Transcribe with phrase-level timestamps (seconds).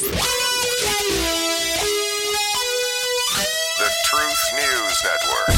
[0.00, 0.10] The
[4.04, 5.48] Truth News Network.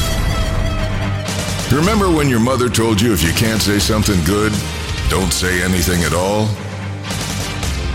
[1.71, 4.53] Remember when your mother told you if you can't say something good,
[5.09, 6.47] don't say anything at all?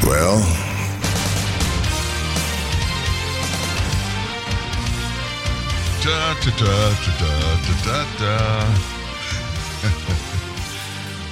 [0.04, 0.42] Well,
[6.03, 7.33] Da, da, da, da,
[7.63, 8.35] da, da, da.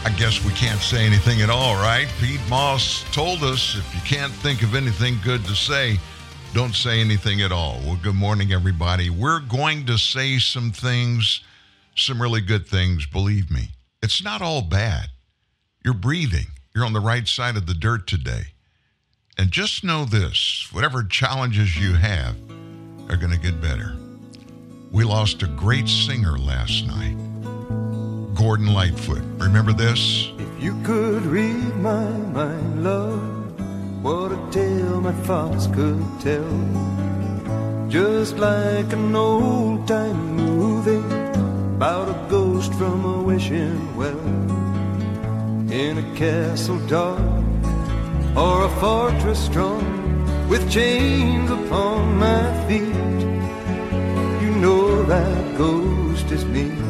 [0.02, 2.08] I guess we can't say anything at all, right?
[2.20, 5.98] Pete Moss told us if you can't think of anything good to say,
[6.54, 7.78] don't say anything at all.
[7.84, 9.10] Well, good morning, everybody.
[9.10, 11.42] We're going to say some things,
[11.94, 13.68] some really good things, believe me.
[14.02, 15.08] It's not all bad.
[15.84, 18.54] You're breathing, you're on the right side of the dirt today.
[19.36, 22.36] And just know this whatever challenges you have
[23.10, 23.96] are going to get better.
[24.90, 27.16] We lost a great singer last night,
[28.40, 29.20] Gordon Lightfoot.
[29.36, 30.32] Remember this?
[30.38, 33.20] If you could read my mind, love,
[34.02, 37.86] what a tale my thoughts could tell.
[37.90, 41.04] Just like an old time movie
[41.76, 44.18] about a ghost from a wishing well.
[45.70, 47.20] In a castle dark
[48.34, 52.88] or a fortress strong with chains upon my feet.
[54.42, 56.89] You know that ghost is me.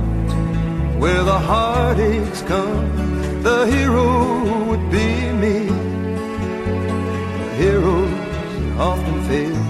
[1.01, 5.07] where the heartaches come, the hero would be
[5.43, 5.57] me.
[7.41, 9.63] The heroes often fail,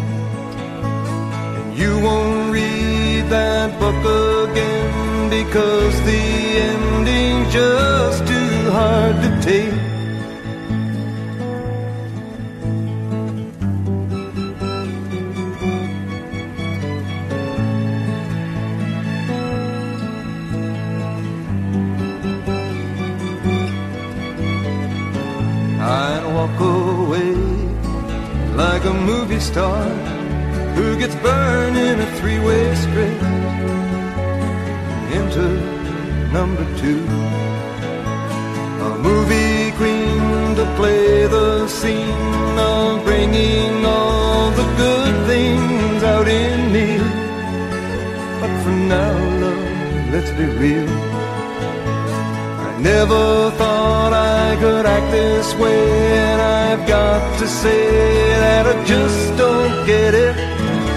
[1.60, 4.04] and you won't read that book
[4.50, 6.24] again because the
[6.70, 9.91] ending's just too hard to take.
[26.42, 27.36] Walk away
[28.56, 29.84] like a movie star
[30.76, 33.24] who gets burned in a three-way straight
[35.18, 35.46] into
[36.38, 37.04] number two.
[38.88, 46.60] A movie queen to play the scene of bringing all the good things out in
[46.76, 46.88] me.
[48.40, 49.14] But for now,
[49.44, 51.11] love, let's be real.
[52.82, 55.84] Never thought I could act this way,
[56.18, 57.84] and I've got to say
[58.44, 60.36] that I just don't get it.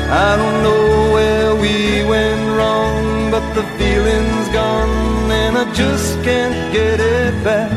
[0.09, 6.73] I don't know where we went wrong, but the feeling's gone, and I just can't
[6.73, 7.71] get it back.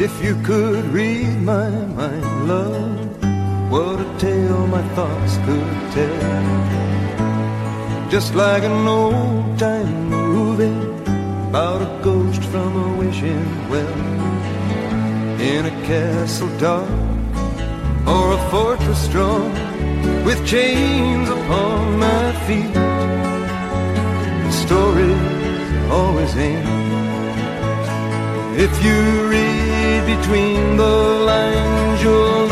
[0.00, 2.81] If you could read my mind, love,
[3.72, 6.40] what a tale my thoughts could tell.
[8.10, 10.80] Just like an old time movie
[11.48, 13.98] about a ghost from a wishing well.
[15.40, 16.86] In a castle dark
[18.06, 19.50] or a fortress strong
[20.26, 22.76] with chains upon my feet.
[24.64, 25.28] Stories
[25.90, 26.68] always end.
[28.66, 29.00] If you
[29.32, 30.94] read between the
[31.30, 32.51] lines, you'll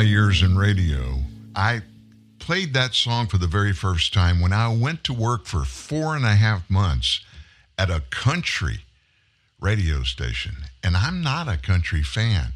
[0.00, 1.18] My years in radio,
[1.54, 1.82] I
[2.38, 6.16] played that song for the very first time when I went to work for four
[6.16, 7.20] and a half months
[7.76, 8.86] at a country
[9.60, 10.54] radio station.
[10.82, 12.54] And I'm not a country fan,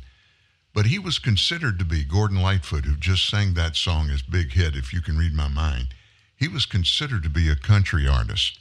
[0.72, 4.52] but he was considered to be Gordon Lightfoot, who just sang that song as Big
[4.52, 5.88] Hit, If You Can Read My Mind.
[6.34, 8.58] He was considered to be a country artist.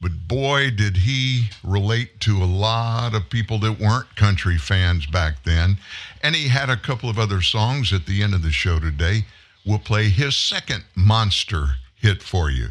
[0.00, 5.44] But boy, did he relate to a lot of people that weren't country fans back
[5.44, 5.76] then.
[6.22, 9.26] And he had a couple of other songs at the end of the show today.
[9.64, 12.68] We'll play his second monster hit for you.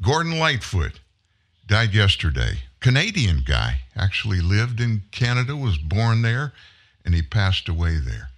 [0.00, 1.00] Gordon Lightfoot
[1.66, 2.60] died yesterday.
[2.80, 6.52] Canadian guy, actually lived in Canada, was born there,
[7.04, 8.30] and he passed away there.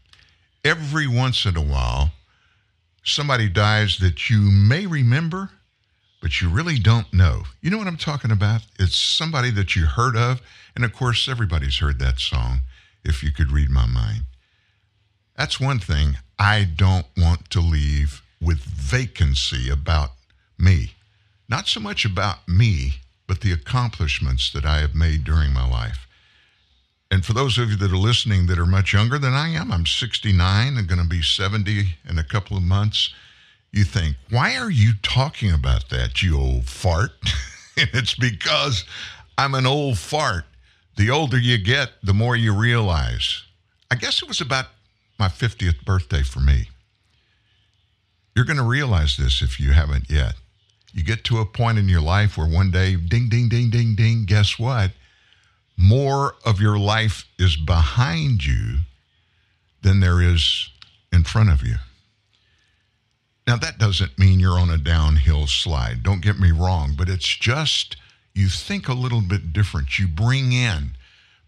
[0.65, 2.13] Every once in a while,
[3.05, 5.51] somebody dies that you may remember,
[6.21, 7.43] but you really don't know.
[7.61, 8.63] You know what I'm talking about?
[8.79, 10.41] It's somebody that you heard of,
[10.75, 12.61] and of course, everybody's heard that song,
[13.05, 14.25] If You Could Read My Mind.
[15.37, 20.11] That's one thing I don't want to leave with vacancy about
[20.59, 20.93] me.
[21.49, 22.95] Not so much about me,
[23.27, 26.07] but the accomplishments that I have made during my life.
[27.11, 29.73] And for those of you that are listening that are much younger than I am,
[29.73, 33.13] I'm 69 and going to be 70 in a couple of months.
[33.73, 37.13] You think, why are you talking about that, you old fart?
[37.77, 38.85] and it's because
[39.39, 40.45] I'm an old fart.
[40.97, 43.45] The older you get, the more you realize.
[43.91, 44.67] I guess it was about
[45.19, 46.69] my 50th birthday for me.
[48.35, 50.35] You're going to realize this if you haven't yet.
[50.93, 53.95] You get to a point in your life where one day, ding, ding, ding, ding,
[53.95, 54.93] ding, guess what?
[55.77, 58.79] More of your life is behind you
[59.83, 60.69] than there is
[61.13, 61.77] in front of you.
[63.51, 66.05] Now, that doesn't mean you're on a downhill slide.
[66.05, 67.97] Don't get me wrong, but it's just
[68.33, 69.99] you think a little bit different.
[69.99, 70.93] You bring in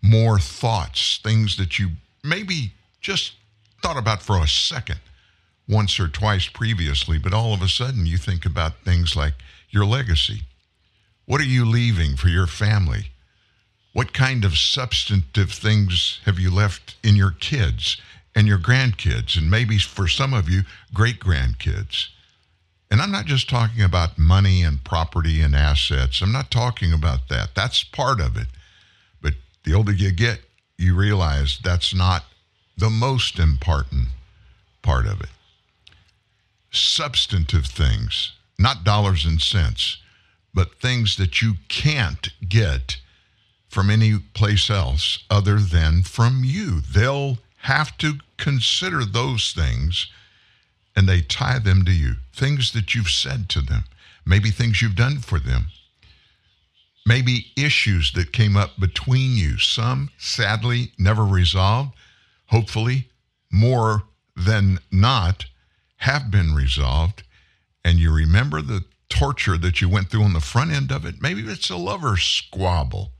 [0.02, 1.90] more thoughts, things that you
[2.24, 3.34] maybe just
[3.82, 4.98] thought about for a second
[5.68, 9.34] once or twice previously, but all of a sudden you think about things like
[9.70, 10.42] your legacy.
[11.26, 13.12] What are you leaving for your family?
[13.92, 17.98] What kind of substantive things have you left in your kids
[18.34, 20.62] and your grandkids, and maybe for some of you,
[20.94, 22.08] great grandkids?
[22.90, 26.20] And I'm not just talking about money and property and assets.
[26.20, 27.54] I'm not talking about that.
[27.54, 28.48] That's part of it.
[29.22, 29.34] But
[29.64, 30.40] the older you get,
[30.76, 32.24] you realize that's not
[32.76, 34.08] the most important
[34.82, 35.28] part of it
[36.72, 39.98] substantive things, not dollars and cents,
[40.54, 42.96] but things that you can't get
[43.68, 46.80] from any place else other than from you.
[46.80, 50.08] They'll have to consider those things
[50.96, 52.14] and they tie them to you.
[52.34, 53.84] Things that you've said to them,
[54.26, 55.68] maybe things you've done for them,
[57.06, 59.58] maybe issues that came up between you.
[59.58, 61.92] Some, sadly, never resolved.
[62.46, 63.08] Hopefully,
[63.50, 64.02] more
[64.36, 65.46] than not,
[65.98, 67.22] have been resolved,
[67.84, 71.22] and you remember the torture that you went through on the front end of it,
[71.22, 73.12] maybe it's a lover squabble,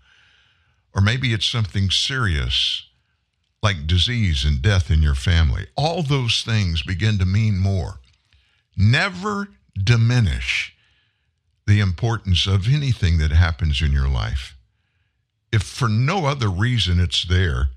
[0.93, 2.89] or maybe it's something serious
[3.63, 5.67] like disease and death in your family.
[5.77, 8.01] All those things begin to mean more.
[8.77, 9.49] Never
[9.81, 10.75] diminish
[11.67, 14.57] the importance of anything that happens in your life.
[15.53, 17.69] If for no other reason it's there,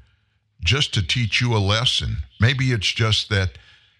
[0.64, 2.18] just to teach you a lesson.
[2.40, 3.58] Maybe it's just that,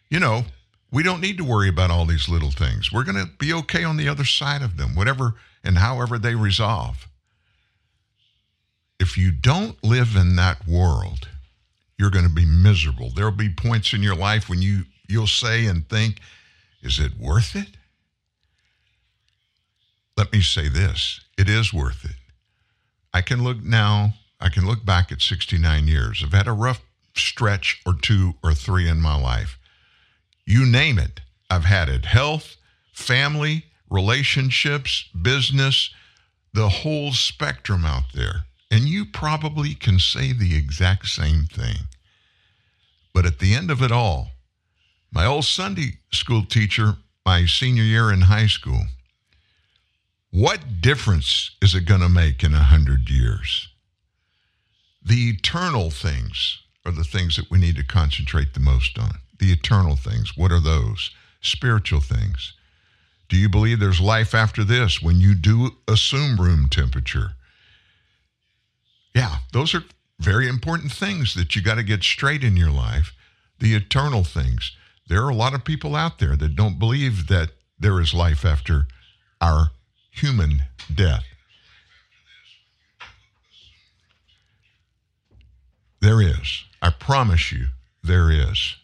[0.10, 0.46] you know,
[0.92, 2.92] we don't need to worry about all these little things.
[2.92, 6.36] We're going to be okay on the other side of them, whatever and however they
[6.36, 7.08] resolve.
[9.00, 11.28] If you don't live in that world,
[11.98, 13.10] you're going to be miserable.
[13.10, 16.20] There'll be points in your life when you you'll say and think,
[16.82, 17.78] is it worth it?
[20.18, 22.16] Let me say this, it is worth it.
[23.14, 26.22] I can look now, I can look back at 69 years.
[26.24, 26.82] I've had a rough
[27.16, 29.58] stretch or two or three in my life
[30.46, 31.22] you name it.
[31.50, 32.56] I've had it health,
[32.94, 35.90] family, relationships, business,
[36.54, 38.46] the whole spectrum out there.
[38.76, 41.88] And you probably can say the exact same thing.
[43.14, 44.32] But at the end of it all,
[45.14, 48.82] my old Sunday school teacher, my senior year in high school,
[50.30, 53.70] what difference is it going to make in a hundred years?
[55.02, 59.54] The eternal things are the things that we need to concentrate the most on the
[59.54, 60.36] eternal things.
[60.36, 61.12] What are those?
[61.40, 62.52] Spiritual things.
[63.30, 67.36] Do you believe there's life after this when you do assume room temperature?
[69.16, 69.84] Yeah, those are
[70.20, 73.16] very important things that you got to get straight in your life.
[73.60, 74.76] The eternal things.
[75.08, 78.44] There are a lot of people out there that don't believe that there is life
[78.44, 78.88] after
[79.40, 79.72] our
[80.12, 81.24] human death.
[86.02, 86.66] There is.
[86.82, 87.68] I promise you,
[88.04, 88.76] there is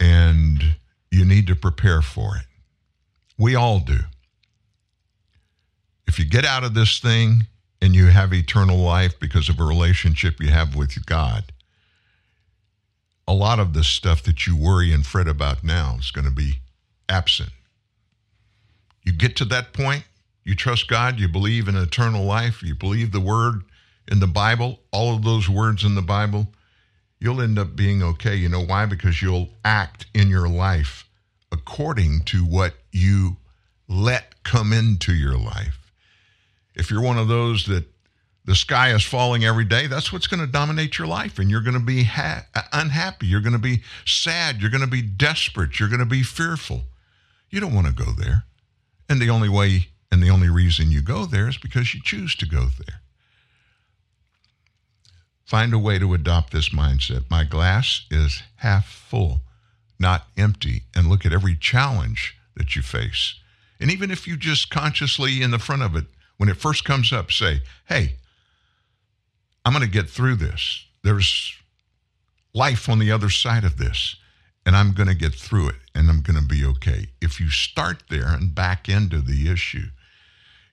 [0.00, 0.76] and
[1.10, 2.46] you need to prepare for it.
[3.38, 3.98] We all do.
[6.08, 7.46] If you get out of this thing
[7.80, 11.52] and you have eternal life because of a relationship you have with God,
[13.26, 16.30] a lot of the stuff that you worry and fret about now is going to
[16.30, 16.60] be
[17.08, 17.50] absent.
[19.04, 20.04] You get to that point,
[20.44, 23.62] you trust God, you believe in eternal life, you believe the word
[24.10, 26.48] in the Bible, all of those words in the Bible,
[27.18, 28.34] you'll end up being okay.
[28.34, 28.86] You know why?
[28.86, 31.08] Because you'll act in your life
[31.52, 33.36] according to what you
[33.88, 35.79] let come into your life.
[36.80, 37.84] If you're one of those that
[38.46, 41.38] the sky is falling every day, that's what's going to dominate your life.
[41.38, 43.26] And you're going to be ha- uh, unhappy.
[43.26, 44.62] You're going to be sad.
[44.62, 45.78] You're going to be desperate.
[45.78, 46.84] You're going to be fearful.
[47.50, 48.44] You don't want to go there.
[49.10, 52.34] And the only way and the only reason you go there is because you choose
[52.36, 53.02] to go there.
[55.44, 57.30] Find a way to adopt this mindset.
[57.30, 59.42] My glass is half full,
[59.98, 60.84] not empty.
[60.96, 63.34] And look at every challenge that you face.
[63.78, 66.06] And even if you just consciously in the front of it,
[66.40, 68.14] when it first comes up, say, hey,
[69.62, 70.86] I'm going to get through this.
[71.04, 71.54] There's
[72.54, 74.16] life on the other side of this,
[74.64, 77.08] and I'm going to get through it, and I'm going to be okay.
[77.20, 79.88] If you start there and back into the issue,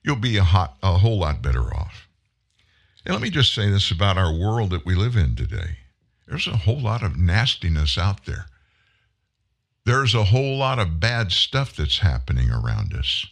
[0.02, 2.08] you'll be a, hot, a whole lot better off.
[3.04, 5.80] And let me just say this about our world that we live in today
[6.26, 8.46] there's a whole lot of nastiness out there.
[9.84, 13.26] There's a whole lot of bad stuff that's happening around us.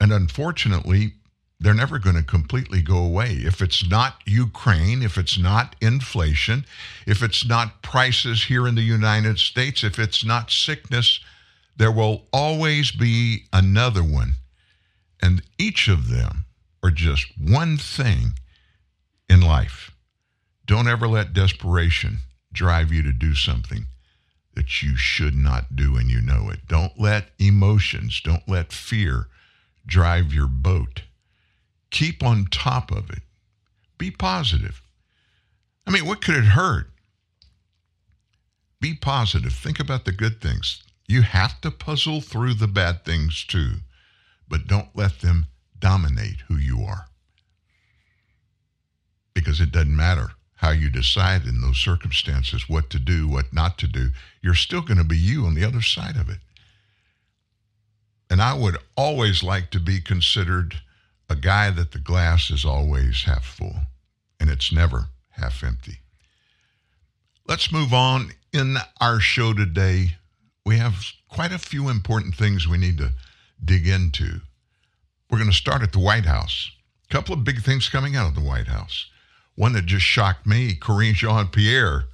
[0.00, 1.14] And unfortunately,
[1.58, 3.32] they're never going to completely go away.
[3.32, 6.66] If it's not Ukraine, if it's not inflation,
[7.06, 11.20] if it's not prices here in the United States, if it's not sickness,
[11.76, 14.34] there will always be another one.
[15.22, 16.44] And each of them
[16.82, 18.34] are just one thing
[19.30, 19.90] in life.
[20.66, 22.18] Don't ever let desperation
[22.52, 23.86] drive you to do something
[24.54, 26.66] that you should not do and you know it.
[26.66, 29.28] Don't let emotions, don't let fear
[29.86, 31.02] drive your boat.
[31.90, 33.22] Keep on top of it.
[33.98, 34.82] Be positive.
[35.86, 36.90] I mean, what could it hurt?
[38.80, 39.52] Be positive.
[39.52, 40.82] Think about the good things.
[41.08, 43.76] You have to puzzle through the bad things too,
[44.48, 45.46] but don't let them
[45.78, 47.06] dominate who you are.
[49.34, 53.78] Because it doesn't matter how you decide in those circumstances what to do, what not
[53.78, 54.08] to do.
[54.42, 56.38] You're still going to be you on the other side of it.
[58.28, 60.76] And I would always like to be considered
[61.28, 63.76] a guy that the glass is always half full
[64.40, 65.98] and it's never half empty.
[67.46, 68.30] Let's move on.
[68.52, 70.16] In our show today,
[70.64, 70.96] we have
[71.28, 73.12] quite a few important things we need to
[73.64, 74.40] dig into.
[75.30, 76.70] We're going to start at the White House.
[77.08, 79.06] A couple of big things coming out of the White House.
[79.54, 82.04] One that just shocked me Karine Jean Pierre,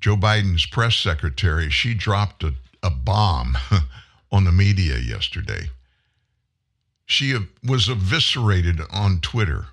[0.00, 3.56] Joe Biden's press secretary, she dropped a, a bomb
[4.34, 5.70] on the media yesterday.
[7.06, 9.66] She was eviscerated on Twitter.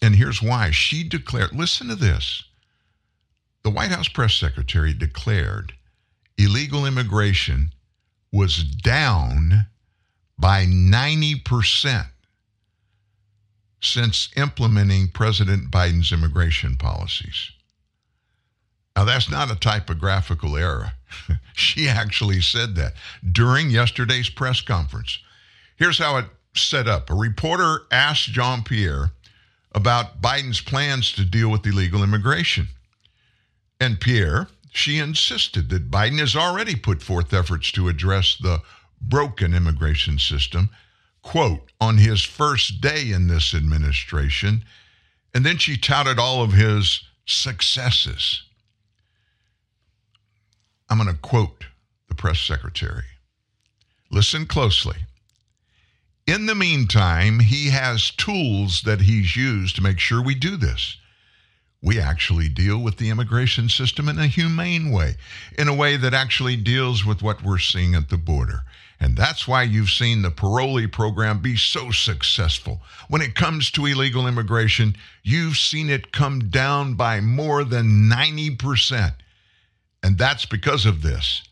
[0.00, 0.70] And here's why.
[0.70, 2.44] She declared, listen to this.
[3.64, 5.72] The White House press secretary declared
[6.38, 7.72] illegal immigration
[8.32, 9.66] was down
[10.38, 12.06] by 90%
[13.82, 17.50] since implementing President Biden's immigration policies.
[18.96, 20.92] Now, that's not a typographical error.
[21.54, 22.94] she actually said that
[23.30, 25.18] during yesterday's press conference.
[25.76, 29.12] Here's how it set up a reporter asked Jean Pierre
[29.72, 32.68] about Biden's plans to deal with illegal immigration.
[33.78, 38.60] And Pierre, she insisted that Biden has already put forth efforts to address the
[39.00, 40.70] broken immigration system,
[41.22, 44.64] quote, on his first day in this administration.
[45.32, 48.42] And then she touted all of his successes.
[50.90, 51.66] I'm going to quote
[52.08, 53.04] the press secretary.
[54.10, 54.96] Listen closely.
[56.26, 60.96] In the meantime, he has tools that he's used to make sure we do this.
[61.80, 65.14] We actually deal with the immigration system in a humane way,
[65.56, 68.64] in a way that actually deals with what we're seeing at the border.
[68.98, 72.82] And that's why you've seen the parolee program be so successful.
[73.08, 79.14] When it comes to illegal immigration, you've seen it come down by more than 90%.
[80.02, 81.42] And that's because of this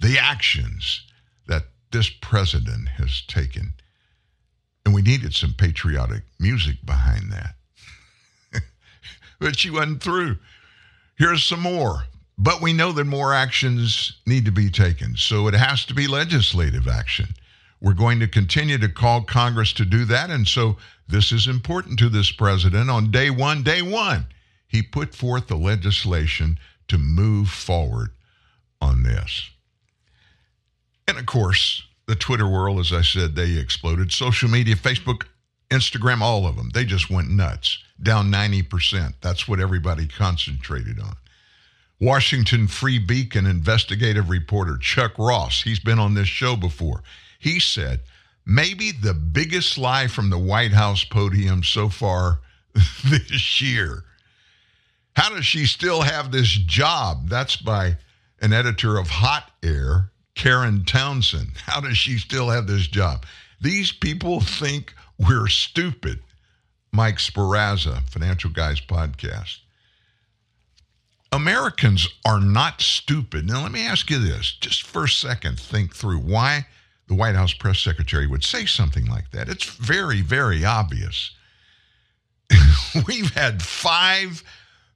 [0.00, 1.02] the actions
[1.48, 3.72] that this president has taken.
[4.84, 7.54] And we needed some patriotic music behind that.
[9.40, 10.38] but she wasn't through.
[11.16, 12.04] Here's some more.
[12.38, 15.16] But we know that more actions need to be taken.
[15.16, 17.34] So it has to be legislative action.
[17.80, 20.30] We're going to continue to call Congress to do that.
[20.30, 20.76] And so
[21.08, 22.90] this is important to this president.
[22.90, 24.26] On day one, day one,
[24.68, 28.10] he put forth the legislation to move forward
[28.80, 29.50] on this.
[31.06, 34.12] And of course, the Twitter world, as I said, they exploded.
[34.12, 35.24] Social media, Facebook,
[35.70, 39.14] Instagram, all of them, they just went nuts, down 90%.
[39.20, 41.16] That's what everybody concentrated on.
[42.00, 47.02] Washington Free Beacon investigative reporter Chuck Ross, he's been on this show before.
[47.38, 48.00] He said
[48.46, 52.40] maybe the biggest lie from the White House podium so far
[53.04, 54.04] this year.
[55.18, 57.28] How does she still have this job?
[57.28, 57.96] That's by
[58.40, 61.48] an editor of Hot Air, Karen Townsend.
[61.66, 63.26] How does she still have this job?
[63.60, 66.20] These people think we're stupid.
[66.92, 69.56] Mike Sparazza, Financial Guys Podcast.
[71.32, 73.44] Americans are not stupid.
[73.44, 76.68] Now, let me ask you this just for a second, think through why
[77.08, 79.48] the White House press secretary would say something like that.
[79.48, 81.32] It's very, very obvious.
[83.08, 84.44] We've had 5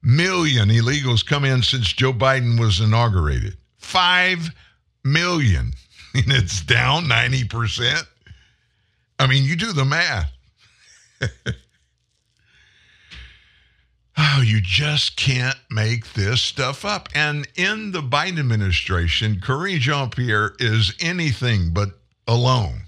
[0.03, 3.57] million illegals come in since Joe Biden was inaugurated.
[3.77, 4.49] 5
[5.03, 5.73] million.
[6.15, 8.03] And it's down 90%.
[9.17, 10.31] I mean, you do the math.
[14.17, 17.09] oh, you just can't make this stuff up.
[17.15, 22.83] And in the Biden administration, Karine Jean Pierre is anything but alone.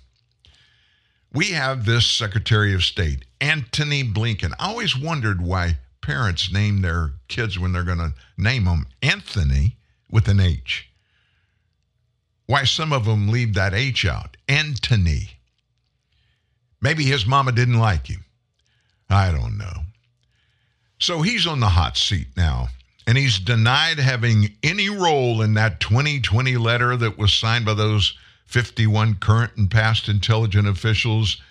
[1.33, 4.53] We have this Secretary of State, Antony Blinken.
[4.59, 9.75] I always wondered why parents name their kids when they're going to name them Anthony
[10.11, 10.87] with an H.
[12.45, 14.37] Why some of them leave that H out.
[14.47, 15.31] Antony.
[16.79, 18.23] Maybe his mama didn't like him.
[19.09, 19.81] I don't know.
[20.99, 22.67] So he's on the hot seat now,
[23.07, 28.15] and he's denied having any role in that 2020 letter that was signed by those
[28.45, 31.41] 51 current and past intelligence officials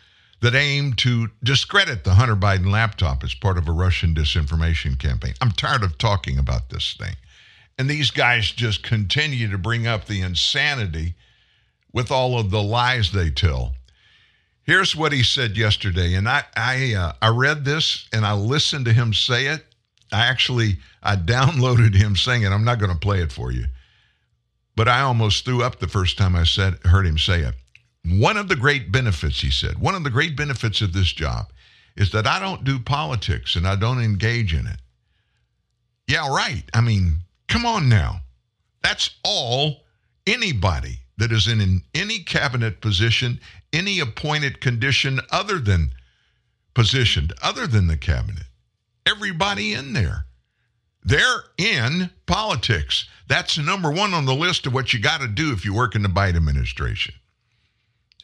[0.44, 5.32] that aimed to discredit the Hunter Biden laptop as part of a Russian disinformation campaign.
[5.40, 7.16] I'm tired of talking about this thing.
[7.78, 11.14] And these guys just continue to bring up the insanity
[11.94, 13.72] with all of the lies they tell.
[14.64, 18.84] Here's what he said yesterday, and I I uh, I read this and I listened
[18.84, 19.64] to him say it.
[20.12, 22.50] I actually I downloaded him saying it.
[22.50, 23.64] I'm not going to play it for you,
[24.76, 27.54] but I almost threw up the first time I said heard him say it.
[28.06, 31.50] One of the great benefits, he said, one of the great benefits of this job
[31.96, 34.80] is that I don't do politics and I don't engage in it.
[36.06, 36.64] Yeah, right.
[36.74, 38.20] I mean, come on now.
[38.82, 39.84] That's all
[40.26, 43.40] anybody that is in any cabinet position,
[43.72, 45.90] any appointed condition other than
[46.74, 48.44] positioned, other than the cabinet.
[49.06, 50.26] Everybody in there.
[51.04, 53.06] They're in politics.
[53.28, 55.94] That's number one on the list of what you got to do if you work
[55.94, 57.14] in the Biden administration.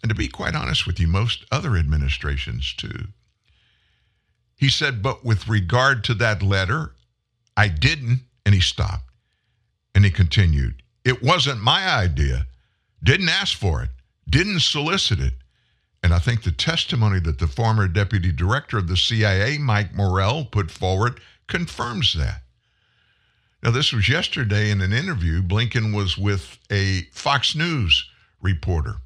[0.03, 3.09] And to be quite honest with you, most other administrations too.
[4.57, 6.93] He said, but with regard to that letter,
[7.57, 9.11] I didn't, and he stopped.
[9.95, 12.47] And he continued, it wasn't my idea
[13.03, 13.91] didn't ask for it,
[14.29, 15.35] didn't solicit it.
[16.03, 20.45] And I think the testimony that the former deputy director of the CIA, Mike Morrell,
[20.45, 22.43] put forward confirms that.
[23.63, 25.43] Now, this was yesterday in an interview.
[25.43, 28.09] Blinken was with a Fox News
[28.41, 28.97] reporter.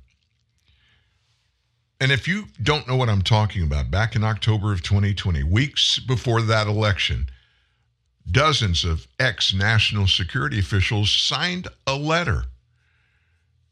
[2.04, 5.98] And if you don't know what I'm talking about, back in October of 2020, weeks
[5.98, 7.30] before that election,
[8.30, 12.44] dozens of ex national security officials signed a letter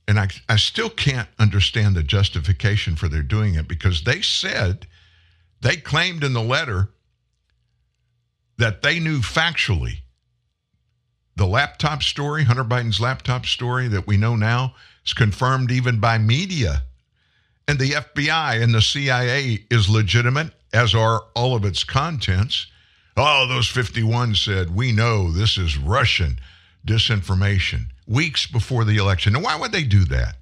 [0.08, 4.86] and I, I still can't understand the justification for their doing it because they said,
[5.60, 6.88] they claimed in the letter
[8.56, 9.98] that they knew factually
[11.36, 16.16] the laptop story, Hunter Biden's laptop story that we know now, is confirmed even by
[16.16, 16.84] media.
[17.68, 22.66] And the FBI and the CIA is legitimate, as are all of its contents.
[23.16, 26.38] Oh, those 51 said, we know this is Russian
[26.86, 29.32] disinformation weeks before the election.
[29.32, 30.36] Now, why would they do that?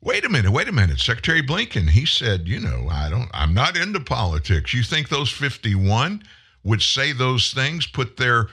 [0.00, 0.98] Wait a minute, wait a minute.
[0.98, 4.74] Secretary Blinken, he said, you know, I don't, I'm not into politics.
[4.74, 6.24] You think those 51
[6.64, 8.48] would say those things, put their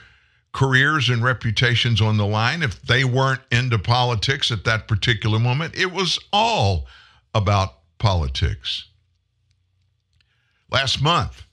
[0.51, 5.75] careers and reputations on the line if they weren't into politics at that particular moment?
[5.75, 6.85] It was all
[7.33, 8.85] about politics.
[10.71, 11.43] Last month,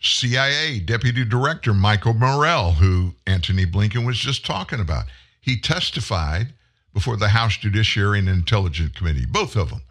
[0.00, 5.04] CIA Deputy Director Michael Morrell, who Antony Blinken was just talking about,
[5.40, 6.54] he testified
[6.92, 9.82] before the House Judiciary and Intelligence Committee, both of them.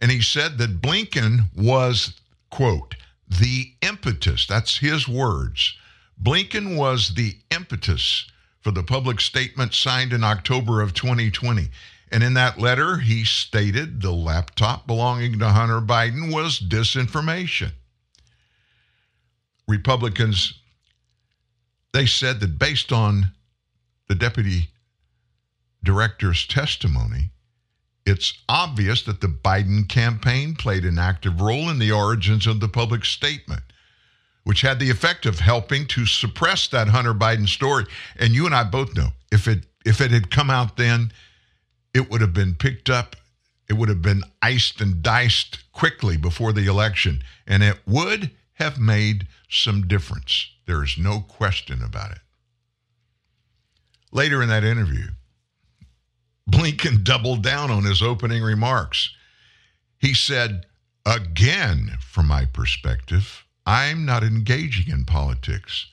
[0.00, 2.14] And he said that Blinken was,
[2.50, 2.94] quote,
[3.28, 5.76] the impetus, that's his words.
[6.22, 8.26] Blinken was the impetus
[8.60, 11.68] for the public statement signed in October of 2020.
[12.12, 17.72] And in that letter, he stated the laptop belonging to Hunter Biden was disinformation.
[19.66, 20.54] Republicans,
[21.92, 23.32] they said that based on
[24.08, 24.68] the deputy
[25.82, 27.30] director's testimony,
[28.04, 32.68] it's obvious that the Biden campaign played an active role in the origins of the
[32.68, 33.62] public statement,
[34.44, 37.84] which had the effect of helping to suppress that Hunter Biden story.
[38.16, 41.12] And you and I both know if it if it had come out then,
[41.96, 43.16] it would have been picked up
[43.68, 48.78] it would have been iced and diced quickly before the election, and it would have
[48.78, 50.50] made some difference.
[50.66, 52.18] There is no question about it.
[54.12, 55.08] Later in that interview,
[56.48, 59.10] Blinken doubled down on his opening remarks.
[59.98, 60.66] He said,
[61.04, 65.86] Again, from my perspective, I'm not engaging in politics.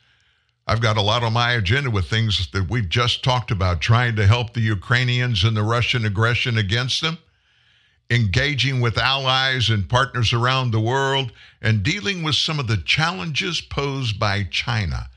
[0.65, 4.15] I've got a lot on my agenda with things that we've just talked about, trying
[4.15, 7.17] to help the Ukrainians and the Russian aggression against them,
[8.09, 13.59] engaging with allies and partners around the world, and dealing with some of the challenges
[13.59, 15.09] posed by China.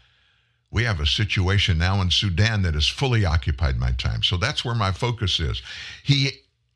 [0.72, 4.24] We have a situation now in Sudan that has fully occupied my time.
[4.24, 5.62] So that's where my focus is.
[6.02, 6.30] He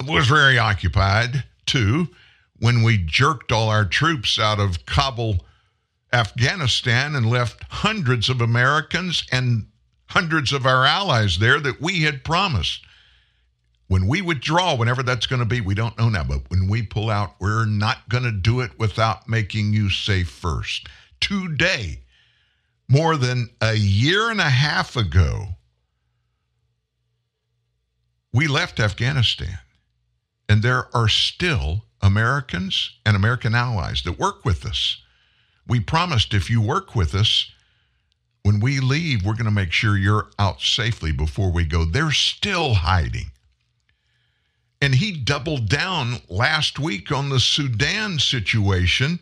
[0.06, 2.08] was very occupied, too,
[2.60, 5.44] when we jerked all our troops out of Kabul,
[6.12, 9.66] Afghanistan, and left hundreds of Americans and
[10.06, 12.84] hundreds of our allies there that we had promised.
[13.86, 16.82] When we withdraw, whenever that's going to be, we don't know now, but when we
[16.82, 20.88] pull out, we're not going to do it without making you safe first.
[21.20, 22.02] Today,
[22.88, 25.56] more than a year and a half ago,
[28.32, 29.58] we left Afghanistan,
[30.48, 35.02] and there are still Americans and American allies that work with us.
[35.70, 37.48] We promised if you work with us,
[38.42, 41.84] when we leave, we're going to make sure you're out safely before we go.
[41.84, 43.30] They're still hiding.
[44.82, 49.20] And he doubled down last week on the Sudan situation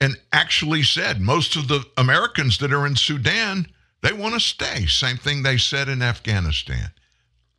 [0.00, 3.66] and actually said most of the Americans that are in Sudan,
[4.02, 4.86] they want to stay.
[4.86, 6.90] Same thing they said in Afghanistan.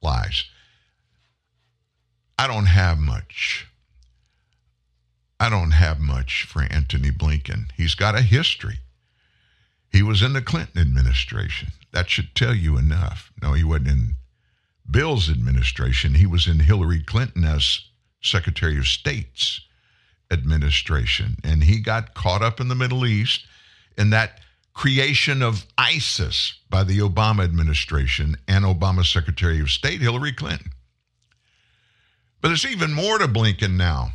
[0.02, 0.46] Lies.
[2.40, 3.68] I don't have much.
[5.42, 7.72] I don't have much for Antony Blinken.
[7.76, 8.78] He's got a history.
[9.92, 11.70] He was in the Clinton administration.
[11.92, 13.32] That should tell you enough.
[13.42, 14.16] No, he wasn't in
[14.90, 16.14] Bill's administration.
[16.14, 17.80] He was in Hillary Clinton as
[18.22, 19.62] Secretary of State's
[20.30, 21.38] administration.
[21.44, 23.44] And he got caught up in the Middle East
[23.98, 24.42] in that
[24.76, 30.70] creation of ISIS by the Obama administration and Obama Secretary of State, Hillary Clinton.
[32.42, 34.14] But there's even more to Blinken now.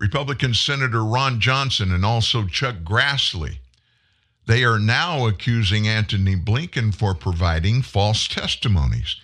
[0.00, 3.58] Republican Senator Ron Johnson and also Chuck Grassley.
[4.46, 9.16] They are now accusing Antony Blinken for providing false testimonies.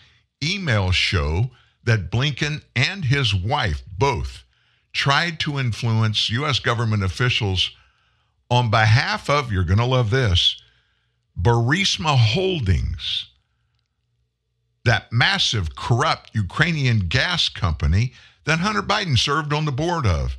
[0.42, 1.50] Emails show
[1.84, 4.44] that Blinken and his wife both
[4.92, 6.58] tried to influence U.S.
[6.58, 7.70] government officials
[8.50, 10.60] on behalf of, you're going to love this,
[11.40, 13.30] Burisma Holdings,
[14.84, 18.12] that massive corrupt Ukrainian gas company
[18.44, 20.36] that Hunter Biden served on the board of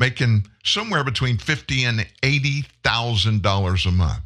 [0.00, 4.22] making somewhere between fifty and eighty thousand dollars a month.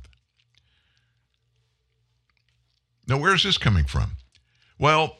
[3.06, 4.12] Now, where's this coming from?
[4.78, 5.18] Well,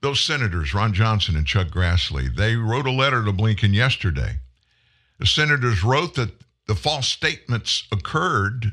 [0.00, 4.38] those senators, Ron Johnson and Chuck Grassley, they wrote a letter to Blinken yesterday.
[5.18, 6.30] The senators wrote that
[6.66, 8.72] the false statements occurred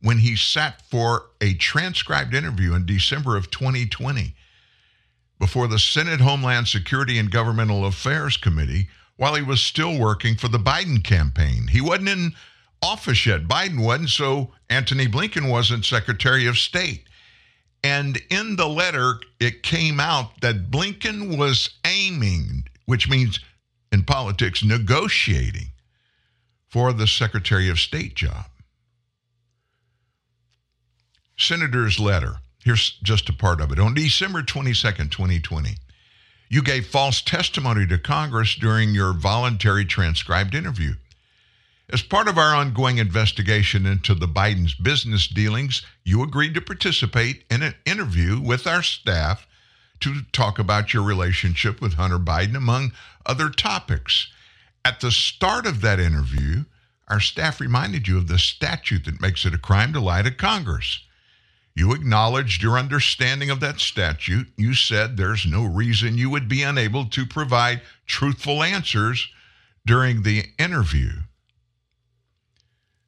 [0.00, 4.34] when he sat for a transcribed interview in December of 2020
[5.40, 10.48] before the Senate Homeland Security and Governmental Affairs Committee while he was still working for
[10.48, 11.66] the Biden campaign.
[11.68, 12.32] He wasn't in
[12.80, 13.48] office yet.
[13.48, 17.04] Biden wasn't, so Antony Blinken wasn't Secretary of State.
[17.82, 23.40] And in the letter, it came out that Blinken was aiming, which means
[23.90, 25.72] in politics, negotiating
[26.68, 28.46] for the Secretary of State job.
[31.36, 33.80] Senator's letter, here's just a part of it.
[33.80, 35.76] On December 22nd, 2020,
[36.48, 40.94] you gave false testimony to Congress during your voluntary transcribed interview.
[41.90, 47.44] As part of our ongoing investigation into the Biden's business dealings, you agreed to participate
[47.50, 49.46] in an interview with our staff
[50.00, 52.92] to talk about your relationship with Hunter Biden, among
[53.26, 54.28] other topics.
[54.84, 56.64] At the start of that interview,
[57.08, 60.30] our staff reminded you of the statute that makes it a crime to lie to
[60.30, 61.00] Congress.
[61.78, 64.48] You acknowledged your understanding of that statute.
[64.56, 69.28] You said there's no reason you would be unable to provide truthful answers
[69.86, 71.10] during the interview.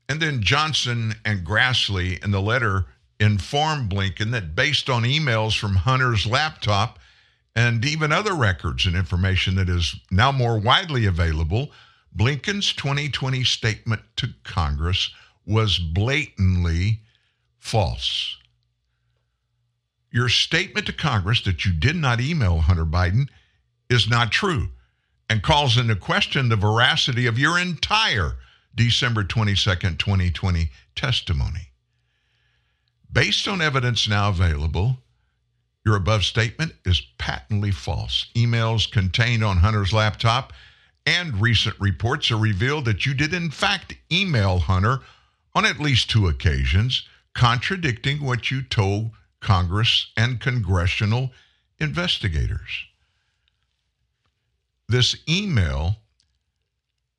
[0.09, 2.87] And then Johnson and Grassley in the letter
[3.19, 7.01] informed Blinken that based on emails from Hunter's laptop
[7.57, 11.73] and even other records and information that is now more widely available,
[12.17, 15.11] Blinken's 2020 statement to Congress
[15.45, 17.01] was blatantly
[17.59, 18.37] false.
[20.13, 23.29] Your statement to Congress that you did not email Hunter Biden
[23.89, 24.71] is not true
[25.29, 28.37] and calls into question the veracity of your entire
[28.75, 31.69] December 22nd, 2020 testimony.
[33.13, 34.99] Based on evidence now available,
[35.85, 38.27] Your above statement is patently false.
[38.35, 40.53] Emails contained on Hunter's laptop
[41.07, 45.01] and recent reports have revealed that you did, in fact, email Hunter
[45.55, 49.11] on at least two occasions, contradicting what you told
[49.41, 51.31] Congress and congressional
[51.79, 52.85] investigators.
[54.89, 55.97] This email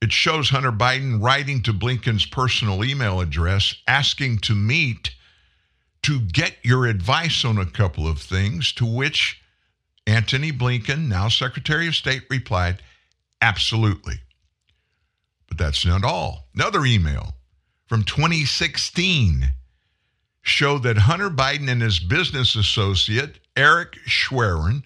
[0.01, 5.11] it shows Hunter Biden writing to Blinken's personal email address asking to meet
[6.01, 9.41] to get your advice on a couple of things, to which
[10.07, 12.81] Antony Blinken, now Secretary of State, replied,
[13.41, 14.15] Absolutely.
[15.47, 16.47] But that's not all.
[16.55, 17.35] Another email
[17.85, 19.53] from 2016
[20.41, 24.83] showed that Hunter Biden and his business associate, Eric Schwerin,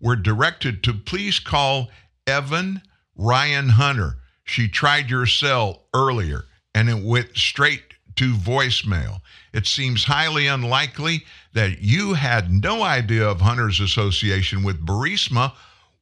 [0.00, 1.88] were directed to please call
[2.26, 2.82] Evan
[3.16, 4.18] Ryan Hunter.
[4.44, 6.44] She tried your cell earlier
[6.74, 7.82] and it went straight
[8.16, 9.20] to voicemail.
[9.52, 15.52] It seems highly unlikely that you had no idea of Hunter's association with Burisma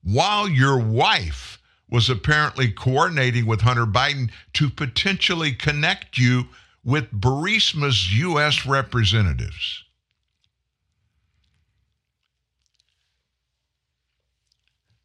[0.02, 6.46] while your wife was apparently coordinating with Hunter Biden to potentially connect you
[6.86, 8.64] with Burisma's U.S.
[8.64, 9.82] representatives.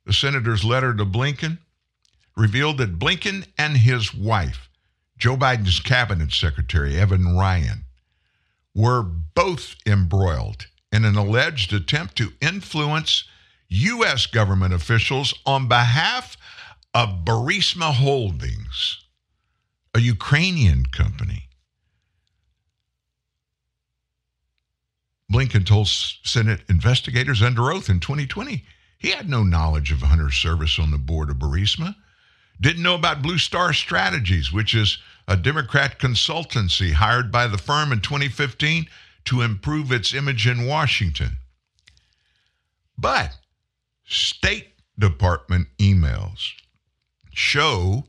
[0.06, 1.58] The senator's letter to Blinken
[2.38, 4.70] revealed that Blinken and his wife,
[5.18, 7.86] Joe Biden's cabinet secretary, Evan Ryan,
[8.76, 13.24] were both embroiled in an alleged attempt to influence
[13.70, 14.28] U.S.
[14.28, 16.38] government officials on behalf
[16.94, 19.04] of Burisma Holdings,
[19.96, 21.48] a Ukrainian company.
[25.32, 28.66] Blinken told Senate investigators under oath in 2020
[28.98, 31.96] he had no knowledge of Hunter's service on the board of Burisma.
[32.60, 37.92] Didn't know about Blue Star Strategies, which is a Democrat consultancy hired by the firm
[37.92, 38.86] in 2015
[39.26, 41.38] to improve its image in Washington.
[42.96, 43.38] But
[44.06, 46.52] State Department emails
[47.34, 48.04] show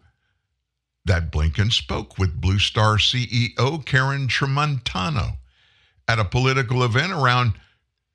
[1.07, 5.39] that Blinken spoke with Blue Star CEO Karen Tramontano
[6.09, 7.55] at a political event around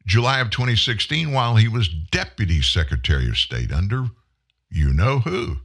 [0.05, 4.07] July of 2016 while he was Deputy Secretary of State under
[4.69, 5.57] you know who,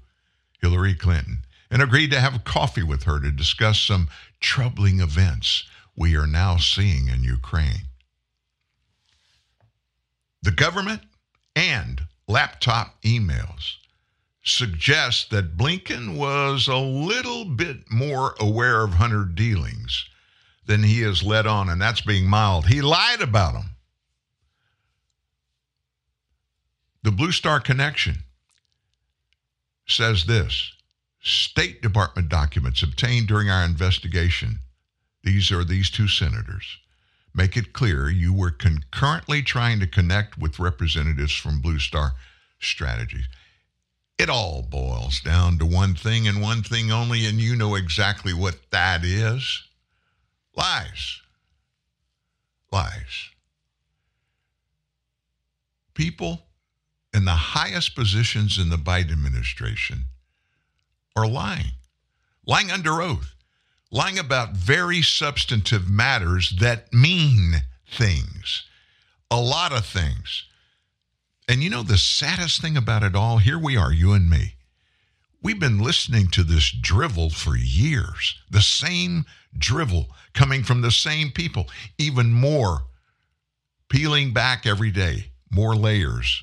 [0.60, 1.38] Hillary Clinton,
[1.70, 4.08] and agreed to have coffee with her to discuss some
[4.40, 5.64] troubling events
[5.96, 7.86] we are now seeing in Ukraine.
[10.42, 11.02] The government
[11.54, 13.76] and laptop emails
[14.44, 20.08] suggest that Blinken was a little bit more aware of Hunter dealings
[20.66, 22.66] than he has led on, and that's being mild.
[22.66, 23.70] He lied about them.
[27.02, 28.18] The Blue Star Connection
[29.86, 30.72] says this
[31.20, 34.60] State Department documents obtained during our investigation,
[35.24, 36.78] these are these two senators,
[37.34, 42.12] make it clear you were concurrently trying to connect with representatives from Blue Star
[42.60, 43.26] Strategies.
[44.18, 48.32] It all boils down to one thing and one thing only, and you know exactly
[48.32, 49.64] what that is
[50.56, 51.20] lies.
[52.70, 53.30] Lies.
[55.94, 56.42] People
[57.12, 60.04] in the highest positions in the Biden administration
[61.14, 61.72] are lying,
[62.46, 63.34] lying under oath,
[63.90, 68.64] lying about very substantive matters that mean things,
[69.30, 70.44] a lot of things.
[71.46, 74.54] And you know, the saddest thing about it all, here we are, you and me.
[75.42, 81.30] We've been listening to this drivel for years, the same drivel coming from the same
[81.30, 82.82] people, even more,
[83.88, 86.42] peeling back every day, more layers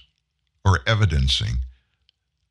[0.65, 1.59] are evidencing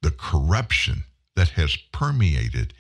[0.03, 1.05] the corruption
[1.37, 2.75] that has permeated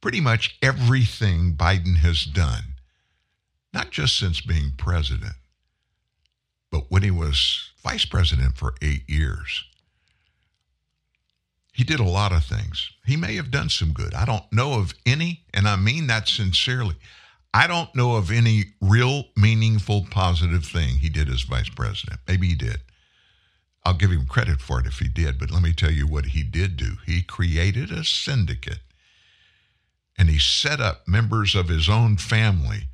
[0.00, 2.74] pretty much everything Biden has done,
[3.72, 5.34] not just since being president,
[6.70, 9.64] but when he was vice president for eight years.
[11.72, 12.90] He did a lot of things.
[13.06, 14.14] He may have done some good.
[14.14, 16.96] I don't know of any, and I mean that sincerely.
[17.52, 22.20] I don't know of any real, meaningful, positive thing he did as vice president.
[22.28, 22.80] Maybe he did.
[23.84, 26.26] I'll give him credit for it if he did, but let me tell you what
[26.26, 26.98] he did do.
[27.06, 28.80] He created a syndicate
[30.18, 32.88] and he set up members of his own family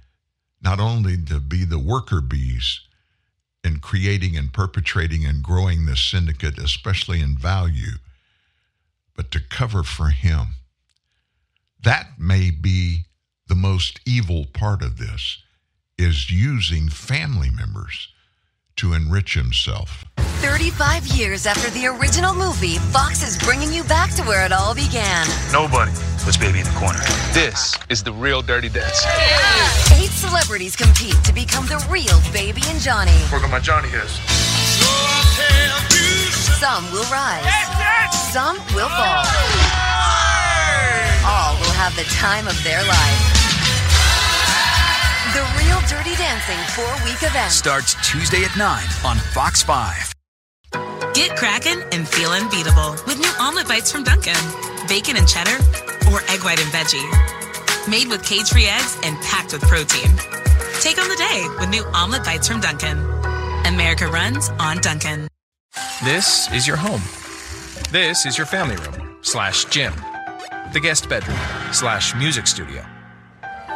[0.62, 2.80] not only to be the worker bees
[3.64, 7.98] in creating and perpetrating and growing this syndicate, especially in value,
[9.16, 10.56] but to cover for him.
[11.82, 13.06] That may be
[13.48, 15.42] the most evil part of this
[15.98, 18.08] is using family members
[18.76, 20.04] to enrich himself.
[20.18, 24.74] 35 years after the original movie, Fox is bringing you back to where it all
[24.74, 25.26] began.
[25.50, 27.00] Nobody puts baby in the corner.
[27.32, 29.06] This is the real Dirty Dance.
[29.92, 33.16] Eight celebrities compete to become the real Baby and Johnny.
[33.32, 34.20] Work on my Johnny hairs.
[36.54, 37.44] Some will rise.
[38.32, 39.26] Some will fall.
[41.26, 43.36] All will have the time of their life.
[45.34, 47.52] The Real Dirty Dancing four week event.
[47.52, 50.12] Starts Tuesday at 9 on Fox 5.
[51.12, 54.34] Get cracking and feel unbeatable with new omelet bites from Dunkin'.
[54.88, 55.56] Bacon and cheddar
[56.10, 57.88] or egg white and veggie.
[57.88, 60.16] Made with cage-free eggs and packed with protein.
[60.80, 62.98] Take on the day with new omelet bites from Dunkin'.
[63.66, 65.28] America runs on Dunkin'.
[66.04, 67.00] This is your home.
[67.90, 69.94] This is your family room slash gym.
[70.72, 71.38] The guest bedroom
[71.72, 72.84] slash music studio.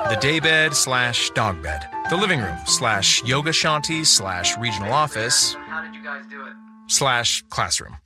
[0.09, 1.87] The daybed slash dog bed.
[2.11, 5.55] The living room slash yoga shanty slash regional office.
[5.55, 6.53] How did you guys do it?
[6.89, 7.97] Slash classroom.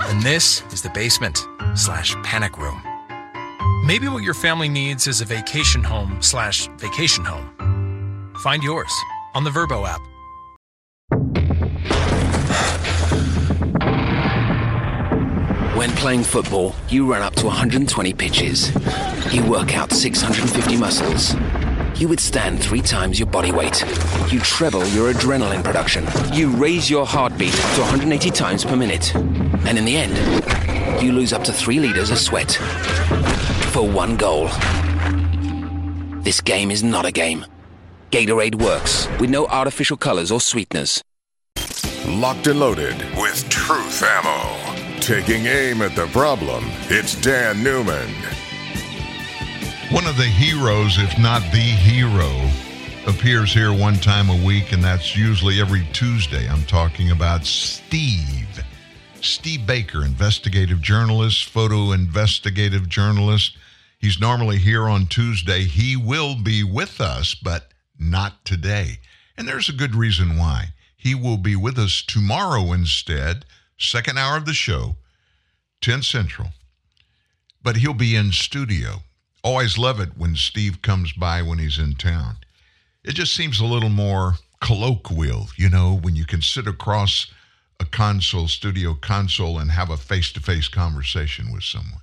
[0.00, 2.82] And this is the basement slash panic room.
[3.84, 8.34] Maybe what your family needs is a vacation home slash vacation home.
[8.42, 8.92] Find yours
[9.34, 10.00] on the Vrbo app.
[15.78, 18.74] When playing football, you run up to 120 pitches.
[19.32, 21.36] You work out 650 muscles.
[22.00, 23.84] You withstand three times your body weight.
[24.28, 26.04] You treble your adrenaline production.
[26.32, 29.14] You raise your heartbeat to 180 times per minute.
[29.14, 32.50] And in the end, you lose up to three liters of sweat.
[33.70, 34.48] For one goal.
[36.24, 37.46] This game is not a game.
[38.10, 41.04] Gatorade works with no artificial colors or sweeteners.
[42.04, 44.67] Locked and loaded with truth ammo.
[45.08, 48.10] Taking aim at the problem, it's Dan Newman.
[49.90, 52.30] One of the heroes, if not the hero,
[53.10, 56.46] appears here one time a week, and that's usually every Tuesday.
[56.46, 58.62] I'm talking about Steve.
[59.22, 63.56] Steve Baker, investigative journalist, photo investigative journalist.
[63.98, 65.62] He's normally here on Tuesday.
[65.62, 68.98] He will be with us, but not today.
[69.38, 70.74] And there's a good reason why.
[70.98, 73.46] He will be with us tomorrow instead,
[73.78, 74.96] second hour of the show,
[75.80, 76.48] 10 Central.
[77.62, 79.02] But he'll be in studio.
[79.42, 82.36] Always love it when Steve comes by when he's in town.
[83.04, 87.28] It just seems a little more colloquial, you know, when you can sit across
[87.80, 92.00] a console, studio console, and have a face to face conversation with someone.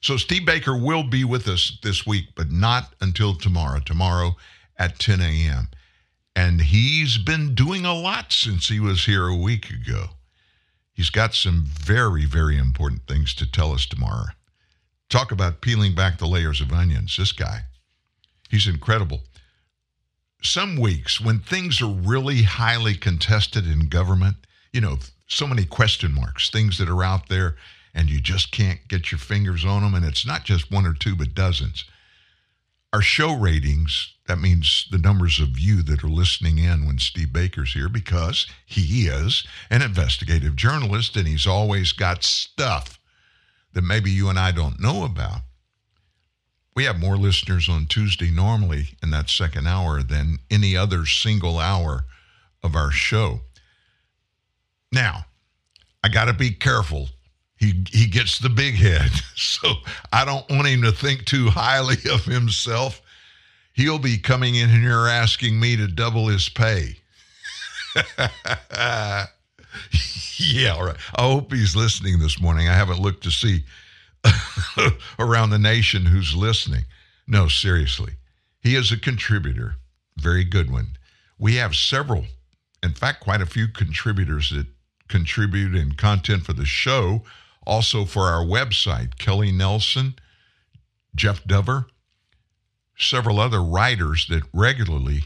[0.00, 3.80] So Steve Baker will be with us this week, but not until tomorrow.
[3.80, 4.36] Tomorrow
[4.78, 5.68] at 10 a.m.
[6.36, 10.10] And he's been doing a lot since he was here a week ago.
[10.98, 14.30] He's got some very, very important things to tell us tomorrow.
[15.08, 17.16] Talk about peeling back the layers of onions.
[17.16, 17.60] This guy,
[18.50, 19.20] he's incredible.
[20.42, 24.38] Some weeks when things are really highly contested in government,
[24.72, 27.54] you know, so many question marks, things that are out there,
[27.94, 29.94] and you just can't get your fingers on them.
[29.94, 31.84] And it's not just one or two, but dozens.
[32.92, 37.32] Our show ratings, that means the numbers of you that are listening in when Steve
[37.32, 42.98] Baker's here, because he is an investigative journalist and he's always got stuff
[43.74, 45.42] that maybe you and I don't know about.
[46.74, 51.58] We have more listeners on Tuesday normally in that second hour than any other single
[51.58, 52.06] hour
[52.62, 53.40] of our show.
[54.92, 55.26] Now,
[56.02, 57.08] I got to be careful.
[57.58, 59.74] He he gets the big head, so
[60.12, 63.02] I don't want him to think too highly of himself.
[63.72, 66.96] He'll be coming in here asking me to double his pay.
[70.38, 70.96] yeah, all right.
[71.14, 72.68] I hope he's listening this morning.
[72.68, 73.64] I haven't looked to see
[75.18, 76.84] around the nation who's listening.
[77.28, 78.14] No, seriously.
[78.60, 79.76] He is a contributor,
[80.16, 80.96] very good one.
[81.38, 82.24] We have several,
[82.82, 84.66] in fact, quite a few contributors that
[85.08, 87.22] contribute in content for the show,
[87.68, 89.18] also for our website.
[89.18, 90.14] Kelly Nelson,
[91.14, 91.86] Jeff Dover,
[92.96, 95.24] several other writers that regularly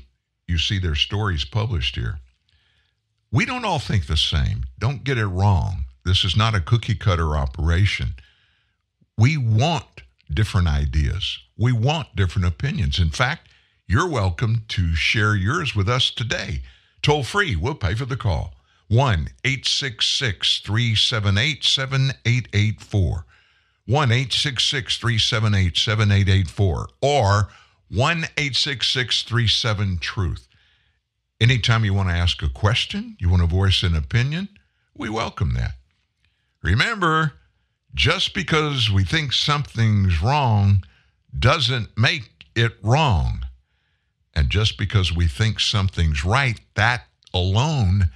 [0.48, 2.18] you see their stories published here.
[3.31, 4.64] We don't all think the same.
[4.78, 5.85] Don't get it wrong.
[6.05, 8.14] This is not a cookie cutter operation.
[9.16, 11.38] We want different ideas.
[11.57, 12.98] We want different opinions.
[12.98, 13.48] In fact,
[13.87, 16.62] you're welcome to share yours with us today.
[17.02, 18.55] Toll free, we'll pay for the call.
[18.88, 23.27] 1 866 378 7884.
[23.87, 26.89] 1 866 378 7884.
[27.01, 27.49] Or
[27.89, 30.49] 1 866 37 Truth.
[31.41, 34.49] Anytime you want to ask a question, you want to voice an opinion,
[34.97, 35.72] we welcome that.
[36.62, 37.33] Remember,
[37.95, 40.85] just because we think something's wrong
[41.37, 43.45] doesn't make it wrong.
[44.35, 48.11] And just because we think something's right, that alone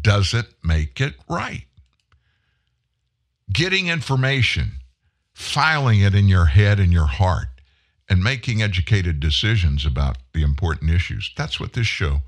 [0.00, 1.64] doesn't make it right.
[3.52, 4.72] Getting information,
[5.34, 7.48] filing it in your head and your heart,
[8.08, 11.32] and making educated decisions about the important issues.
[11.36, 12.22] That's what this show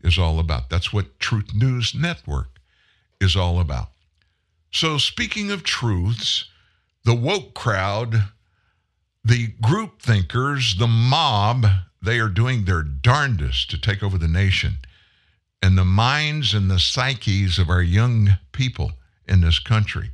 [0.00, 0.70] is all about.
[0.70, 2.60] That's what Truth News Network
[3.20, 3.90] is all about.
[4.70, 6.44] So, speaking of truths,
[7.04, 8.24] the woke crowd,
[9.24, 11.66] the group thinkers, the mob,
[12.02, 14.78] they are doing their darndest to take over the nation
[15.62, 18.92] and the minds and the psyches of our young people
[19.26, 20.10] in this country.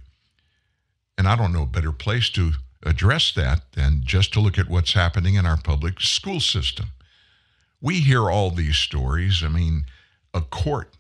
[1.17, 4.69] And I don't know a better place to address that than just to look at
[4.69, 6.89] what's happening in our public school system.
[7.81, 9.43] We hear all these stories.
[9.45, 9.85] I mean,
[10.33, 10.91] a court,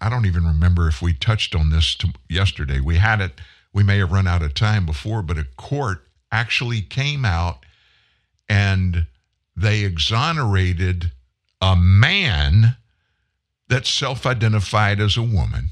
[0.00, 2.80] I don't even remember if we touched on this to, yesterday.
[2.80, 3.40] We had it,
[3.72, 7.64] we may have run out of time before, but a court actually came out
[8.48, 9.06] and
[9.56, 11.10] they exonerated
[11.60, 12.76] a man
[13.70, 15.70] that self identified as a woman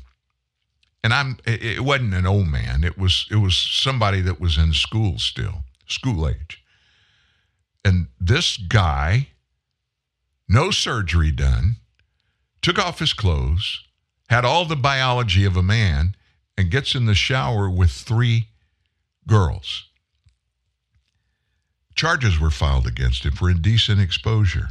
[1.09, 2.85] and I'm it wasn't an old man.
[2.85, 6.63] It was it was somebody that was in school still, school age.
[7.85, 9.29] And this guy,
[10.49, 11.77] no surgery done,
[12.61, 13.85] took off his clothes,
[14.29, 16.15] had all the biology of a man,
[16.57, 18.49] and gets in the shower with three
[19.27, 19.85] girls.
[21.95, 24.71] Charges were filed against him for indecent exposure,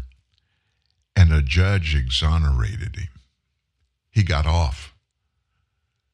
[1.15, 3.16] and a judge exonerated him.
[4.17, 4.95] He got off.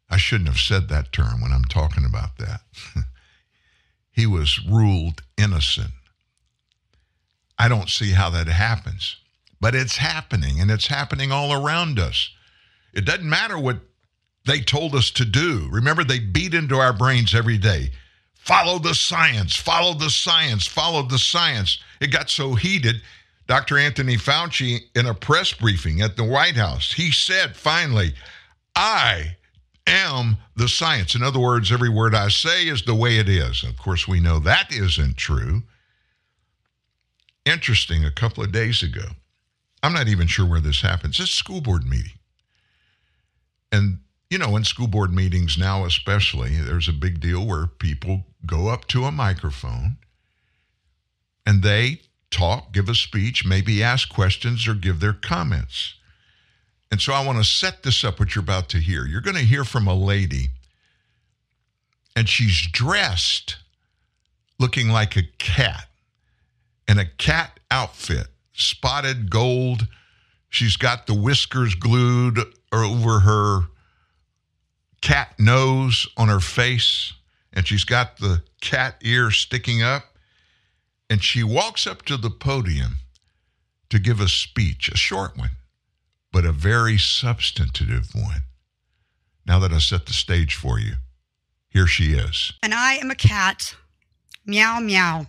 [0.09, 2.59] I shouldn't have said that term when I'm talking about that.
[4.11, 5.93] he was ruled innocent.
[7.57, 9.15] I don't see how that happens,
[9.61, 12.29] but it's happening and it's happening all around us.
[12.93, 13.79] It doesn't matter what
[14.45, 15.69] they told us to do.
[15.71, 17.91] Remember, they beat into our brains every day.
[18.33, 21.79] Follow the science, follow the science, follow the science.
[22.01, 23.01] It got so heated.
[23.47, 23.77] Dr.
[23.77, 28.13] Anthony Fauci, in a press briefing at the White House, he said finally,
[28.75, 29.35] I
[29.85, 31.15] am the science.
[31.15, 33.63] In other words, every word I say is the way it is.
[33.63, 35.63] Of course, we know that isn't true.
[37.45, 39.03] Interesting, a couple of days ago,
[39.81, 41.19] I'm not even sure where this happens.
[41.19, 42.13] It's a school board meeting.
[43.71, 48.25] And, you know, in school board meetings now, especially, there's a big deal where people
[48.45, 49.97] go up to a microphone
[51.45, 51.99] and they
[52.33, 55.93] talk, give a speech, maybe ask questions or give their comments.
[56.91, 59.05] And so I want to set this up, what you're about to hear.
[59.05, 60.49] You're going to hear from a lady,
[62.15, 63.57] and she's dressed
[64.59, 65.87] looking like a cat
[66.87, 69.87] in a cat outfit, spotted gold.
[70.49, 72.39] She's got the whiskers glued
[72.71, 73.61] over her
[75.01, 77.13] cat nose on her face,
[77.51, 80.12] and she's got the cat ear sticking up.
[81.13, 82.95] And she walks up to the podium
[83.91, 85.51] to give a speech, a short one
[86.33, 88.41] but a very substantive one.
[89.45, 90.93] Now that I set the stage for you,
[91.69, 92.53] here she is.
[92.63, 93.75] And I am a cat.
[94.45, 95.27] Meow, meow.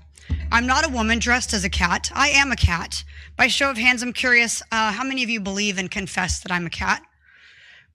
[0.51, 2.11] I'm not a woman dressed as a cat.
[2.14, 3.05] I am a cat.
[3.37, 6.51] By show of hands, I'm curious uh, how many of you believe and confess that
[6.51, 7.03] I'm a cat?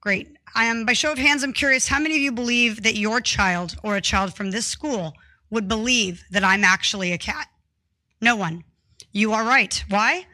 [0.00, 0.36] Great.
[0.54, 3.20] I am, by show of hands, I'm curious how many of you believe that your
[3.20, 5.14] child or a child from this school
[5.50, 7.48] would believe that I'm actually a cat?
[8.20, 8.64] No one.
[9.12, 9.82] You are right.
[9.88, 10.26] Why?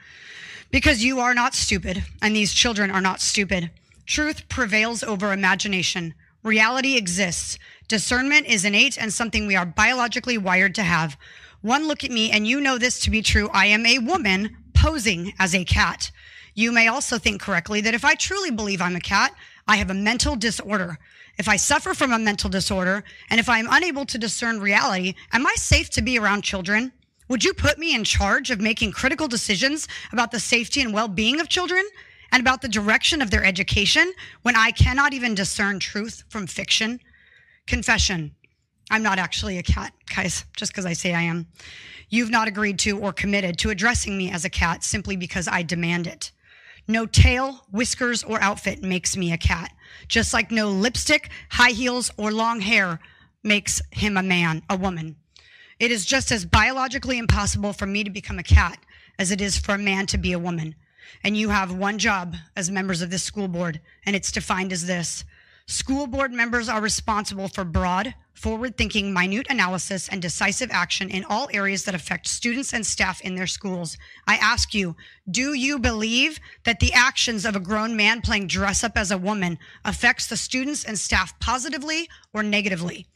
[0.70, 3.70] Because you are not stupid, and these children are not stupid.
[4.06, 6.14] Truth prevails over imagination.
[6.42, 7.58] Reality exists.
[7.88, 11.16] Discernment is innate and something we are biologically wired to have.
[11.60, 13.48] One look at me, and you know this to be true.
[13.52, 16.10] I am a woman posing as a cat.
[16.54, 19.32] You may also think correctly that if I truly believe I'm a cat,
[19.68, 20.98] I have a mental disorder.
[21.38, 25.14] If I suffer from a mental disorder, and if I am unable to discern reality,
[25.32, 26.92] am I safe to be around children?
[27.28, 31.08] Would you put me in charge of making critical decisions about the safety and well
[31.08, 31.84] being of children
[32.32, 34.12] and about the direction of their education
[34.42, 37.00] when I cannot even discern truth from fiction?
[37.66, 38.34] Confession
[38.90, 41.48] I'm not actually a cat, guys, just because I say I am.
[42.08, 45.62] You've not agreed to or committed to addressing me as a cat simply because I
[45.62, 46.30] demand it.
[46.86, 49.72] No tail, whiskers, or outfit makes me a cat,
[50.06, 53.00] just like no lipstick, high heels, or long hair
[53.42, 55.16] makes him a man, a woman.
[55.78, 58.78] It is just as biologically impossible for me to become a cat
[59.18, 60.74] as it is for a man to be a woman.
[61.22, 64.86] And you have one job as members of this school board, and it's defined as
[64.86, 65.24] this.
[65.66, 71.24] School board members are responsible for broad, forward thinking, minute analysis and decisive action in
[71.24, 73.98] all areas that affect students and staff in their schools.
[74.26, 74.96] I ask you,
[75.30, 79.18] do you believe that the actions of a grown man playing dress up as a
[79.18, 83.08] woman affects the students and staff positively or negatively?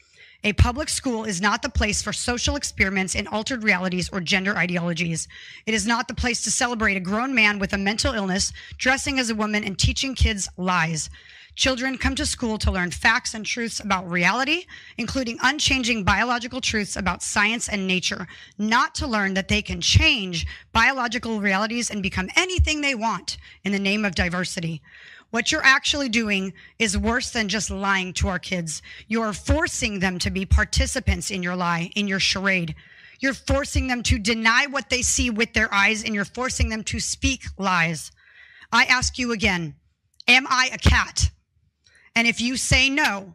[0.43, 4.57] A public school is not the place for social experiments in altered realities or gender
[4.57, 5.29] ideologies.
[5.67, 9.19] It is not the place to celebrate a grown man with a mental illness, dressing
[9.19, 11.11] as a woman, and teaching kids lies.
[11.57, 14.65] Children come to school to learn facts and truths about reality,
[14.97, 18.27] including unchanging biological truths about science and nature,
[18.57, 23.73] not to learn that they can change biological realities and become anything they want in
[23.73, 24.81] the name of diversity.
[25.31, 28.83] What you're actually doing is worse than just lying to our kids.
[29.07, 32.75] You're forcing them to be participants in your lie, in your charade.
[33.21, 36.83] You're forcing them to deny what they see with their eyes, and you're forcing them
[36.85, 38.11] to speak lies.
[38.73, 39.77] I ask you again
[40.27, 41.31] Am I a cat?
[42.15, 43.35] And if you say no,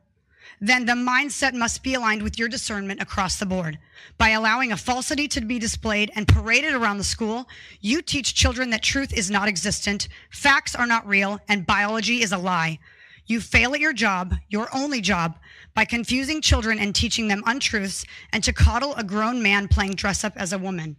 [0.68, 3.78] then the mindset must be aligned with your discernment across the board.
[4.18, 7.48] By allowing a falsity to be displayed and paraded around the school,
[7.82, 12.32] you teach children that truth is not existent, facts are not real, and biology is
[12.32, 12.80] a lie.
[13.28, 15.38] You fail at your job, your only job,
[15.76, 18.04] by confusing children and teaching them untruths
[18.34, 20.96] and to coddle a grown man playing dress up as a woman.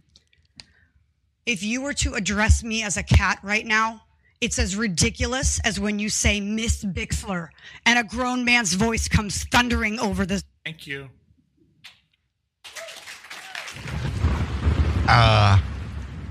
[1.45, 4.03] If you were to address me as a cat right now,
[4.41, 7.49] it's as ridiculous as when you say Miss Bixler
[7.85, 10.43] and a grown man's voice comes thundering over the.
[10.65, 11.09] Thank you.
[15.07, 15.59] Uh,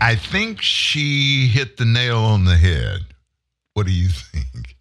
[0.00, 3.00] I think she hit the nail on the head.
[3.72, 4.76] What do you think?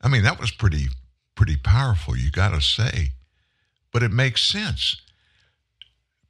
[0.00, 0.86] I mean, that was pretty
[1.34, 3.12] pretty powerful, you got to say.
[3.92, 5.00] But it makes sense.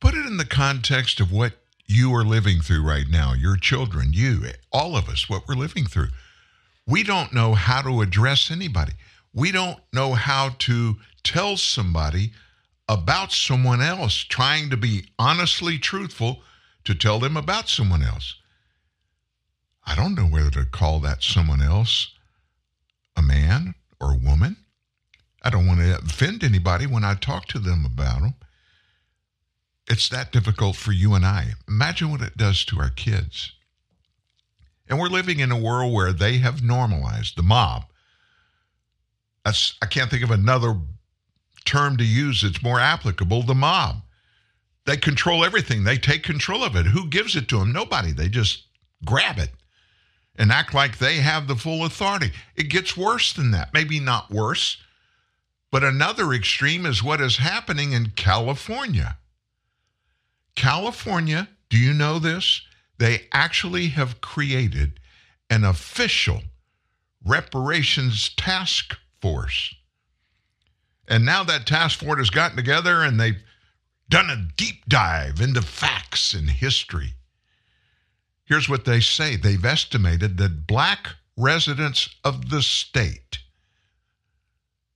[0.01, 1.53] Put it in the context of what
[1.93, 5.85] you are living through right now, your children, you, all of us, what we're living
[5.85, 6.09] through.
[6.87, 8.93] We don't know how to address anybody.
[9.33, 12.33] We don't know how to tell somebody
[12.89, 16.43] about someone else, trying to be honestly truthful
[16.85, 18.37] to tell them about someone else.
[19.87, 22.13] I don't know whether to call that someone else
[23.17, 24.57] a man or a woman.
[25.43, 28.35] I don't want to offend anybody when I talk to them about them.
[29.89, 31.53] It's that difficult for you and I.
[31.69, 33.53] Imagine what it does to our kids.
[34.89, 37.85] And we're living in a world where they have normalized the mob.
[39.45, 40.77] That's I can't think of another
[41.65, 43.43] term to use that's more applicable.
[43.43, 44.03] The mob.
[44.85, 45.85] They control everything.
[45.85, 46.87] They take control of it.
[46.87, 47.73] Who gives it to them?
[47.73, 48.13] Nobody.
[48.13, 48.65] They just
[49.05, 49.51] grab it
[50.37, 52.33] and act like they have the full authority.
[52.57, 53.73] It gets worse than that.
[53.75, 54.79] Maybe not worse,
[55.71, 59.19] but another extreme is what is happening in California.
[60.55, 62.63] California, do you know this?
[62.99, 65.01] They actually have created
[65.51, 66.43] an official
[67.25, 69.75] reparations task force.
[71.09, 73.43] And now that task force has gotten together and they've
[74.09, 77.15] done a deep dive into facts and history.
[78.45, 83.39] Here's what they say they've estimated that black residents of the state,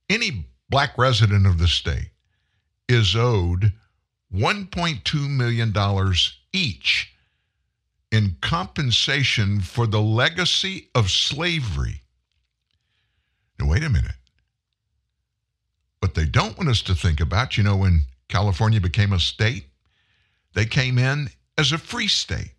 [0.09, 2.11] any black resident of the state,
[2.87, 3.73] is owed
[4.33, 5.73] $1.2 million
[6.53, 7.13] each
[8.11, 12.01] in compensation for the legacy of slavery.
[13.59, 14.15] Now, wait a minute.
[15.99, 19.65] What they don't want us to think about, you know, when California became a state,
[20.53, 22.51] they came in as a free state.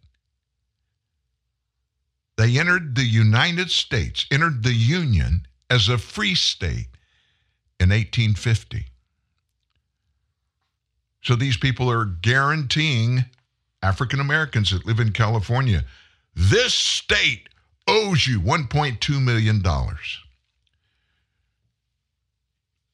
[2.36, 6.88] They entered the United States, entered the Union as a free state
[7.80, 8.86] in 1850.
[11.28, 13.26] So these people are guaranteeing
[13.82, 15.84] African Americans that live in California
[16.34, 17.50] this state
[17.86, 19.62] owes you $1.2 million.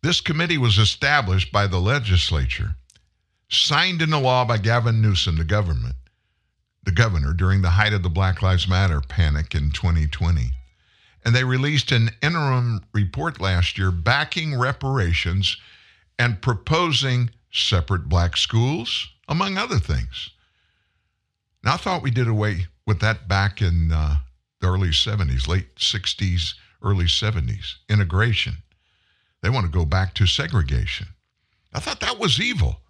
[0.02, 2.74] This committee was established by the legislature,
[3.48, 5.94] signed into law by Gavin Newsom, the government,
[6.82, 10.50] the governor, during the height of the Black Lives Matter panic in 2020.
[11.24, 15.56] And they released an interim report last year backing reparations
[16.18, 20.30] and proposing separate black schools, among other things.
[21.62, 24.16] Now, I thought we did away with that back in uh,
[24.60, 28.56] the early 70s, late 60s, early 70s, integration.
[29.42, 31.08] They want to go back to segregation.
[31.72, 32.80] I thought that was evil.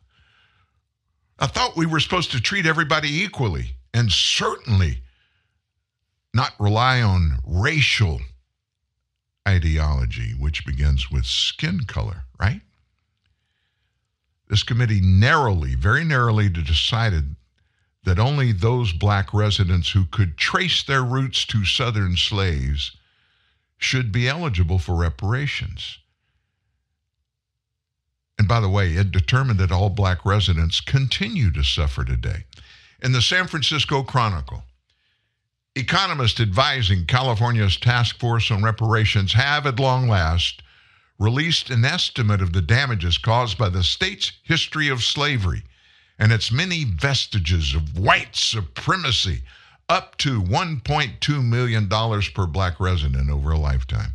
[1.38, 5.02] I thought we were supposed to treat everybody equally and certainly
[6.32, 8.20] not rely on racial
[9.46, 12.60] ideology, which begins with skin color, right?
[14.48, 17.36] This committee narrowly, very narrowly, decided
[18.04, 22.96] that only those black residents who could trace their roots to Southern slaves
[23.78, 25.98] should be eligible for reparations.
[28.38, 32.44] And by the way, it determined that all black residents continue to suffer today.
[33.02, 34.64] In the San Francisco Chronicle,
[35.74, 40.62] economists advising California's task force on reparations have, at long last,
[41.18, 45.62] released an estimate of the damages caused by the state's history of slavery
[46.18, 49.42] and its many vestiges of white supremacy,
[49.88, 54.14] up to $1.2 million per black resident over a lifetime.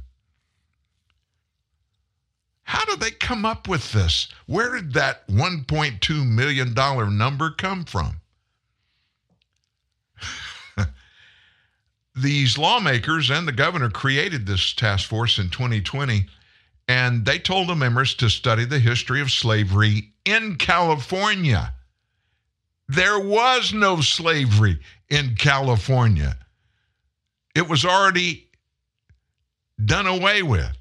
[2.64, 4.28] How did they come up with this?
[4.46, 6.74] Where did that $1.2 million
[7.18, 8.22] number come from?
[12.16, 16.28] These lawmakers and the governor created this task force in 2020,
[16.90, 21.72] and they told the members to study the history of slavery in California.
[22.88, 26.36] There was no slavery in California.
[27.54, 28.48] It was already
[29.86, 30.76] done away with.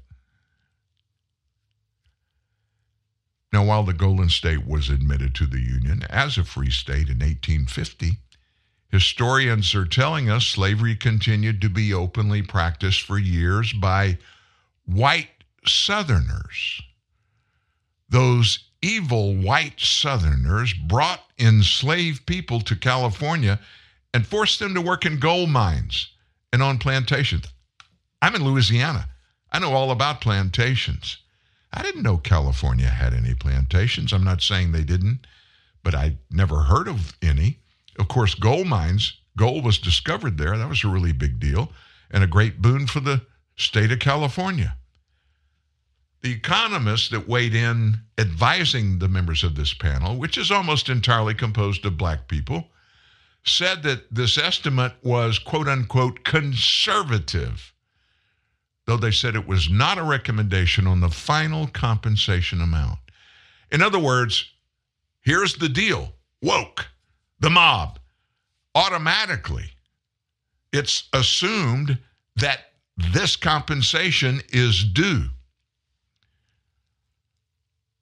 [3.53, 7.19] Now, while the Golden State was admitted to the Union as a free state in
[7.19, 8.17] 1850,
[8.91, 14.17] historians are telling us slavery continued to be openly practiced for years by
[14.85, 15.29] white
[15.65, 16.81] Southerners.
[18.09, 23.59] Those evil white Southerners brought enslaved people to California
[24.13, 26.09] and forced them to work in gold mines
[26.51, 27.45] and on plantations.
[28.21, 29.09] I'm in Louisiana.
[29.51, 31.17] I know all about plantations.
[31.71, 34.11] I didn't know California had any plantations.
[34.11, 35.27] I'm not saying they didn't,
[35.83, 37.59] but I never heard of any.
[37.97, 40.57] Of course, gold mines, gold was discovered there.
[40.57, 41.71] That was a really big deal
[42.11, 43.21] and a great boon for the
[43.55, 44.75] state of California.
[46.21, 51.33] The economists that weighed in advising the members of this panel, which is almost entirely
[51.33, 52.67] composed of black people,
[53.45, 57.73] said that this estimate was quote unquote conservative,
[58.85, 62.99] though they said it was not a recommendation on the final compensation amount.
[63.71, 64.51] In other words,
[65.21, 66.87] here's the deal woke,
[67.39, 67.99] the mob,
[68.75, 69.71] automatically,
[70.71, 71.97] it's assumed
[72.35, 72.59] that
[72.97, 75.29] this compensation is due.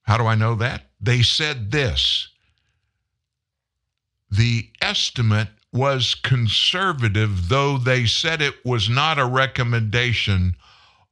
[0.07, 0.83] How do I know that?
[1.01, 2.29] They said this
[4.29, 10.55] the estimate was conservative, though they said it was not a recommendation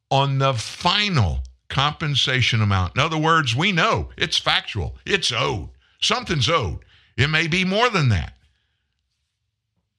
[0.09, 1.39] on the final
[1.69, 2.95] compensation amount.
[2.95, 5.69] In other words, we know it's factual, it's owed.
[6.01, 6.79] Something's owed.
[7.17, 8.33] It may be more than that,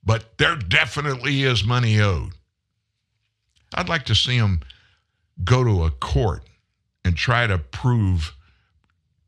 [0.05, 2.33] but there definitely is money owed.
[3.75, 4.61] I'd like to see them
[5.43, 6.45] go to a court
[7.05, 8.36] and try to prove,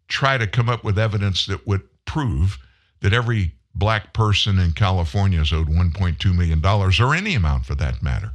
[0.08, 2.58] try to come up with evidence that would prove
[3.00, 8.02] that every black person in California is owed $1.2 million, or any amount for that
[8.02, 8.32] matter.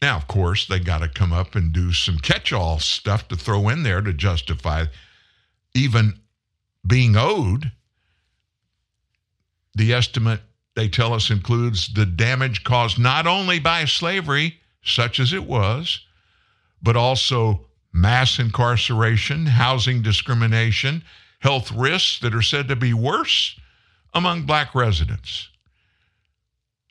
[0.00, 3.36] Now, of course, they got to come up and do some catch all stuff to
[3.36, 4.86] throw in there to justify
[5.74, 6.20] even
[6.86, 7.72] being owed.
[9.74, 10.40] The estimate,
[10.74, 16.00] they tell us, includes the damage caused not only by slavery, such as it was,
[16.82, 21.02] but also mass incarceration, housing discrimination,
[21.40, 23.58] health risks that are said to be worse
[24.14, 25.48] among black residents.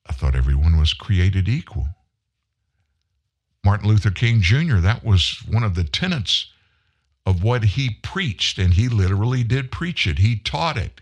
[0.05, 1.87] I thought everyone was created equal.
[3.63, 6.51] Martin Luther King Jr., that was one of the tenets
[7.25, 10.19] of what he preached, and he literally did preach it.
[10.19, 11.01] He taught it.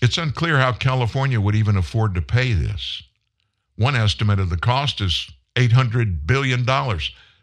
[0.00, 3.02] It's unclear how California would even afford to pay this.
[3.76, 6.66] One estimate of the cost is $800 billion,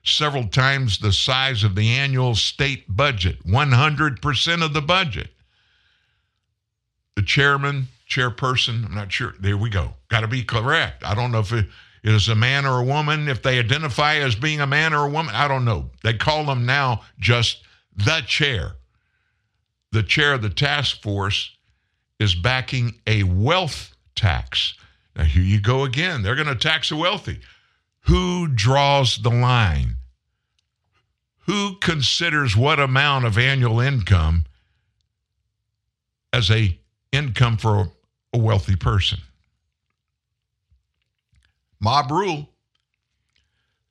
[0.04, 5.30] several times the size of the annual state budget, 100% of the budget.
[7.16, 9.34] The chairman, chairperson, I'm not sure.
[9.40, 9.94] There we go.
[10.10, 11.04] Got to be correct.
[11.04, 11.68] I don't know if it
[12.04, 15.10] is a man or a woman, if they identify as being a man or a
[15.10, 15.34] woman.
[15.36, 15.90] I don't know.
[16.04, 17.64] They call them now just
[17.96, 18.74] the chair.
[19.92, 21.58] The chair of the task force
[22.20, 24.76] is backing a wealth tax.
[25.16, 26.22] Now, here you go again.
[26.22, 27.40] They're going to tax the wealthy.
[28.08, 29.98] Who draws the line?
[31.40, 34.46] Who considers what amount of annual income
[36.32, 36.80] as a
[37.12, 37.92] income for
[38.34, 39.20] a, wealthy person?
[41.82, 42.50] Mob rule.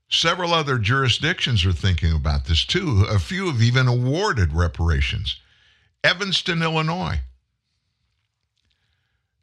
[0.08, 3.04] Several other jurisdictions are thinking about this too.
[3.10, 5.40] A few have even awarded reparations.
[6.02, 7.20] Evanston, Illinois.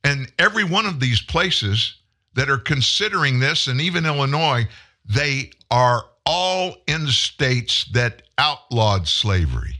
[0.03, 1.95] And every one of these places
[2.35, 4.67] that are considering this, and even Illinois,
[5.05, 9.79] they are all in states that outlawed slavery.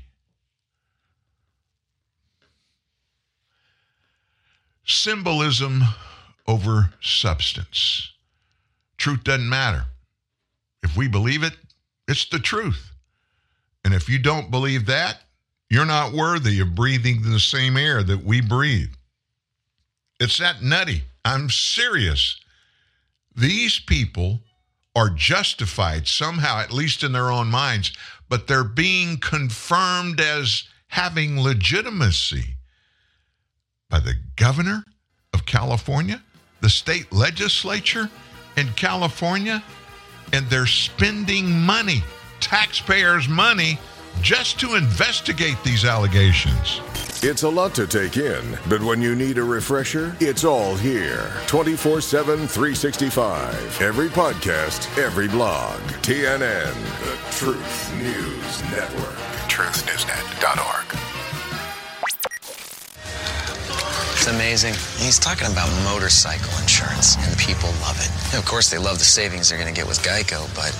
[4.86, 5.84] Symbolism
[6.48, 8.12] over substance.
[8.98, 9.86] Truth doesn't matter.
[10.84, 11.54] If we believe it,
[12.08, 12.92] it's the truth.
[13.86, 15.22] And if you don't believe that,
[15.70, 18.92] you're not worthy of breathing the same air that we breathe.
[20.20, 21.04] It's that nutty.
[21.26, 22.40] I'm serious.
[23.36, 24.42] These people
[24.96, 27.92] are justified somehow, at least in their own minds,
[28.30, 32.56] but they're being confirmed as having legitimacy
[33.90, 34.84] by the governor
[35.34, 36.22] of California,
[36.62, 38.10] the state legislature
[38.56, 39.64] in California,
[40.32, 42.04] and they're spending money,
[42.40, 43.80] taxpayers' money,
[44.22, 46.80] just to investigate these allegations.
[47.26, 51.32] It's a lot to take in, but when you need a refresher, it's all here.
[51.48, 53.82] 24 7, 365.
[53.82, 55.80] Every podcast, every blog.
[56.04, 59.16] TNN, the Truth News Network.
[59.48, 61.00] TruthNewsNet.org.
[64.12, 64.74] It's amazing.
[64.98, 68.38] He's talking about motorcycle insurance, and people love it.
[68.38, 70.76] of course, they love the savings they're going to get with Geico, but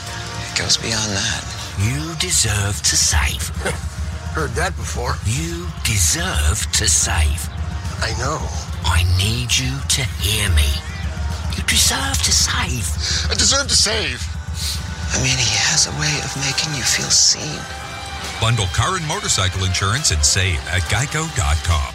[0.52, 1.46] it goes beyond that.
[1.80, 3.50] You deserve to save.
[4.34, 5.14] Heard that before.
[5.30, 7.38] You deserve to save.
[8.02, 8.42] I know.
[8.82, 10.66] I need you to hear me.
[11.54, 12.82] You deserve to save.
[13.30, 14.26] I deserve to save.
[15.14, 17.62] I mean, he has a way of making you feel seen.
[18.42, 21.94] Bundle car and motorcycle insurance and save at geico.com.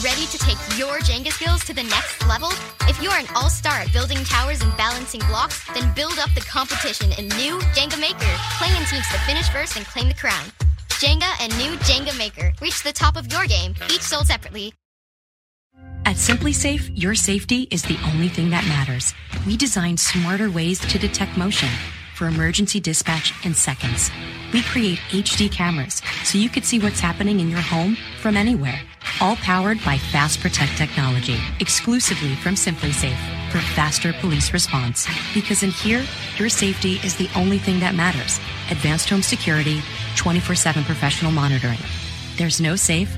[0.00, 2.48] Ready to take your Jenga skills to the next level?
[2.88, 6.40] If you're an all star at building towers and balancing blocks, then build up the
[6.48, 8.32] competition in new Jenga Maker.
[8.56, 10.48] Play in teams to finish first and claim the crown.
[10.98, 12.52] Jenga and new Jenga Maker.
[12.60, 14.72] Reach the top of your game, each sold separately.
[16.04, 19.14] At SimpliSafe, your safety is the only thing that matters.
[19.46, 21.68] We designed smarter ways to detect motion
[22.16, 24.10] for emergency dispatch in seconds.
[24.52, 28.80] We create HD cameras so you could see what's happening in your home from anywhere.
[29.20, 35.06] All powered by Fast Protect technology, exclusively from SimpliSafe for faster police response.
[35.34, 36.04] Because in here,
[36.36, 38.38] your safety is the only thing that matters.
[38.70, 39.80] Advanced home security,
[40.16, 41.78] 24 7 professional monitoring.
[42.36, 43.16] There's no safe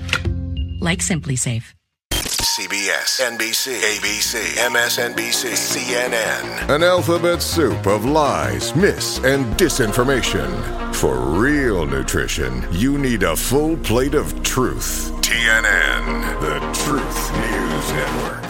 [0.80, 1.74] like SimpliSafe.
[2.60, 6.68] CBS, NBC, ABC, MSNBC, CNN.
[6.68, 10.50] An alphabet soup of lies, myths, and disinformation.
[10.94, 15.10] For real nutrition, you need a full plate of truth.
[15.22, 18.49] TNN, the Truth News Network.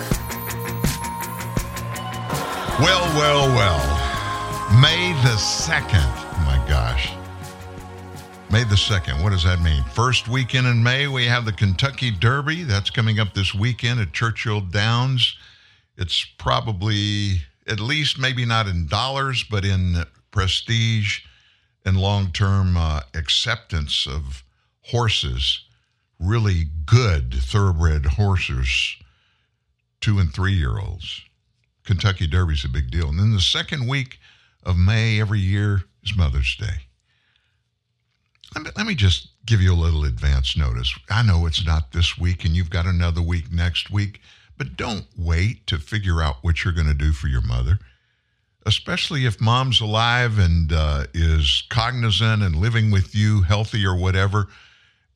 [2.80, 4.80] Well, well, well.
[4.80, 5.90] May the 2nd.
[5.92, 7.12] Oh my gosh.
[8.50, 9.22] May the 2nd.
[9.22, 9.84] What does that mean?
[9.92, 12.62] First weekend in May, we have the Kentucky Derby.
[12.62, 15.36] That's coming up this weekend at Churchill Downs.
[15.98, 21.20] It's probably, at least maybe not in dollars, but in prestige
[21.84, 24.42] and long term uh, acceptance of
[24.84, 25.64] horses.
[26.18, 28.96] Really good thoroughbred horses,
[30.00, 31.20] two and three year olds.
[31.90, 33.08] Kentucky Derby's a big deal.
[33.08, 34.20] And then the second week
[34.62, 36.86] of May every year is Mother's Day.
[38.76, 40.96] Let me, just give you a little advance notice.
[41.10, 44.20] I know it's not this week and you've got another week next week,
[44.56, 47.80] but don't wait to figure out what you're going to do for your mother,
[48.66, 54.46] especially if mom's alive and uh, is cognizant and living with you, healthy or whatever,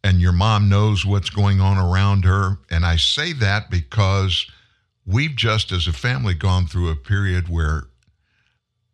[0.03, 2.59] and your mom knows what's going on around her.
[2.69, 4.45] And I say that because
[5.07, 7.85] we've just, as a family, gone through a period where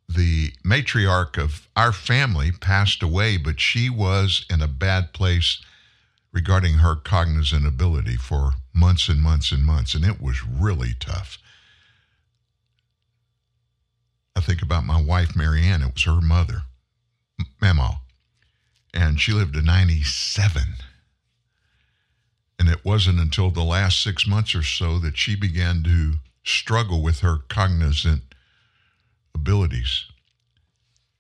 [0.09, 5.61] the matriarch of our family passed away, but she was in a bad place
[6.33, 11.39] regarding her cognizant ability for months and months and months, and it was really tough.
[14.37, 15.83] I think about my wife, Marianne.
[15.83, 16.63] It was her mother,
[17.61, 18.01] Mama,
[18.95, 20.63] and she lived to 97.
[22.61, 27.03] And it wasn't until the last six months or so that she began to struggle
[27.03, 28.21] with her cognizant
[29.35, 30.05] abilities.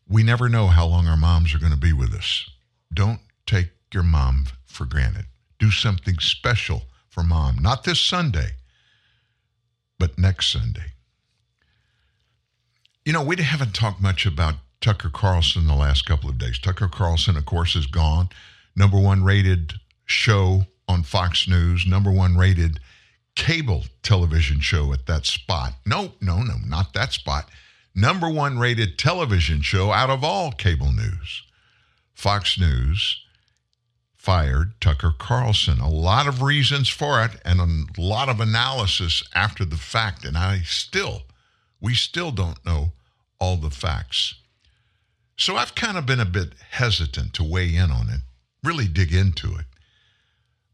[0.07, 2.51] We never know how long our moms are going to be with us.
[2.93, 5.24] Don't take your mom for granted.
[5.59, 7.57] Do something special for mom.
[7.57, 8.51] Not this Sunday,
[9.99, 10.93] but next Sunday.
[13.07, 16.59] You know, we haven't talked much about Tucker Carlson the last couple of days.
[16.59, 18.28] Tucker Carlson, of course, is gone.
[18.76, 19.72] Number one rated
[20.05, 22.80] show on Fox News, number one rated
[23.34, 25.72] cable television show at that spot.
[25.86, 27.49] No, no, no, not that spot
[27.95, 31.43] number one rated television show out of all cable news.
[32.14, 33.22] Fox News
[34.16, 35.80] fired Tucker Carlson.
[35.80, 40.24] A lot of reasons for it and a lot of analysis after the fact.
[40.24, 41.22] And I still,
[41.80, 42.93] we still don't know
[43.38, 44.34] all the facts.
[45.36, 48.20] So I've kind of been a bit hesitant to weigh in on it,
[48.62, 49.64] really dig into it.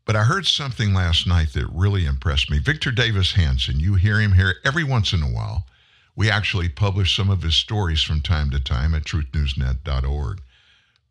[0.07, 2.59] But I heard something last night that really impressed me.
[2.59, 5.67] Victor Davis Hanson, you hear him here every once in a while.
[6.15, 10.41] We actually publish some of his stories from time to time at truthnewsnet.org.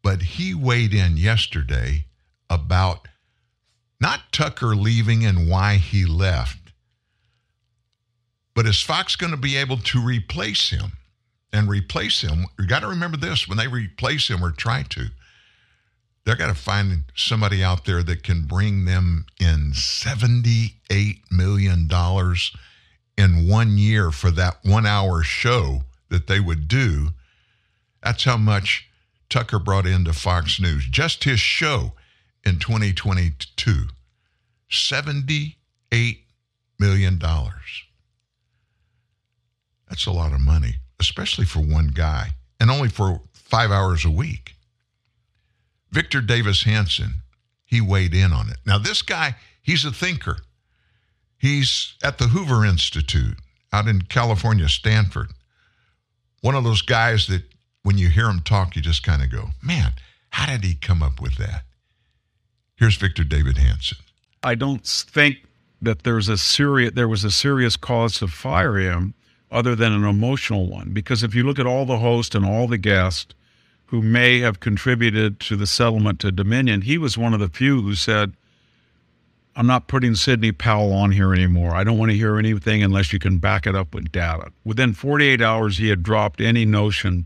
[0.02, 2.06] But he weighed in yesterday
[2.50, 3.08] about
[4.02, 6.72] not Tucker leaving and why he left,
[8.56, 10.94] but is Fox going to be able to replace him?
[11.56, 15.08] and replace him, you got to remember this when they replace him or try to,
[16.26, 21.90] they're going to find somebody out there that can bring them in $78 million
[23.18, 27.10] in one year for that one hour show that they would do.
[28.04, 28.90] That's how much
[29.30, 30.86] Tucker brought into Fox News.
[30.86, 31.94] Just his show
[32.44, 33.88] in 2022
[34.72, 35.56] $78
[36.80, 37.20] million.
[39.88, 44.10] That's a lot of money, especially for one guy, and only for five hours a
[44.10, 44.55] week.
[45.96, 47.22] Victor Davis Hanson,
[47.64, 48.58] he weighed in on it.
[48.66, 50.40] Now, this guy, he's a thinker.
[51.38, 53.38] He's at the Hoover Institute
[53.72, 55.30] out in California, Stanford.
[56.42, 57.44] One of those guys that
[57.84, 59.94] when you hear him talk, you just kind of go, man,
[60.32, 61.64] how did he come up with that?
[62.76, 64.00] Here's Victor Davis Hanson.
[64.44, 65.38] I don't think
[65.82, 69.14] that there's a serious there was a serious cause to fire him
[69.50, 72.68] other than an emotional one because if you look at all the hosts and all
[72.68, 73.34] the guests
[73.96, 77.82] who may have contributed to the settlement to Dominion, he was one of the few
[77.82, 78.34] who said,
[79.56, 81.74] I'm not putting Sidney Powell on here anymore.
[81.74, 84.52] I don't want to hear anything unless you can back it up with data.
[84.66, 87.26] Within 48 hours, he had dropped any notion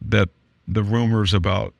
[0.00, 0.28] that
[0.68, 1.74] the rumors about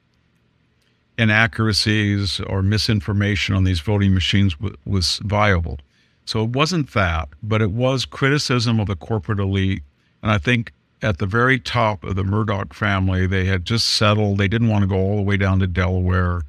[1.16, 5.78] inaccuracies or misinformation on these voting machines w- was viable.
[6.24, 9.84] So it wasn't that, but it was criticism of the corporate elite.
[10.24, 10.72] And I think
[11.04, 14.38] at the very top of the Murdoch family, they had just settled.
[14.38, 16.40] They didn't want to go all the way down to Delaware.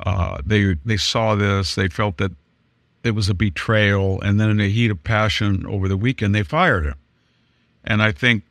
[0.00, 1.76] Uh, they they saw this.
[1.76, 2.32] They felt that
[3.04, 6.42] it was a betrayal, and then in a heat of passion over the weekend, they
[6.42, 6.96] fired him.
[7.84, 8.42] And I think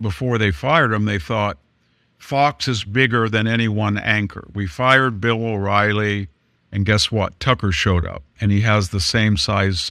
[0.00, 1.56] before they fired him, they thought
[2.18, 4.48] Fox is bigger than any one anchor.
[4.52, 6.28] We fired Bill O'Reilly,
[6.70, 7.40] and guess what?
[7.40, 9.90] Tucker showed up, and he has the same size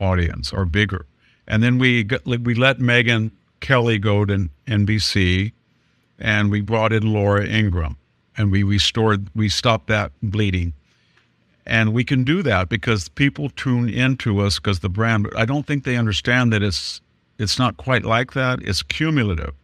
[0.00, 1.06] audience or bigger.
[1.46, 3.30] And then we we let Megyn
[3.60, 5.52] Kelly go to NBC,
[6.18, 7.96] and we brought in Laura Ingraham,
[8.36, 10.72] and we restored we stopped that bleeding.
[11.66, 15.28] And we can do that because people tune into us because the brand.
[15.34, 17.00] I don't think they understand that it's
[17.38, 18.60] it's not quite like that.
[18.62, 19.54] It's cumulative.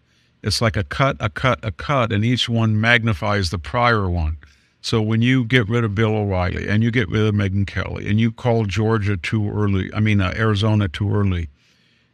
[0.42, 4.38] It's like a cut, a cut, a cut, and each one magnifies the prior one.
[4.80, 8.08] So when you get rid of Bill O'Reilly and you get rid of Megyn Kelly
[8.08, 11.50] and you call Georgia too early, I mean uh, Arizona too early,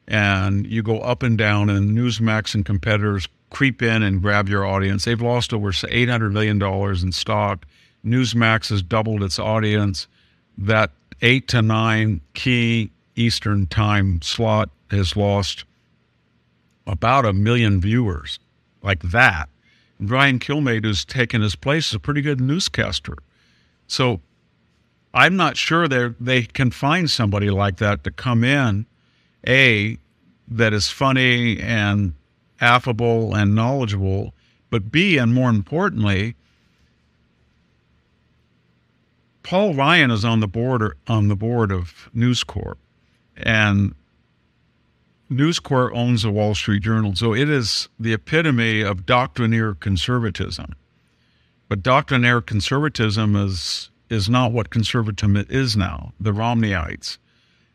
[0.08, 4.66] and you go up and down, and Newsmax and competitors creep in and grab your
[4.66, 5.04] audience.
[5.04, 7.66] They've lost over eight hundred million dollars in stock.
[8.04, 10.06] Newsmax has doubled its audience.
[10.58, 10.90] That
[11.22, 15.64] eight to nine key Eastern time slot has lost
[16.86, 18.38] about a million viewers,
[18.82, 19.48] like that.
[19.98, 23.16] Brian Kilmeade, who's taken his place, is a pretty good newscaster.
[23.88, 24.20] So
[25.14, 28.86] I'm not sure they they can find somebody like that to come in,
[29.46, 29.98] a
[30.48, 32.14] that is funny and
[32.60, 34.34] affable and knowledgeable,
[34.70, 36.36] but b and more importantly,
[39.42, 42.78] Paul Ryan is on the board or, on the board of News Corp,
[43.36, 43.94] and
[45.28, 50.74] News Corp owns the Wall Street Journal, so it is the epitome of doctrinaire conservatism.
[51.68, 56.12] But doctrinaire conservatism is is not what conservatism is now.
[56.20, 57.18] The Romneyites,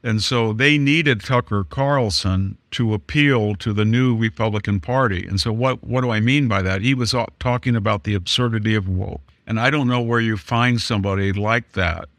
[0.04, 5.28] and so they needed Tucker Carlson to appeal to the new Republican Party.
[5.28, 6.82] And so what what do I mean by that?
[6.82, 9.22] He was uh, talking about the absurdity of woke.
[9.46, 12.10] And I don't know where you find somebody like that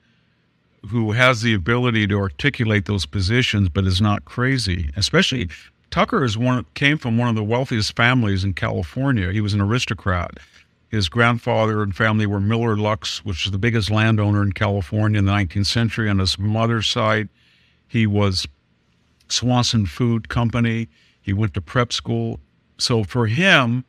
[0.89, 4.91] who has the ability to articulate those positions but is not crazy.
[4.97, 5.49] Especially
[5.91, 9.33] Tucker is one came from one of the wealthiest families in California.
[9.33, 10.39] He was an aristocrat.
[10.89, 15.25] His grandfather and family were Miller Lux, which is the biggest landowner in California in
[15.25, 16.09] the 19th century.
[16.09, 17.29] On his mother's side,
[17.93, 18.49] he was
[19.29, 20.89] Swanson Food Company.
[21.21, 22.41] He went to prep school.
[22.79, 23.85] So for him,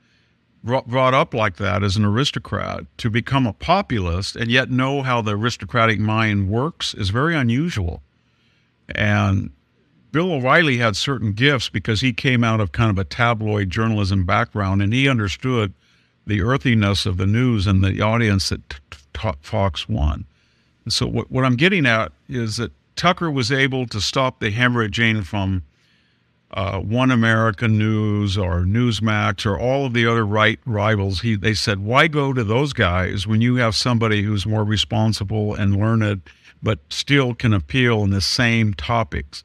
[0.61, 5.21] brought up like that as an aristocrat to become a populist and yet know how
[5.21, 8.03] the aristocratic mind works is very unusual.
[8.93, 9.51] And
[10.11, 14.25] Bill O'Reilly had certain gifts because he came out of kind of a tabloid journalism
[14.25, 15.73] background and he understood
[16.27, 18.81] the earthiness of the news and the audience that
[19.41, 20.25] Fox won.
[20.83, 24.51] And so what, what I'm getting at is that Tucker was able to stop the
[24.51, 25.63] hemorrhaging from
[26.53, 31.53] uh, One American News or Newsmax or all of the other right rivals, he, they
[31.53, 36.21] said, why go to those guys when you have somebody who's more responsible and learned,
[36.61, 39.43] but still can appeal in the same topics?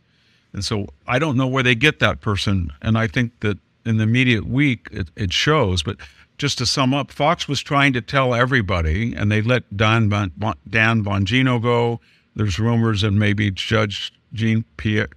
[0.53, 2.73] And so I don't know where they get that person.
[2.83, 5.83] And I think that in the immediate week, it, it shows.
[5.83, 5.97] But
[6.37, 10.33] just to sum up, Fox was trying to tell everybody, and they let Dan, bon,
[10.69, 12.01] Dan Bongino go.
[12.39, 15.09] There's rumors that maybe Judge Jeanine Pirro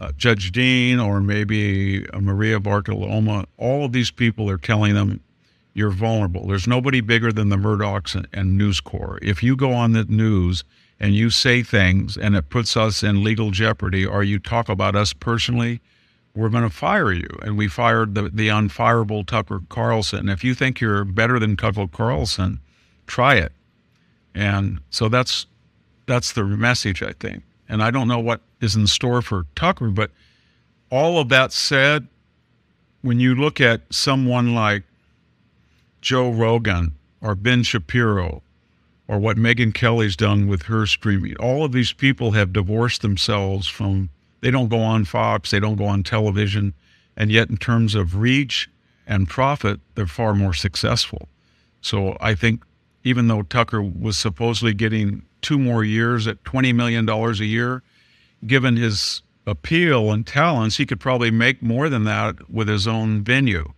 [0.00, 5.20] uh, Judge Dean or maybe uh, Maria Bartiromo, all of these people are telling them
[5.74, 6.46] you're vulnerable.
[6.46, 9.18] There's nobody bigger than the Murdochs and, and News Corp.
[9.22, 10.62] If you go on the news
[11.00, 14.94] and you say things and it puts us in legal jeopardy, or you talk about
[14.94, 15.80] us personally,
[16.34, 17.28] we're going to fire you.
[17.42, 20.28] And we fired the, the unfireable Tucker Carlson.
[20.28, 22.60] If you think you're better than Tucker Carlson,
[23.06, 23.52] try it.
[24.34, 25.46] And so that's
[26.08, 27.44] that's the message, I think.
[27.68, 30.10] And I don't know what is in store for Tucker, but
[30.90, 32.08] all of that said,
[33.02, 34.82] when you look at someone like
[36.00, 38.42] Joe Rogan or Ben Shapiro
[39.06, 43.68] or what Megyn Kelly's done with her streaming, all of these people have divorced themselves
[43.68, 44.08] from,
[44.40, 46.72] they don't go on Fox, they don't go on television.
[47.16, 48.70] And yet, in terms of reach
[49.06, 51.28] and profit, they're far more successful.
[51.82, 52.64] So I think
[53.04, 57.82] even though Tucker was supposedly getting two more years at $20 million a year,
[58.46, 63.22] given his appeal and talents, he could probably make more than that with his own
[63.22, 63.72] venue.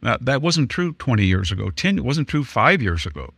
[0.00, 1.70] That, that wasn't true 20 years ago.
[1.70, 3.32] 10, it wasn't true five years ago.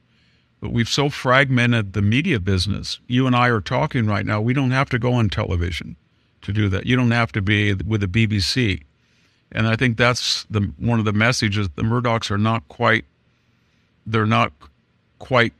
[0.60, 2.98] But we've so fragmented the media business.
[3.06, 4.40] You and I are talking right now.
[4.40, 5.96] We don't have to go on television
[6.40, 6.86] to do that.
[6.86, 8.82] You don't have to be with the BBC.
[9.52, 11.68] And I think that's the one of the messages.
[11.74, 13.04] The Murdochs are not quite,
[14.06, 14.52] they're not
[15.18, 15.52] quite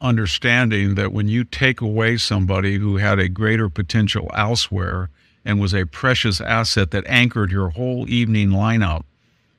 [0.00, 5.10] understanding that when you take away somebody who had a greater potential elsewhere
[5.44, 9.04] and was a precious asset that anchored your whole evening lineup,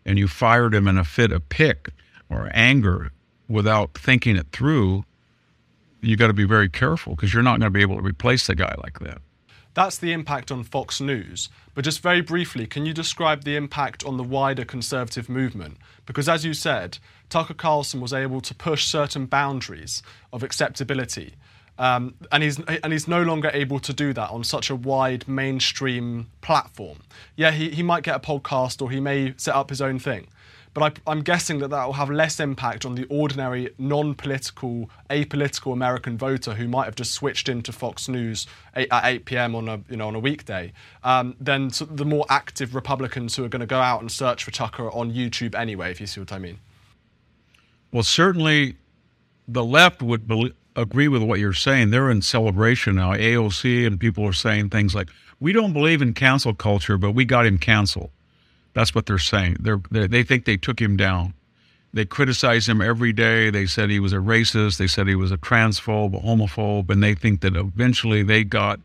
[0.05, 1.89] and you fired him in a fit of pick
[2.29, 3.11] or anger
[3.47, 5.03] without thinking it through,
[6.01, 8.47] you got to be very careful because you're not going to be able to replace
[8.49, 9.21] a guy like that.
[9.79, 11.47] That's the impact on Fox News.
[11.73, 15.77] But just very briefly, can you describe the impact on the wider conservative movement?
[16.05, 16.97] Because as you said,
[17.29, 20.03] Tucker Carlson was able to push certain boundaries
[20.33, 21.35] of acceptability.
[21.77, 25.25] Um, and he's and he's no longer able to do that on such a wide
[25.29, 26.97] mainstream platform.
[27.37, 30.27] Yeah, he, he might get a podcast or he may set up his own thing,
[30.73, 35.73] but I, am guessing that that will have less impact on the ordinary non-political, apolitical
[35.73, 38.45] American voter who might have just switched into Fox News
[38.75, 39.55] at 8 p.m.
[39.55, 40.71] on a you know on a weekday
[41.03, 44.51] um, than the more active Republicans who are going to go out and search for
[44.51, 45.91] Tucker on YouTube anyway.
[45.91, 46.59] If you see what I mean.
[47.91, 48.75] Well, certainly,
[49.47, 51.89] the left would agree with what you're saying.
[51.89, 53.13] They're in celebration now.
[53.13, 55.09] AOC and people are saying things like,
[55.39, 58.11] "We don't believe in cancel culture, but we got him canceled."
[58.73, 59.57] That's what they're saying.
[59.59, 61.33] They're, they they think they took him down.
[61.91, 63.49] They criticize him every day.
[63.49, 64.77] They said he was a racist.
[64.77, 68.79] They said he was a transphobe, a homophobe, and they think that eventually they got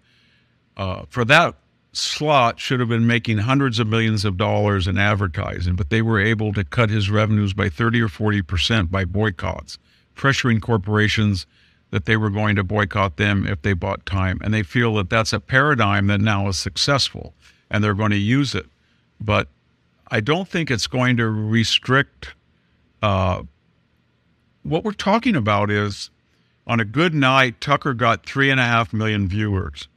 [0.76, 1.54] uh, for that
[1.92, 6.18] slot should have been making hundreds of millions of dollars in advertising, but they were
[6.18, 9.78] able to cut his revenues by 30 or 40 percent by boycotts,
[10.16, 11.46] pressuring corporations
[11.90, 14.40] that they were going to boycott them if they bought time.
[14.42, 17.34] And they feel that that's a paradigm that now is successful
[17.70, 18.66] and they're going to use it.
[19.20, 19.46] But
[20.14, 22.34] I don't think it's going to restrict.
[23.02, 23.42] Uh,
[24.62, 26.10] what we're talking about is
[26.66, 29.88] on a good night, Tucker got three and a half million viewers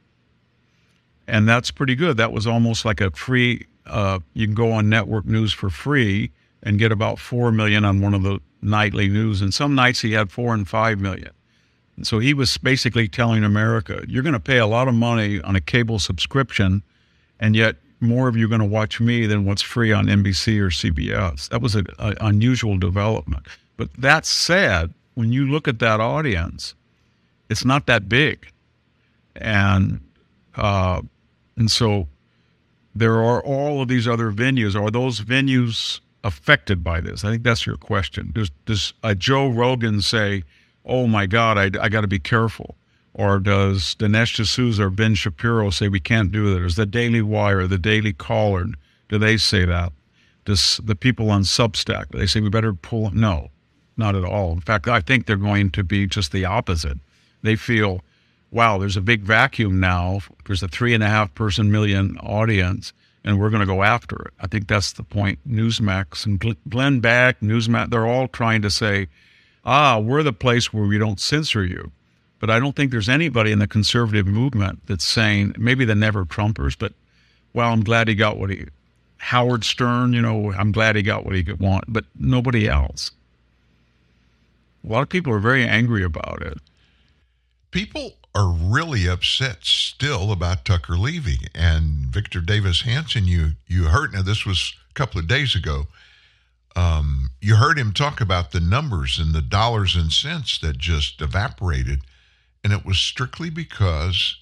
[1.28, 2.16] and that's pretty good.
[2.16, 3.66] That was almost like a free.
[3.86, 8.00] Uh, you can go on network news for free and get about four million on
[8.00, 9.42] one of the nightly news.
[9.42, 11.30] And some nights he had four and five million.
[11.96, 15.40] And so he was basically telling America, you're going to pay a lot of money
[15.42, 16.82] on a cable subscription,
[17.38, 20.68] and yet more of you going to watch me than what's free on NBC or
[20.68, 21.48] CBS.
[21.48, 23.46] That was an unusual development.
[23.76, 26.74] But that said, when you look at that audience,
[27.48, 28.50] it's not that big.
[29.36, 30.00] And
[30.56, 31.02] uh,
[31.56, 32.08] and so
[32.94, 34.80] there are all of these other venues.
[34.80, 37.24] Are those venues affected by this?
[37.24, 38.32] I think that's your question.
[38.34, 40.42] Does, does a Joe Rogan say,
[40.84, 42.76] oh my God, I, I got to be careful?
[43.18, 46.60] Or does Dinesh D'Souza or Ben Shapiro say we can't do that?
[46.60, 48.66] Does the Daily Wire, the Daily Caller,
[49.08, 49.92] do they say that?
[50.44, 53.10] Does the people on Substack, they say we better pull?
[53.10, 53.50] No,
[53.96, 54.52] not at all.
[54.52, 56.98] In fact, I think they're going to be just the opposite.
[57.42, 58.02] They feel
[58.50, 60.20] wow, there's a big vacuum now.
[60.46, 62.92] There's a three and a half person million audience,
[63.24, 64.32] and we're going to go after it.
[64.40, 65.40] I think that's the point.
[65.46, 69.08] Newsmax and Glenn Beck, Newsmax, they're all trying to say,
[69.64, 71.90] ah, we're the place where we don't censor you.
[72.40, 76.24] But I don't think there's anybody in the conservative movement that's saying, maybe the never
[76.24, 76.92] Trumpers, but
[77.52, 78.66] well, I'm glad he got what he,
[79.16, 83.10] Howard Stern, you know, I'm glad he got what he could want, but nobody else.
[84.84, 86.58] A lot of people are very angry about it.
[87.70, 91.40] People are really upset still about Tucker leaving.
[91.54, 95.88] And Victor Davis Hanson, you you heard now this was a couple of days ago.
[96.76, 101.20] Um, you heard him talk about the numbers and the dollars and cents that just
[101.20, 102.02] evaporated,
[102.64, 104.36] and it was strictly because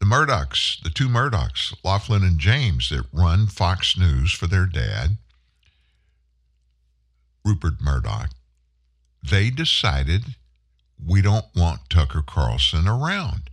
[0.00, 5.16] the Murdochs, the two Murdochs, Lachlan and James, that run Fox News for their dad,
[7.44, 8.30] Rupert Murdoch,
[9.22, 10.36] they decided
[11.04, 13.50] we don't want Tucker Carlson around.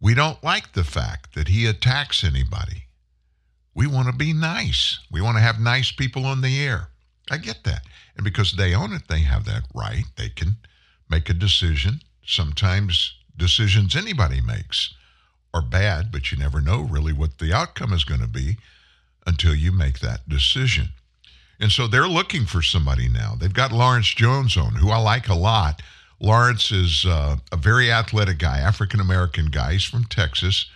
[0.00, 2.84] We don't like the fact that he attacks anybody.
[3.74, 4.98] We want to be nice.
[5.10, 6.88] We want to have nice people on the air.
[7.30, 7.82] I get that.
[8.16, 10.04] And because they own it, they have that right.
[10.16, 10.56] They can
[11.08, 12.00] make a decision.
[12.24, 14.94] Sometimes decisions anybody makes
[15.54, 18.56] are bad, but you never know really what the outcome is going to be
[19.26, 20.88] until you make that decision.
[21.60, 23.34] And so they're looking for somebody now.
[23.38, 25.80] They've got Lawrence Jones on, who I like a lot.
[26.18, 29.72] Lawrence is uh, a very athletic guy, African American guy.
[29.72, 30.66] He's from Texas.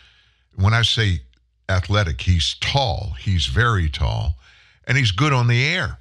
[0.55, 1.21] When I say
[1.69, 3.15] athletic, he's tall.
[3.19, 4.35] He's very tall,
[4.87, 5.99] and he's good on the air.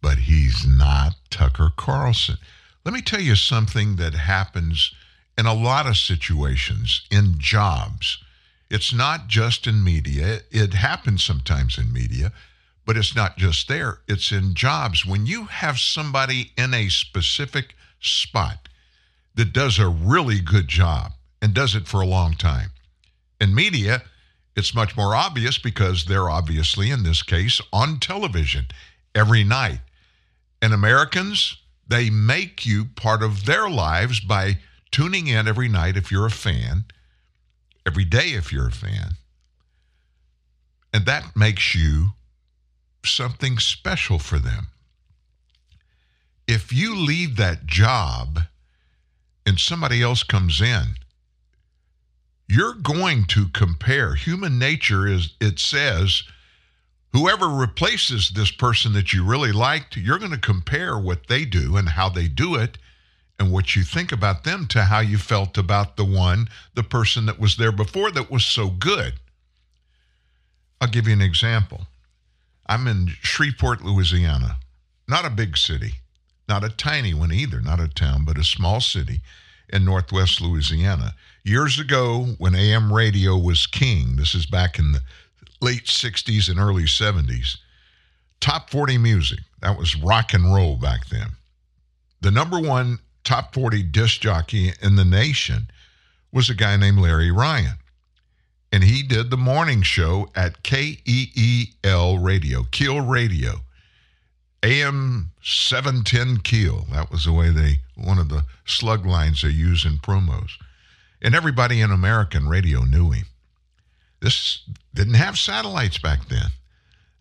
[0.00, 2.36] But he's not Tucker Carlson.
[2.86, 4.94] Let me tell you something that happens
[5.36, 8.18] in a lot of situations in jobs.
[8.70, 12.30] It's not just in media, it happens sometimes in media,
[12.84, 15.04] but it's not just there, it's in jobs.
[15.04, 18.68] When you have somebody in a specific spot
[19.34, 21.10] that does a really good job
[21.42, 22.70] and does it for a long time,
[23.40, 24.04] in media,
[24.54, 28.66] it's much more obvious because they're obviously, in this case, on television
[29.12, 29.80] every night.
[30.62, 31.56] And Americans,
[31.86, 34.58] they make you part of their lives by
[34.90, 36.84] tuning in every night if you're a fan,
[37.86, 39.12] every day if you're a fan.
[40.92, 42.10] And that makes you
[43.04, 44.68] something special for them.
[46.48, 48.40] If you leave that job
[49.44, 50.96] and somebody else comes in,
[52.48, 54.14] you're going to compare.
[54.14, 56.22] Human nature is, it says,
[57.16, 61.76] whoever replaces this person that you really liked, you're going to compare what they do
[61.76, 62.78] and how they do it
[63.38, 67.26] and what you think about them to how you felt about the one, the person
[67.26, 69.14] that was there before that was so good.
[70.80, 71.86] I'll give you an example.
[72.66, 74.58] I'm in Shreveport, Louisiana,
[75.08, 75.94] not a big city,
[76.48, 79.20] not a tiny one either, not a town, but a small city
[79.68, 81.14] in northwest Louisiana.
[81.44, 85.02] Years ago, when AM radio was king, this is back in the
[85.60, 87.58] late 60s and early 70s,
[88.40, 91.28] top 40 music, that was rock and roll back then.
[92.20, 95.68] The number one top 40 disc jockey in the nation
[96.32, 97.78] was a guy named Larry Ryan.
[98.72, 103.60] And he did the morning show at KEEL Radio, Keel Radio.
[104.62, 106.86] AM 710 Keel.
[106.92, 110.50] That was the way they, one of the slug lines they use in promos.
[111.22, 113.26] And everybody in American radio knew him.
[114.20, 114.62] This
[114.94, 116.50] didn't have satellites back then.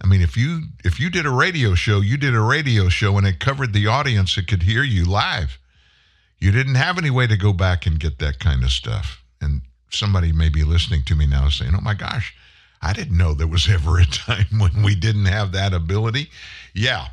[0.02, 3.18] I mean, if you if you did a radio show, you did a radio show
[3.18, 5.58] and it covered the audience that could hear you live.
[6.40, 9.24] You didn't have any way to go back and get that kind of stuff.
[9.42, 12.36] And somebody may be listening to me now saying, "Oh my gosh,
[12.82, 16.30] I didn't know there was ever a time when we didn't have that ability."
[16.74, 17.08] Yeah,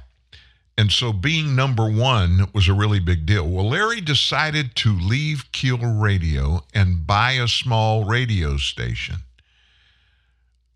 [0.77, 3.49] and so being number one was a really big deal.
[3.49, 9.17] Well, Larry decided to leave Keel Radio and buy a small radio station.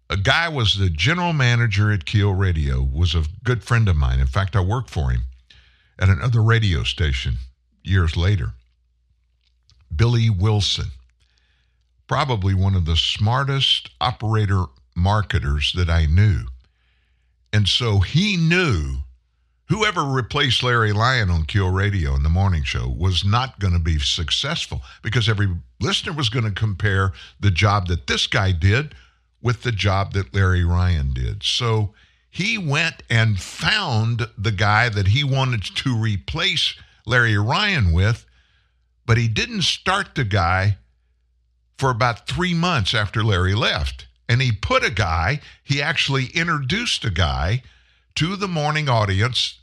[0.08, 4.20] A guy was the general manager at Keel Radio, was a good friend of mine.
[4.20, 5.22] In fact, I worked for him
[5.98, 7.38] at another radio station
[7.82, 8.52] years later.
[9.94, 10.90] Billy Wilson,
[12.06, 16.46] probably one of the smartest operator marketers that I knew.
[17.52, 18.98] And so he knew
[19.68, 23.80] whoever replaced Larry Ryan on Keel Radio in the morning show was not going to
[23.80, 25.48] be successful because every
[25.80, 28.94] listener was going to compare the job that this guy did
[29.46, 31.44] with the job that Larry Ryan did.
[31.44, 31.94] So
[32.28, 36.74] he went and found the guy that he wanted to replace
[37.06, 38.26] Larry Ryan with,
[39.06, 40.78] but he didn't start the guy
[41.78, 44.08] for about three months after Larry left.
[44.28, 47.62] And he put a guy, he actually introduced a guy
[48.16, 49.60] to the morning audience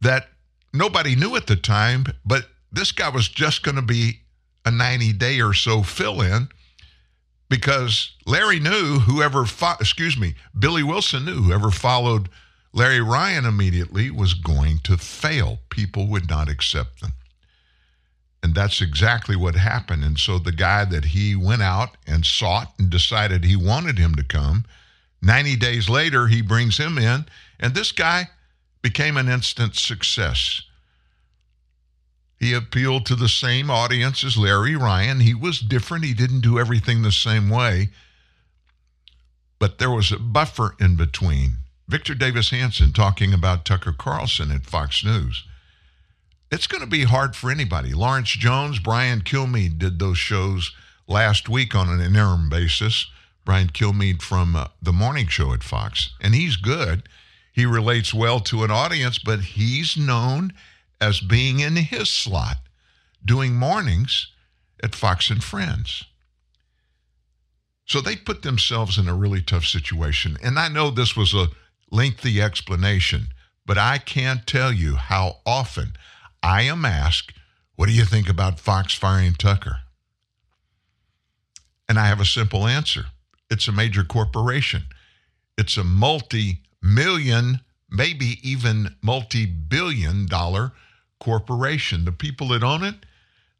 [0.00, 0.30] that
[0.72, 4.22] nobody knew at the time, but this guy was just going to be
[4.64, 6.48] a 90 day or so fill in
[7.54, 12.28] because Larry knew whoever, fo- excuse me, Billy Wilson knew whoever followed
[12.72, 15.60] Larry Ryan immediately was going to fail.
[15.70, 17.12] People would not accept them.
[18.42, 20.02] And that's exactly what happened.
[20.02, 24.16] And so the guy that he went out and sought and decided he wanted him
[24.16, 24.64] to come,
[25.22, 27.24] 90 days later, he brings him in.
[27.60, 28.30] And this guy
[28.82, 30.60] became an instant success.
[32.44, 35.20] He appealed to the same audience as Larry Ryan.
[35.20, 36.04] He was different.
[36.04, 37.88] He didn't do everything the same way.
[39.58, 41.60] But there was a buffer in between.
[41.88, 45.44] Victor Davis Hanson talking about Tucker Carlson at Fox News.
[46.50, 47.94] It's going to be hard for anybody.
[47.94, 50.70] Lawrence Jones, Brian Kilmeade did those shows
[51.08, 53.06] last week on an interim basis.
[53.46, 57.08] Brian Kilmeade from uh, the morning show at Fox, and he's good.
[57.50, 60.52] He relates well to an audience, but he's known
[61.04, 62.56] as being in his slot
[63.22, 64.28] doing mornings
[64.82, 66.04] at Fox and Friends.
[67.84, 70.38] So they put themselves in a really tough situation.
[70.42, 71.48] And I know this was a
[71.90, 73.28] lengthy explanation,
[73.66, 75.92] but I can't tell you how often
[76.42, 77.34] I am asked,
[77.76, 79.80] What do you think about Fox firing Tucker?
[81.86, 83.06] And I have a simple answer
[83.50, 84.84] it's a major corporation,
[85.58, 87.60] it's a multi million,
[87.90, 90.72] maybe even multi billion dollar
[91.24, 92.04] corporation.
[92.04, 92.94] The people that own it,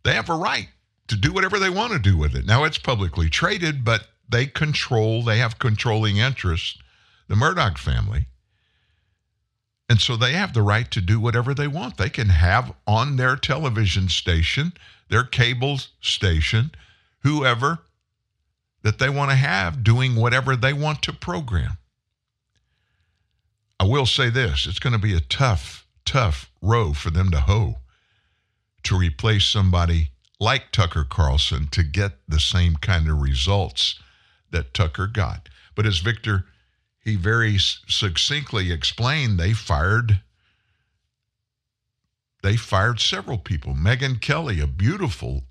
[0.03, 0.69] they have a right
[1.09, 2.45] to do whatever they want to do with it.
[2.45, 6.78] Now, it's publicly traded, but they control, they have controlling interests,
[7.27, 8.27] the Murdoch family.
[9.89, 11.97] And so they have the right to do whatever they want.
[11.97, 14.73] They can have on their television station,
[15.09, 16.70] their cable station,
[17.23, 17.81] whoever
[18.82, 21.78] that they want to have doing whatever they want to program.
[23.81, 27.40] I will say this it's going to be a tough, tough row for them to
[27.40, 27.76] hoe
[28.85, 33.98] to replace somebody like Tucker Carlson to get the same kind of results
[34.51, 35.48] that Tucker got.
[35.74, 36.44] But as Victor,
[37.02, 40.20] he very succinctly explained, they fired
[42.43, 43.72] they fired several people.
[43.72, 45.44] Megyn Kelly, a beautiful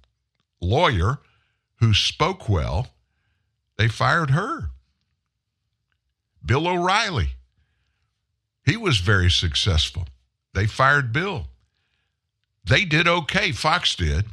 [0.62, 1.18] lawyer
[1.78, 2.90] who spoke well,
[3.80, 4.70] they fired her.
[6.46, 7.30] Bill O'Reilly,
[8.64, 10.06] he was very successful.
[10.54, 11.48] They fired Bill.
[12.66, 14.26] They did okay, Fox did.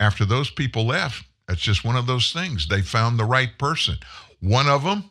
[0.00, 2.68] After those people left, that's just one of those things.
[2.68, 3.98] They found the right person.
[4.40, 5.10] One of them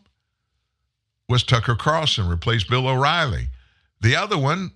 [1.27, 3.49] was Tucker Carlson, replaced Bill O'Reilly.
[4.01, 4.71] The other one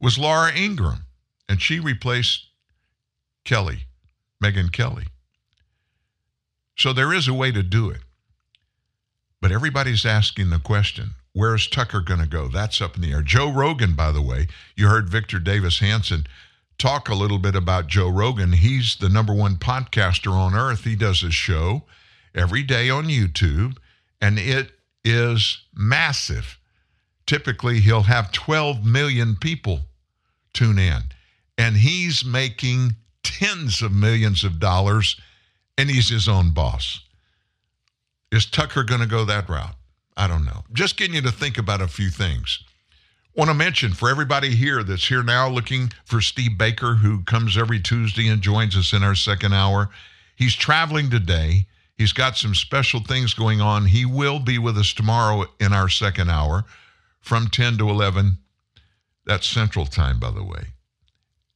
[0.00, 1.06] was Laura Ingraham,
[1.48, 2.46] and she replaced
[3.44, 3.86] Kelly,
[4.42, 5.06] Megyn Kelly.
[6.76, 8.00] So there is a way to do it.
[9.40, 12.48] But everybody's asking the question where's Tucker going to go?
[12.48, 13.22] That's up in the air.
[13.22, 16.26] Joe Rogan, by the way, you heard Victor Davis Hanson
[16.78, 18.52] talk a little bit about Joe Rogan.
[18.52, 20.84] He's the number one podcaster on earth.
[20.84, 21.84] He does his show
[22.34, 23.76] every day on YouTube,
[24.20, 24.72] and it
[25.04, 26.58] is massive.
[27.26, 29.80] Typically, he'll have 12 million people
[30.52, 31.02] tune in,
[31.56, 35.20] and he's making tens of millions of dollars,
[35.78, 37.00] and he's his own boss.
[38.30, 39.76] Is Tucker going to go that route?
[40.16, 40.64] I don't know.
[40.72, 42.62] Just getting you to think about a few things.
[43.34, 47.56] Want to mention for everybody here that's here now looking for Steve Baker, who comes
[47.56, 49.88] every Tuesday and joins us in our second hour.
[50.36, 51.66] He's traveling today.
[51.96, 53.86] He's got some special things going on.
[53.86, 56.64] He will be with us tomorrow in our second hour
[57.20, 58.38] from 10 to 11.
[59.24, 60.64] That's Central Time, by the way.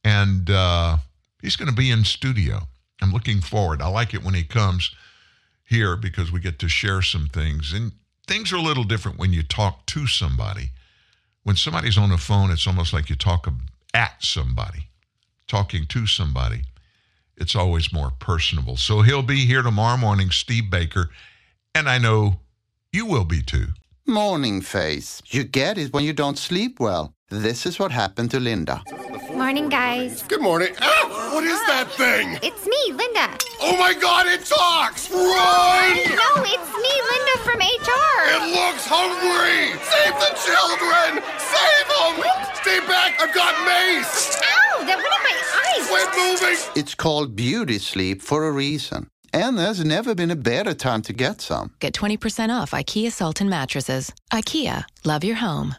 [0.03, 0.97] And uh,
[1.41, 2.67] he's going to be in studio.
[3.01, 3.81] I'm looking forward.
[3.81, 4.95] I like it when he comes
[5.63, 7.73] here because we get to share some things.
[7.73, 7.91] And
[8.27, 10.71] things are a little different when you talk to somebody
[11.47, 13.47] when somebody's on the phone, it's almost like you talk
[13.93, 14.89] at somebody.
[15.47, 16.63] Talking to somebody,
[17.37, 18.75] it's always more personable.
[18.75, 21.09] So he'll be here tomorrow morning, Steve Baker,
[21.73, 22.41] and I know
[22.91, 23.67] you will be too.
[24.05, 25.21] Morning face.
[25.27, 27.13] You get it when you don't sleep well.
[27.29, 28.81] This is what happened to Linda.
[29.33, 30.23] Morning, guys.
[30.23, 30.73] Good morning.
[30.79, 32.39] Ah, what is that thing?
[32.41, 33.35] It's me, Linda.
[33.59, 35.11] Oh my god, it talks!
[35.11, 35.91] Run!
[36.15, 38.19] No, it's me, Linda from HR.
[38.31, 39.75] It looks hungry!
[39.91, 41.19] Save the children!
[41.51, 42.15] Save them!
[42.63, 44.39] Stay back, I've got mace!
[44.41, 45.35] Ow, that went in my
[45.67, 45.87] eyes.
[45.89, 46.81] Quit moving!
[46.81, 49.09] It's called beauty sleep for a reason.
[49.33, 51.73] And there's never been a better time to get some.
[51.81, 54.13] Get 20% off IKEA Sultan mattresses.
[54.31, 55.75] IKEA, love your home.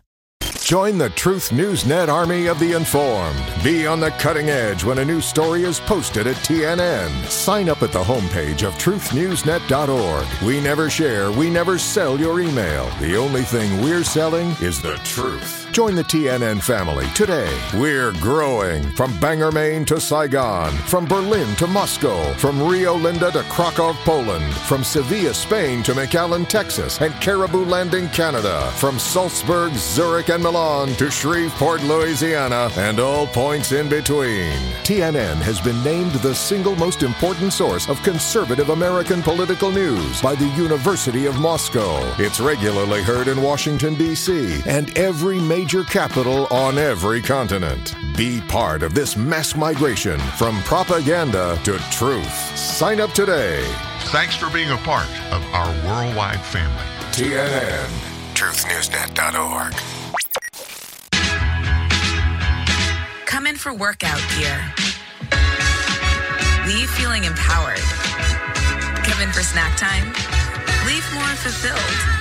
[0.69, 3.43] Join the Truth News Net army of the informed.
[3.65, 7.09] Be on the cutting edge when a new story is posted at TNN.
[7.25, 10.43] Sign up at the homepage of truthnewsnet.org.
[10.47, 12.91] We never share, we never sell your email.
[13.01, 15.68] The only thing we're selling is the truth.
[15.73, 17.57] Join the TNN family today.
[17.75, 23.43] We're growing from Bangor, Maine to Saigon, from Berlin to Moscow, from Rio Linda to
[23.45, 30.31] Krakow, Poland, from Sevilla, Spain to McAllen, Texas, and Caribou Landing, Canada, from Salzburg, Zurich,
[30.31, 34.57] and Milan to Shreveport, Louisiana, and all points in between.
[34.83, 40.35] TNN has been named the single most important source of conservative American political news by
[40.35, 42.01] the University of Moscow.
[42.19, 47.95] It's regularly heard in Washington, D.C., and every major capital on every continent.
[48.17, 52.33] Be part of this mass migration from propaganda to truth.
[52.57, 53.65] Sign up today.
[54.13, 56.85] Thanks for being a part of our worldwide family.
[57.13, 57.89] TNN.
[58.35, 59.75] TruthNewsNet.org.
[63.27, 64.75] Come in for workout gear.
[66.67, 67.79] Leave feeling empowered.
[69.03, 70.05] come in for snack time?
[70.87, 72.18] Leave more fulfilled.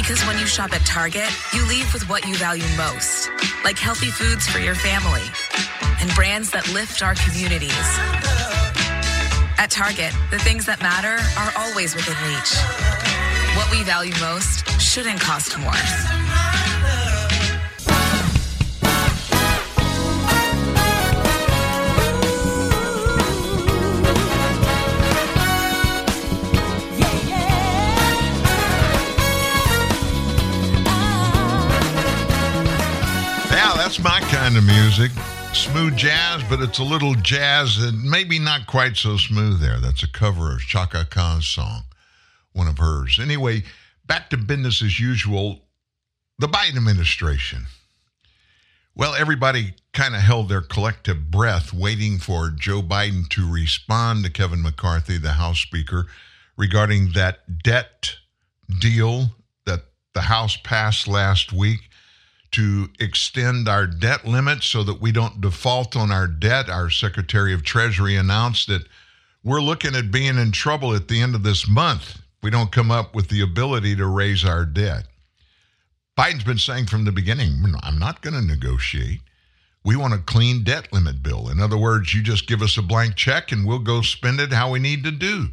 [0.00, 3.28] Because when you shop at Target, you leave with what you value most,
[3.64, 5.20] like healthy foods for your family
[6.00, 7.70] and brands that lift our communities.
[9.58, 12.56] At Target, the things that matter are always within reach.
[13.58, 16.29] What we value most shouldn't cost more.
[34.02, 35.10] My kind of music.
[35.52, 39.78] Smooth jazz, but it's a little jazz and maybe not quite so smooth there.
[39.78, 41.82] That's a cover of Chaka Khan's song,
[42.52, 43.18] one of hers.
[43.20, 43.64] Anyway,
[44.06, 45.60] back to business as usual.
[46.38, 47.66] The Biden administration.
[48.94, 54.30] Well, everybody kind of held their collective breath waiting for Joe Biden to respond to
[54.30, 56.06] Kevin McCarthy, the House Speaker,
[56.56, 58.14] regarding that debt
[58.80, 59.32] deal
[59.66, 59.80] that
[60.14, 61.89] the House passed last week
[62.52, 66.68] to extend our debt limit so that we don't default on our debt.
[66.68, 68.86] Our Secretary of Treasury announced that
[69.42, 72.20] we're looking at being in trouble at the end of this month.
[72.42, 75.06] We don't come up with the ability to raise our debt.
[76.18, 79.20] Biden's been saying from the beginning, I'm not going to negotiate.
[79.84, 81.48] We want a clean debt limit bill.
[81.48, 84.52] In other words, you just give us a blank check and we'll go spend it
[84.52, 85.48] how we need to do.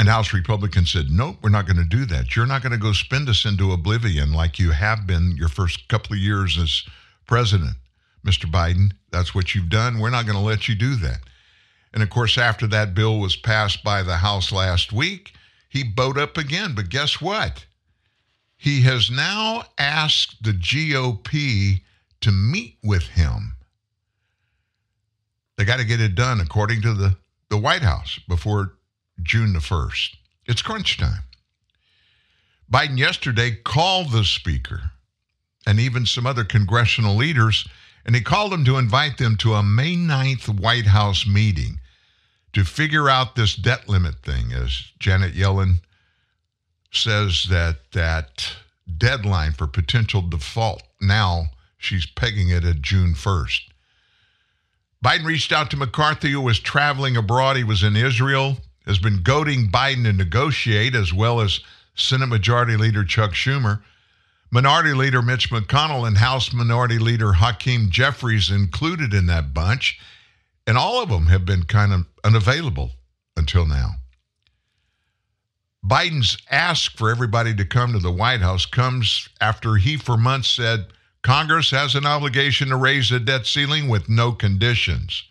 [0.00, 2.34] And House Republicans said, nope, we're not going to do that.
[2.34, 5.88] You're not going to go spend us into oblivion like you have been your first
[5.88, 6.84] couple of years as
[7.26, 7.76] president.
[8.26, 8.50] Mr.
[8.50, 9.98] Biden, that's what you've done.
[9.98, 11.18] We're not going to let you do that.
[11.92, 15.32] And of course, after that bill was passed by the House last week,
[15.68, 16.74] he bowed up again.
[16.74, 17.66] But guess what?
[18.56, 21.82] He has now asked the GOP
[22.22, 23.52] to meet with him.
[25.58, 27.18] They got to get it done according to the,
[27.50, 28.78] the White House before
[29.22, 30.16] June the 1st.
[30.46, 31.22] It's crunch time.
[32.72, 34.92] Biden yesterday called the speaker
[35.66, 37.66] and even some other congressional leaders,
[38.04, 41.80] and he called them to invite them to a May 9th White House meeting
[42.52, 45.80] to figure out this debt limit thing, as Janet Yellen
[46.92, 48.52] says that that
[48.98, 51.46] deadline for potential default now
[51.78, 53.60] she's pegging it at June 1st.
[55.04, 57.56] Biden reached out to McCarthy, who was traveling abroad.
[57.56, 58.58] He was in Israel
[58.90, 61.60] has been goading Biden to negotiate, as well as
[61.94, 63.82] Senate Majority Leader Chuck Schumer.
[64.50, 70.00] Minority Leader Mitch McConnell and House Minority Leader Hakeem Jeffries included in that bunch.
[70.66, 72.90] And all of them have been kind of unavailable
[73.36, 73.92] until now.
[75.86, 80.48] Biden's ask for everybody to come to the White House comes after he, for months,
[80.48, 80.86] said
[81.22, 85.22] Congress has an obligation to raise the debt ceiling with no conditions.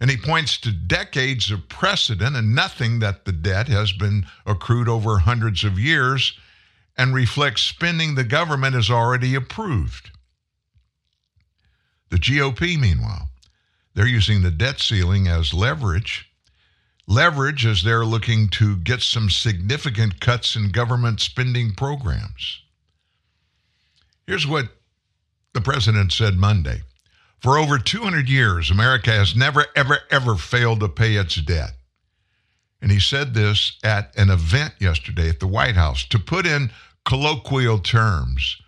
[0.00, 4.88] And he points to decades of precedent and nothing that the debt has been accrued
[4.88, 6.38] over hundreds of years
[6.98, 10.10] and reflects spending the government has already approved.
[12.10, 13.30] The GOP, meanwhile,
[13.94, 16.30] they're using the debt ceiling as leverage.
[17.08, 22.60] Leverage as they're looking to get some significant cuts in government spending programs.
[24.26, 24.68] Here's what
[25.52, 26.82] the president said Monday.
[27.40, 31.72] For over 200 years, America has never, ever, ever failed to pay its debt.
[32.80, 36.04] And he said this at an event yesterday at the White House.
[36.06, 36.70] To put in
[37.04, 38.60] colloquial terms,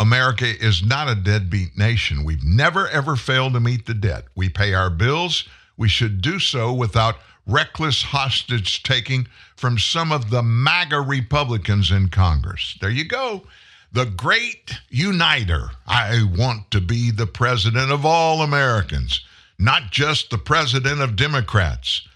[0.00, 2.24] America is not a deadbeat nation.
[2.24, 4.26] We've never, ever failed to meet the debt.
[4.36, 5.48] We pay our bills.
[5.76, 7.16] We should do so without
[7.46, 9.26] reckless hostage taking
[9.56, 12.76] from some of the MAGA Republicans in Congress.
[12.80, 13.44] There you go
[13.92, 15.70] the great uniter.
[15.86, 19.24] I want to be the president of all Americans,
[19.58, 22.06] not just the president of Democrats.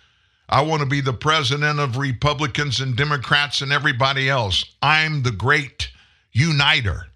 [0.48, 4.64] I want to be the president of Republicans and Democrats and everybody else.
[4.82, 5.90] I'm the great
[6.32, 7.06] uniter.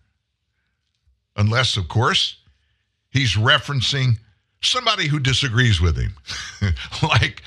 [1.37, 2.37] Unless, of course,
[3.11, 4.19] he's referencing
[4.63, 6.15] somebody who disagrees with him,
[7.03, 7.43] like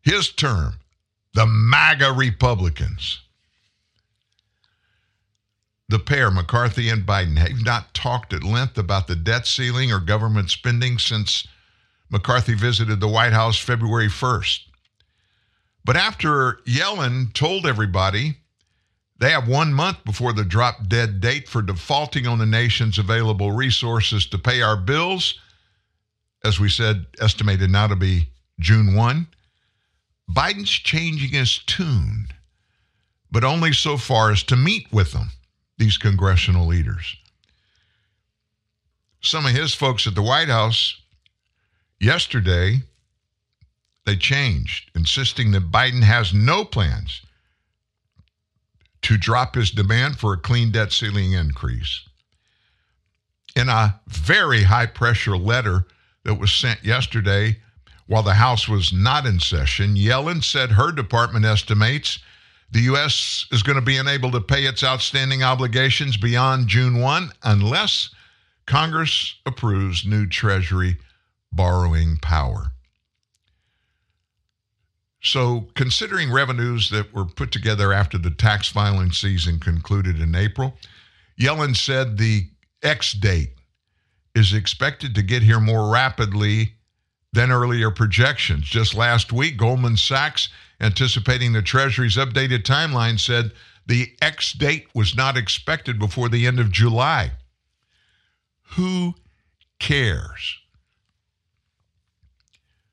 [0.00, 0.74] his term,
[1.34, 3.20] the MAGA Republicans
[5.88, 10.00] the pair, McCarthy and Biden, have not talked at length about the debt ceiling or
[10.00, 11.48] government spending since
[12.10, 14.60] McCarthy visited the White House February 1st.
[15.84, 18.36] But after Yellen told everybody
[19.18, 23.52] they have one month before the drop dead date for defaulting on the nation's available
[23.52, 25.40] resources to pay our bills,
[26.44, 28.28] as we said, estimated now to be
[28.60, 29.26] June 1,
[30.30, 32.28] Biden's changing his tune,
[33.32, 35.30] but only so far as to meet with them
[35.78, 37.16] these congressional leaders.
[39.20, 41.00] Some of his folks at the White House
[42.00, 42.82] yesterday,
[44.04, 47.22] they changed, insisting that Biden has no plans
[49.02, 52.02] to drop his demand for a clean debt ceiling increase.
[53.56, 55.86] In a very high pressure letter
[56.24, 57.58] that was sent yesterday
[58.06, 62.18] while the House was not in session, Yellen said her department estimates
[62.70, 63.46] the U.S.
[63.50, 68.10] is going to be unable to pay its outstanding obligations beyond June 1 unless
[68.66, 70.98] Congress approves new Treasury
[71.50, 72.72] borrowing power.
[75.22, 80.76] So, considering revenues that were put together after the tax filing season concluded in April,
[81.40, 82.48] Yellen said the
[82.82, 83.54] X date
[84.34, 86.74] is expected to get here more rapidly
[87.32, 88.64] than earlier projections.
[88.64, 90.48] Just last week, Goldman Sachs,
[90.80, 93.52] anticipating the Treasury's updated timeline, said
[93.86, 97.32] the X date was not expected before the end of July.
[98.76, 99.14] Who
[99.78, 100.58] cares?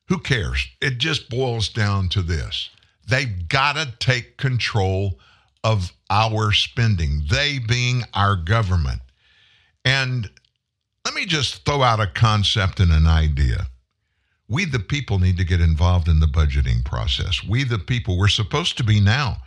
[0.07, 0.67] Who cares?
[0.81, 2.69] It just boils down to this.
[3.07, 5.19] They've got to take control
[5.63, 9.01] of our spending, they being our government.
[9.83, 10.29] And
[11.03, 13.67] let me just throw out a concept and an idea.
[14.47, 17.43] We, the people, need to get involved in the budgeting process.
[17.43, 19.37] We, the people, we're supposed to be now.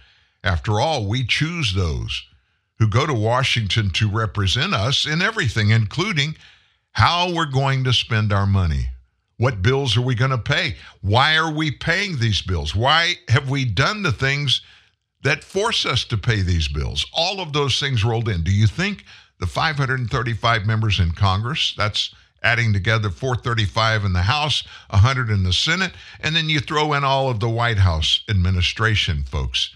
[0.42, 2.24] After all, we choose those
[2.78, 6.36] who go to Washington to represent us in everything, including
[6.92, 8.90] how we're going to spend our money.
[9.36, 10.76] What bills are we going to pay?
[11.00, 12.74] Why are we paying these bills?
[12.74, 14.62] Why have we done the things
[15.22, 17.06] that force us to pay these bills?
[17.12, 18.42] All of those things rolled in.
[18.42, 19.04] Do you think
[19.38, 25.52] the 535 members in Congress, that's adding together 435 in the House, 100 in the
[25.52, 29.74] Senate, and then you throw in all of the White House administration folks.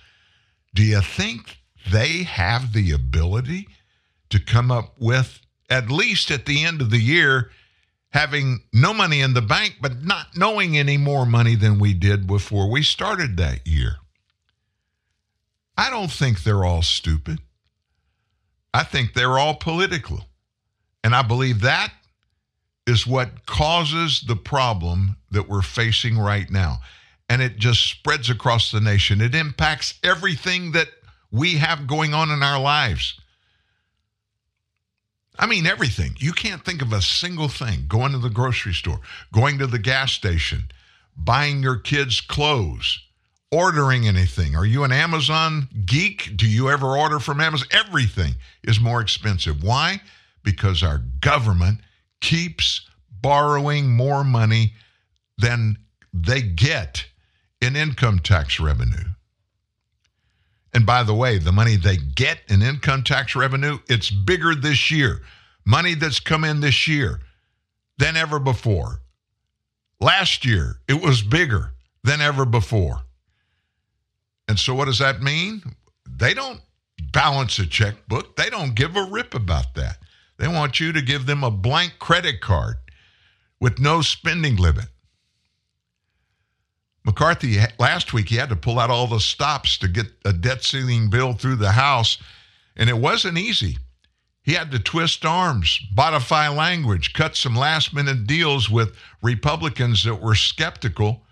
[0.75, 1.59] Do you think
[1.91, 3.69] they have the ability
[4.31, 7.51] to come up with, at least at the end of the year,
[8.11, 12.27] having no money in the bank, but not knowing any more money than we did
[12.27, 13.97] before we started that year?
[15.77, 17.41] I don't think they're all stupid.
[18.75, 20.25] I think they're all political.
[21.05, 21.93] And I believe that
[22.87, 26.81] is what causes the problem that we're facing right now.
[27.29, 29.21] And it just spreads across the nation.
[29.21, 30.89] It impacts everything that
[31.31, 33.19] we have going on in our lives.
[35.39, 36.15] I mean, everything.
[36.19, 39.01] You can't think of a single thing going to the grocery store,
[39.33, 40.65] going to the gas station,
[41.17, 43.01] buying your kids clothes,
[43.51, 44.55] ordering anything.
[44.55, 46.37] Are you an Amazon geek?
[46.37, 47.69] Do you ever order from Amazon?
[47.71, 49.63] Everything is more expensive.
[49.63, 50.03] Why?
[50.45, 51.79] Because our government
[52.23, 52.89] keeps
[53.21, 54.73] borrowing more money
[55.37, 55.77] than
[56.15, 57.05] they get
[57.61, 59.05] in income tax revenue.
[60.75, 64.91] And by the way, the money they get in income tax revenue, it's bigger this
[64.91, 65.21] year.
[65.67, 67.21] Money that's come in this year
[67.99, 69.01] than ever before.
[70.01, 73.03] Last year, it was bigger than ever before.
[74.49, 75.63] And so, what does that mean?
[76.09, 76.61] They don't
[77.13, 79.99] balance a checkbook, they don't give a rip about that.
[80.39, 82.77] They want you to give them a blank credit card
[83.61, 84.87] with no spending limit.
[87.05, 90.63] McCarthy, last week, he had to pull out all the stops to get a debt
[90.63, 92.19] ceiling bill through the House,
[92.77, 93.79] and it wasn't easy.
[94.43, 100.21] He had to twist arms, modify language, cut some last minute deals with Republicans that
[100.21, 101.25] were skeptical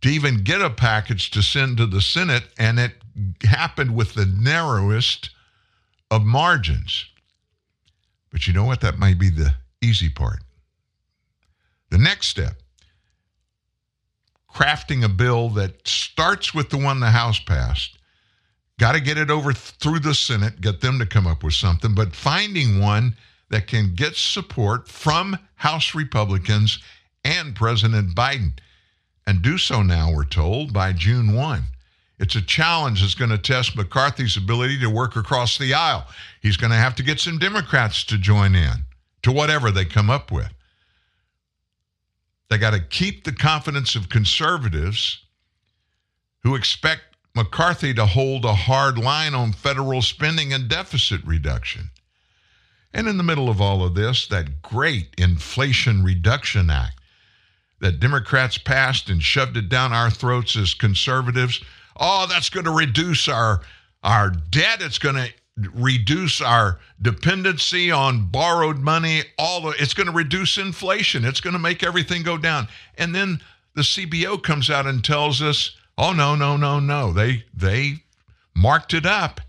[0.00, 2.92] to even get a package to send to the Senate, and it
[3.42, 5.30] happened with the narrowest
[6.10, 7.06] of margins.
[8.30, 8.80] But you know what?
[8.80, 10.40] That might be the easy part.
[11.90, 12.54] The next step
[14.54, 17.98] crafting a bill that starts with the one the House passed.
[18.78, 21.94] Got to get it over through the Senate, get them to come up with something,
[21.94, 23.16] but finding one
[23.50, 26.78] that can get support from House Republicans
[27.24, 28.52] and President Biden.
[29.26, 31.64] And do so now, we're told, by June 1.
[32.20, 36.06] It's a challenge that's going to test McCarthy's ability to work across the aisle.
[36.42, 38.84] He's going to have to get some Democrats to join in
[39.22, 40.52] to whatever they come up with.
[42.50, 45.22] They got to keep the confidence of conservatives
[46.42, 47.02] who expect
[47.34, 51.90] McCarthy to hold a hard line on federal spending and deficit reduction.
[52.92, 57.00] And in the middle of all of this, that great Inflation Reduction Act
[57.80, 61.62] that Democrats passed and shoved it down our throats as conservatives.
[62.00, 63.60] Oh, that's going to reduce our
[64.02, 64.80] our debt.
[64.80, 65.28] It's going to
[65.74, 69.22] reduce our dependency on borrowed money.
[69.38, 71.24] All it's going to reduce inflation.
[71.26, 72.68] It's going to make everything go down.
[72.96, 73.42] And then
[73.74, 77.12] the CBO comes out and tells us oh no no no no.
[77.12, 77.96] They they
[78.54, 79.40] marked it up.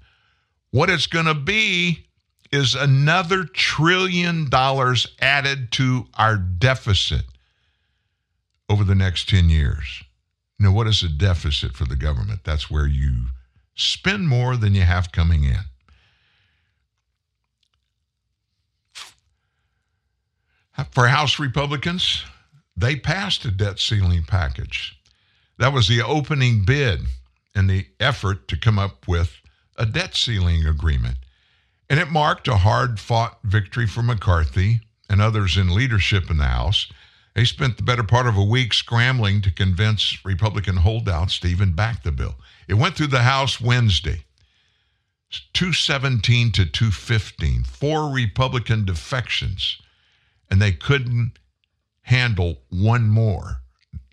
[0.72, 2.06] What it's going to be
[2.52, 7.24] is another trillion dollars added to our deficit
[8.70, 10.04] over the next 10 years
[10.62, 12.42] Now, what is a deficit for the government?
[12.44, 13.30] That's where you
[13.74, 15.58] spend more than you have coming in.
[20.92, 22.24] For House Republicans,
[22.78, 25.00] they passed a debt ceiling package.
[25.58, 27.02] That was the opening bid
[27.56, 29.42] in the effort to come up with
[29.78, 31.18] a debt ceiling agreement.
[31.90, 36.46] And it marked a hard fought victory for McCarthy and others in leadership in the
[36.46, 36.88] House.
[37.34, 41.74] They spent the better part of a week scrambling to convince Republican holdouts to even
[41.74, 42.36] back the bill.
[42.68, 44.26] It went through the House Wednesday.
[45.54, 49.82] 217 to 215, four Republican defections,
[50.50, 51.40] and they couldn't
[52.02, 53.62] handle one more.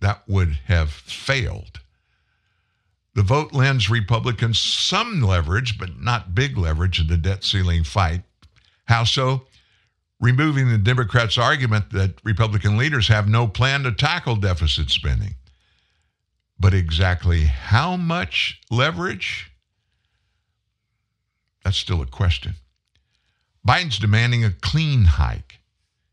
[0.01, 1.81] That would have failed.
[3.15, 8.23] The vote lends Republicans some leverage, but not big leverage in the debt ceiling fight.
[8.85, 9.48] How so?
[10.21, 15.35] Removing the Democrats' argument that Republican leaders have no plan to tackle deficit spending.
[16.59, 19.53] But exactly how much leverage?
[21.63, 22.55] That's still a question.
[23.67, 25.61] Biden's demanding a clean hike.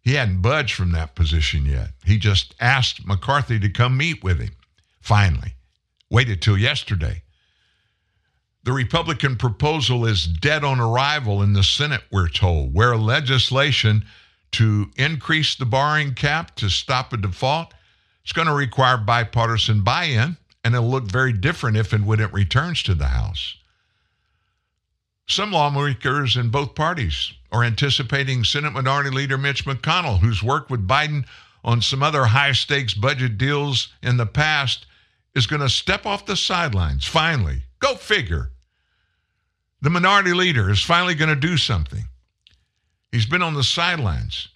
[0.01, 1.89] He hadn't budged from that position yet.
[2.03, 4.51] He just asked McCarthy to come meet with him,
[5.01, 5.55] finally
[6.11, 7.23] waited till yesterday.
[8.65, 14.03] The Republican proposal is dead on arrival in the Senate, we're told, where legislation
[14.53, 17.75] to increase the borrowing cap to stop a default
[18.25, 22.19] is going to require bipartisan buy in, and it'll look very different if and when
[22.19, 23.55] it returns to the House.
[25.27, 30.87] Some lawmakers in both parties are anticipating Senate Minority Leader Mitch McConnell, who's worked with
[30.87, 31.25] Biden
[31.63, 34.87] on some other high stakes budget deals in the past,
[35.35, 37.61] is going to step off the sidelines finally.
[37.77, 38.49] Go figure.
[39.85, 42.05] The minority leader is finally going to do something.
[43.11, 44.47] He's been on the sidelines,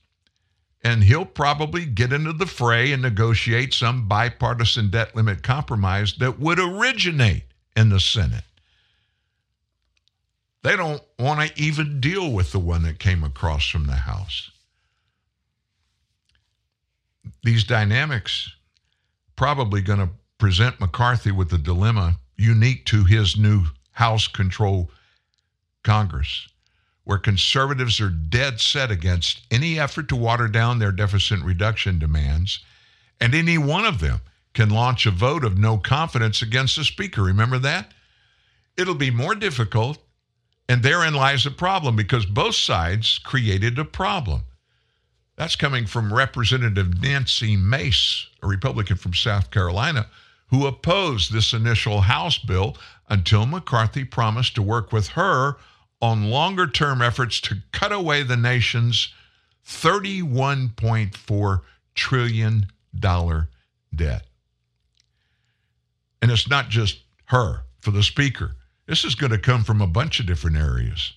[0.84, 6.40] and he'll probably get into the fray and negotiate some bipartisan debt limit compromise that
[6.40, 7.44] would originate
[7.76, 8.44] in the Senate.
[10.64, 14.50] They don't want to even deal with the one that came across from the House.
[17.44, 18.52] These dynamics
[19.36, 24.90] probably going to present McCarthy with a dilemma unique to his new House control
[25.84, 26.48] Congress,
[27.04, 32.60] where conservatives are dead set against any effort to water down their deficit reduction demands,
[33.20, 34.22] and any one of them
[34.54, 37.24] can launch a vote of no confidence against the Speaker.
[37.24, 37.94] Remember that?
[38.78, 40.00] It'll be more difficult,
[40.68, 44.46] and therein lies the problem because both sides created a problem.
[45.36, 50.08] That's coming from Representative Nancy Mace, a Republican from South Carolina,
[50.48, 52.76] who opposed this initial House bill
[53.08, 55.58] until McCarthy promised to work with her
[56.02, 59.14] on longer term efforts to cut away the nation's
[59.66, 61.62] $31.4
[61.96, 62.66] trillion
[63.96, 64.26] debt.
[66.22, 68.56] And it's not just her for the speaker.
[68.88, 71.14] This is going to come from a bunch of different areas.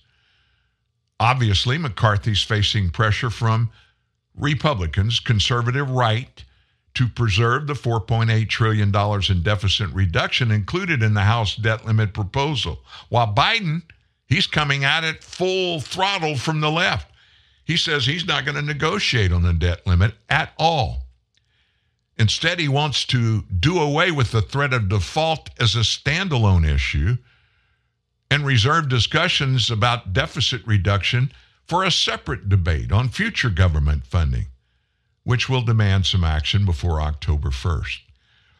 [1.19, 3.71] Obviously, McCarthy's facing pressure from
[4.37, 6.43] Republicans, conservative right,
[6.95, 12.79] to preserve the $4.8 trillion in deficit reduction included in the House debt limit proposal.
[13.09, 13.81] While Biden,
[14.33, 17.11] he's coming at it full throttle from the left.
[17.65, 21.03] He says he's not going to negotiate on the debt limit at all.
[22.17, 27.17] Instead, he wants to do away with the threat of default as a standalone issue
[28.29, 31.31] and reserve discussions about deficit reduction
[31.65, 34.47] for a separate debate on future government funding
[35.23, 37.99] which will demand some action before October 1st.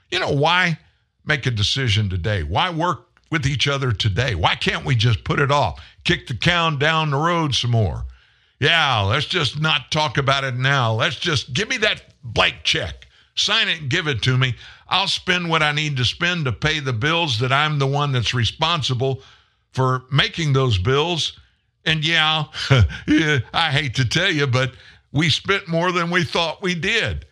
[0.10, 0.80] You know, why
[1.26, 2.44] make a decision today?
[2.44, 4.36] Why work with each other today?
[4.36, 5.84] Why can't we just put it off?
[6.04, 8.06] Kick the can down the road some more.
[8.60, 10.94] Yeah, let's just not talk about it now.
[10.94, 13.08] Let's just give me that blank check.
[13.34, 14.54] Sign it and give it to me.
[14.88, 18.12] I'll spend what I need to spend to pay the bills that I'm the one
[18.12, 19.24] that's responsible
[19.72, 21.40] for making those bills.
[21.86, 22.44] And yeah,
[23.08, 24.74] yeah I hate to tell you, but
[25.12, 27.26] we spent more than we thought we did.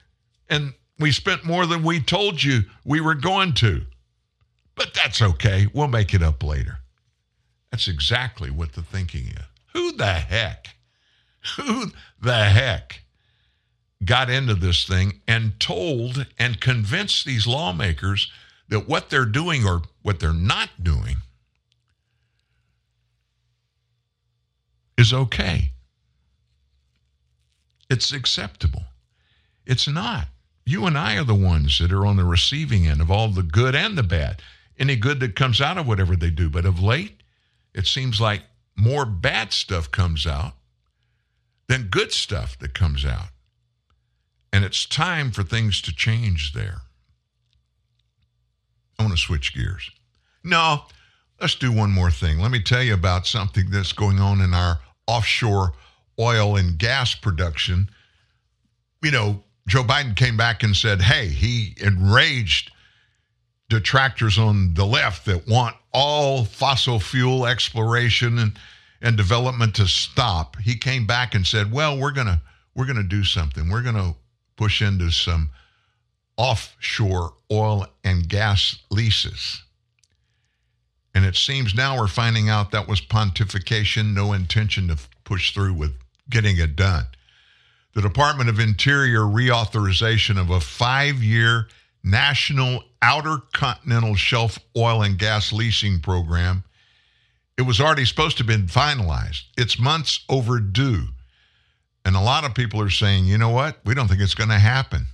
[0.49, 3.85] And we spent more than we told you we were going to.
[4.75, 5.67] But that's okay.
[5.73, 6.79] We'll make it up later.
[7.71, 9.43] That's exactly what the thinking is.
[9.73, 10.75] Who the heck,
[11.55, 11.91] who
[12.21, 13.01] the heck
[14.03, 18.31] got into this thing and told and convinced these lawmakers
[18.69, 21.17] that what they're doing or what they're not doing
[24.97, 25.71] is okay?
[27.91, 28.85] it's acceptable.
[29.65, 30.27] It's not.
[30.65, 33.43] You and I are the ones that are on the receiving end of all the
[33.43, 34.41] good and the bad.
[34.81, 36.49] Any good that comes out of whatever they do.
[36.49, 37.21] But of late,
[37.75, 38.41] it seems like
[38.75, 40.53] more bad stuff comes out
[41.67, 43.27] than good stuff that comes out.
[44.51, 46.81] And it's time for things to change there.
[48.97, 49.91] I want to switch gears.
[50.43, 50.85] No,
[51.39, 52.39] let's do one more thing.
[52.39, 55.73] Let me tell you about something that's going on in our offshore
[56.19, 57.87] oil and gas production.
[59.03, 62.71] You know, Joe Biden came back and said, hey, he enraged
[63.71, 68.59] detractors on the left that want all fossil fuel exploration and,
[69.01, 70.57] and development to stop.
[70.57, 72.41] He came back and said, well, we're going to
[72.75, 73.69] we're going to do something.
[73.69, 74.15] We're going to
[74.55, 75.49] push into some
[76.37, 79.63] offshore oil and gas leases.
[81.13, 85.73] And it seems now we're finding out that was pontification, no intention to push through
[85.73, 85.93] with
[86.29, 87.07] getting it done.
[87.93, 91.67] The Department of Interior reauthorization of a five year
[92.03, 96.63] national outer continental shelf oil and gas leasing program.
[97.57, 99.43] It was already supposed to have been finalized.
[99.57, 101.07] It's months overdue.
[102.03, 103.77] And a lot of people are saying, you know what?
[103.85, 105.05] We don't think it's going to happen.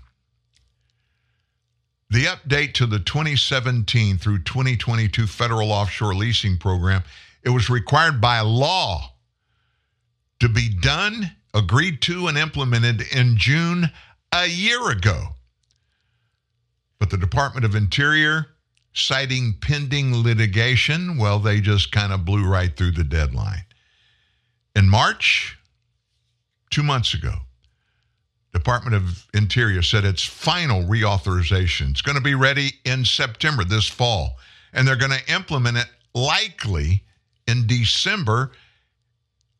[2.09, 7.03] The update to the 2017 through 2022 federal offshore leasing program,
[7.43, 9.11] it was required by law
[10.39, 13.91] to be done, agreed to, and implemented in June
[14.31, 15.35] a year ago.
[16.99, 18.47] But the Department of Interior,
[18.93, 23.65] citing pending litigation, well, they just kind of blew right through the deadline.
[24.75, 25.57] In March,
[26.69, 27.33] two months ago,
[28.57, 33.87] Department of Interior said its final reauthorization is going to be ready in September this
[33.87, 34.37] fall,
[34.73, 37.03] and they're going to implement it likely
[37.47, 38.51] in December.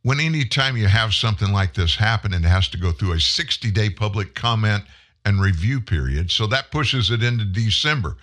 [0.01, 3.69] When anytime you have something like this happen, it has to go through a 60
[3.71, 4.83] day public comment
[5.27, 6.31] and review period.
[6.31, 8.15] So that pushes it into December.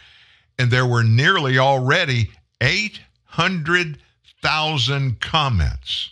[0.58, 2.30] And there were nearly already
[2.62, 6.08] 800,000 comments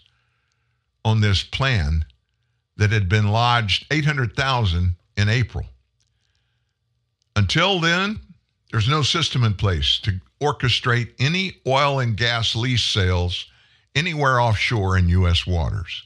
[1.02, 2.04] on this plan
[2.76, 5.64] that had been lodged 800,000 in April.
[7.36, 8.20] Until then,
[8.70, 13.46] there's no system in place to orchestrate any oil and gas lease sales
[13.94, 15.46] anywhere offshore in U.S.
[15.46, 16.02] waters.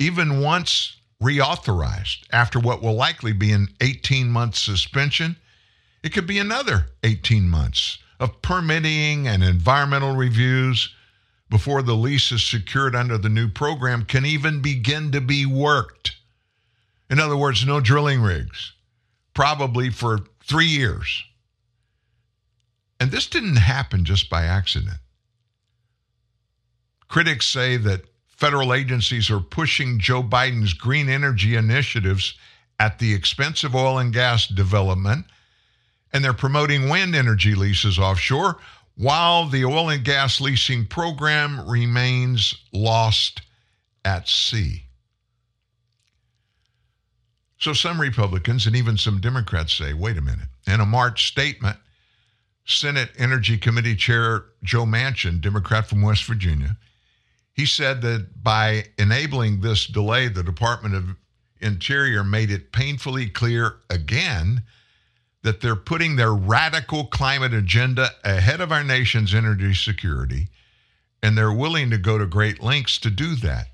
[0.00, 5.36] Even once reauthorized after what will likely be an 18 month suspension,
[6.02, 10.94] it could be another 18 months of permitting and environmental reviews
[11.50, 16.16] before the lease is secured under the new program can even begin to be worked.
[17.10, 18.72] In other words, no drilling rigs,
[19.34, 21.24] probably for three years.
[23.00, 24.98] And this didn't happen just by accident.
[27.08, 28.04] Critics say that
[28.40, 32.34] federal agencies are pushing Joe Biden's green energy initiatives
[32.80, 35.26] at the expense of oil and gas development,
[36.12, 38.56] and they're promoting wind energy leases offshore
[38.96, 43.42] while the oil and gas leasing program remains lost
[44.04, 44.84] at sea.
[47.58, 50.48] So some Republicans and even some Democrats say, wait a minute.
[50.66, 51.76] In a March statement,
[52.64, 56.78] Senate Energy Committee Chair Joe Manchin, Democrat from West Virginia,
[57.60, 61.14] he said that by enabling this delay, the Department of
[61.60, 64.62] Interior made it painfully clear again
[65.42, 70.48] that they're putting their radical climate agenda ahead of our nation's energy security,
[71.22, 73.68] and they're willing to go to great lengths to do that.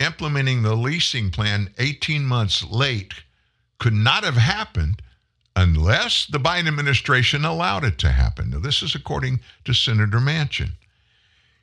[0.00, 3.12] Implementing the leasing plan 18 months late
[3.78, 5.02] could not have happened
[5.54, 8.48] unless the Biden administration allowed it to happen.
[8.48, 10.70] Now, this is according to Senator Manchin.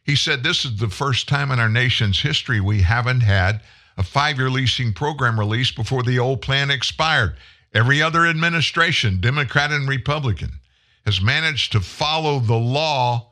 [0.04, 3.62] He said this is the first time in our nation's history we haven't had
[3.98, 7.36] a five year leasing program released before the old plan expired.
[7.74, 10.60] Every other administration, Democrat and Republican,
[11.06, 13.32] has managed to follow the law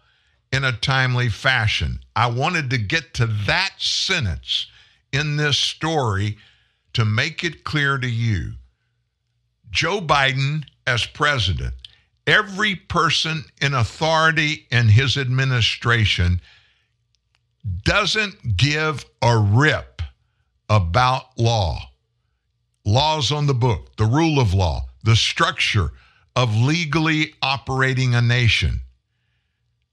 [0.52, 2.00] in a timely fashion.
[2.16, 4.68] I wanted to get to that sentence
[5.12, 6.38] in this story
[6.94, 8.54] to make it clear to you.
[9.70, 11.76] Joe Biden, as president,
[12.26, 16.42] every person in authority in his administration
[17.84, 20.02] doesn't give a rip
[20.70, 21.90] about law
[22.90, 25.92] laws on the book, the rule of law, the structure
[26.36, 28.80] of legally operating a nation.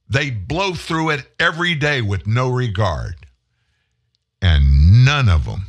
[0.08, 3.14] They blow through it every day with no regard.
[4.40, 5.66] And none of them,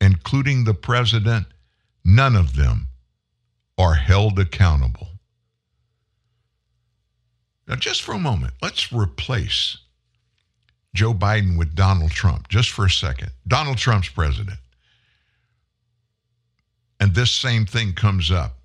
[0.00, 1.46] including the president,
[2.04, 2.88] none of them
[3.76, 5.08] are held accountable.
[7.66, 9.78] Now, just for a moment, let's replace
[10.98, 13.30] Joe Biden with Donald Trump just for a second.
[13.46, 14.58] Donald Trump's president
[16.98, 18.58] and this same thing comes up.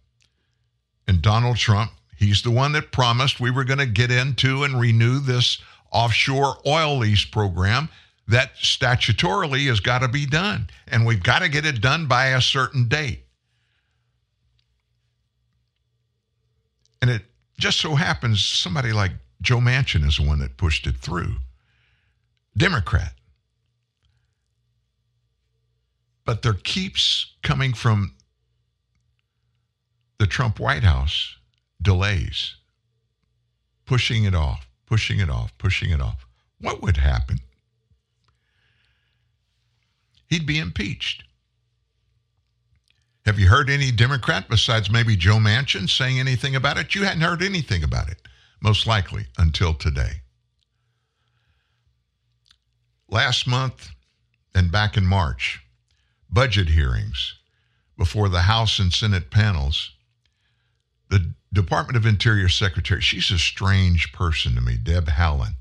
[1.08, 4.80] And Donald Trump, he's the one that promised we were going to get into and
[4.80, 5.60] renew this
[5.92, 7.90] offshore oil lease program
[8.28, 10.68] that statutorily has got to be done.
[10.88, 13.20] And we've got to get it done by a certain date.
[17.04, 17.22] And it
[17.60, 19.12] just so happens somebody like
[19.42, 21.36] Joe Manchin is the one that pushed it through.
[22.56, 23.14] Democrat.
[26.26, 28.16] But there keeps coming from
[30.20, 31.36] the Trump White House
[31.82, 32.56] delays,
[33.86, 36.26] pushing it off, pushing it off, pushing it off.
[36.60, 37.40] What would happen?
[40.28, 41.26] He'd be impeached.
[43.26, 46.96] Have you heard any Democrat besides maybe Joe Manchin saying anything about it?
[46.96, 48.18] You hadn't heard anything about it,
[48.62, 50.23] most likely, until today.
[53.14, 53.92] Last month
[54.56, 55.64] and back in March,
[56.32, 57.36] budget hearings
[57.96, 59.92] before the House and Senate panels,
[61.10, 65.58] the Department of Interior Secretary, she's a strange person to me, Deb Haaland,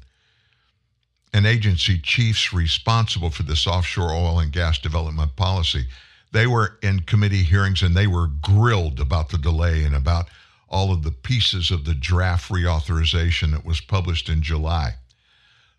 [1.34, 5.88] and agency chiefs responsible for this offshore oil and gas development policy
[6.32, 10.30] they were in committee hearings and they were grilled about the delay and about
[10.70, 14.94] all of the pieces of the draft reauthorization that was published in July.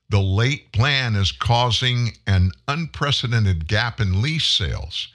[0.09, 5.07] The late plan is causing an unprecedented gap in lease sales,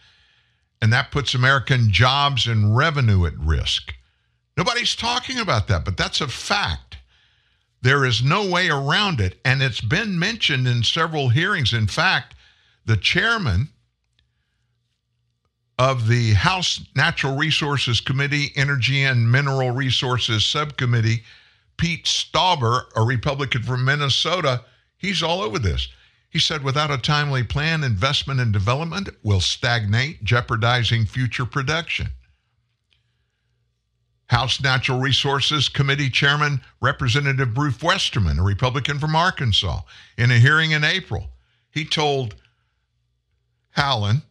[0.82, 3.94] and that puts American jobs and revenue at risk.
[4.56, 6.96] Nobody's talking about that, but that's a fact.
[7.80, 11.72] There is no way around it, and it's been mentioned in several hearings.
[11.72, 12.34] In fact,
[12.84, 13.68] the chairman
[15.78, 21.22] of the House Natural Resources Committee, Energy and Mineral Resources Subcommittee,
[21.76, 24.64] Pete Stauber, a Republican from Minnesota,
[24.98, 25.88] he's all over this.
[26.30, 32.08] He said, without a timely plan, investment and development will stagnate, jeopardizing future production.
[34.26, 39.80] House Natural Resources Committee Chairman Representative Bruce Westerman, a Republican from Arkansas,
[40.18, 41.30] in a hearing in April,
[41.70, 42.34] he told
[43.74, 44.22] Haaland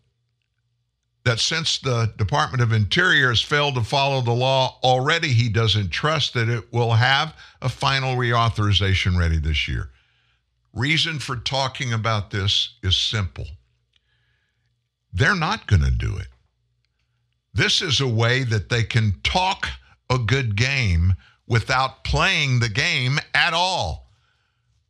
[1.24, 5.90] that since the Department of Interior has failed to follow the law already, he doesn't
[5.90, 9.90] trust that it will have a final reauthorization ready this year.
[10.78, 13.48] Reason for talking about this is simple.
[15.12, 16.28] They're not going to do it.
[17.52, 19.70] This is a way that they can talk
[20.08, 21.16] a good game
[21.48, 24.12] without playing the game at all.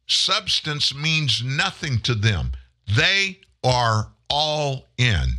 [0.08, 2.52] Substance means nothing to them.
[2.94, 5.38] They are all in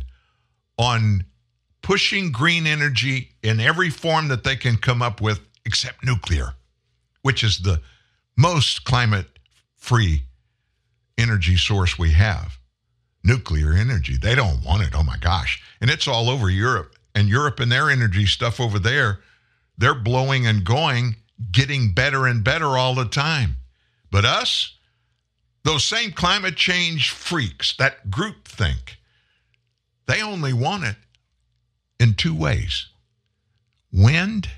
[0.79, 1.25] on
[1.83, 6.55] pushing green energy in every form that they can come up with, except nuclear,
[7.21, 7.81] which is the
[8.35, 9.27] most climate
[9.75, 10.23] free
[11.19, 12.57] energy source we have.
[13.23, 14.17] Nuclear energy.
[14.17, 14.95] They don't want it.
[14.95, 15.61] Oh my gosh.
[15.81, 16.95] And it's all over Europe.
[17.13, 19.19] And Europe and their energy stuff over there,
[19.77, 21.15] they're blowing and going,
[21.51, 23.57] getting better and better all the time.
[24.11, 24.77] But us,
[25.63, 28.97] those same climate change freaks, that group think,
[30.07, 30.95] they only want it
[31.99, 32.87] in two ways
[33.91, 34.49] wind,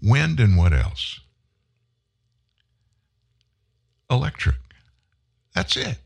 [0.00, 1.20] wind, and what else?
[4.10, 4.56] Electric.
[5.54, 5.98] That's it.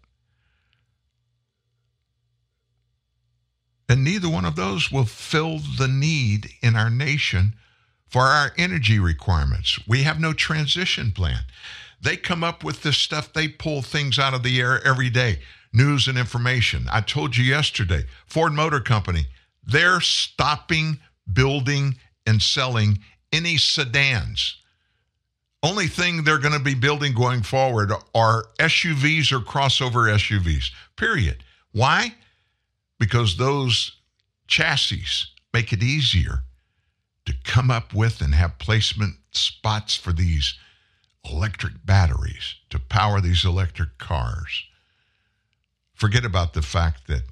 [3.89, 7.55] And neither one of those will fill the need in our nation
[8.09, 9.79] for our energy requirements.
[9.89, 11.41] We have no transition plan.
[12.01, 15.41] They come up with this stuff, they pull things out of the air every day
[15.73, 16.87] news and information.
[16.91, 19.27] I told you yesterday, Ford Motor Company,
[19.63, 20.99] they're stopping
[21.31, 21.97] building
[22.27, 23.01] and selling
[23.33, 24.57] any sedans.
[25.63, 31.43] Only thing they're going to be building going forward are SUVs or crossover SUVs, period.
[31.73, 32.15] Why?
[32.99, 33.97] Because those
[34.47, 35.05] chassis
[35.53, 36.43] make it easier
[37.27, 40.55] to come up with and have placement spots for these
[41.29, 44.65] electric batteries to power these electric cars
[45.99, 47.23] forget about the fact that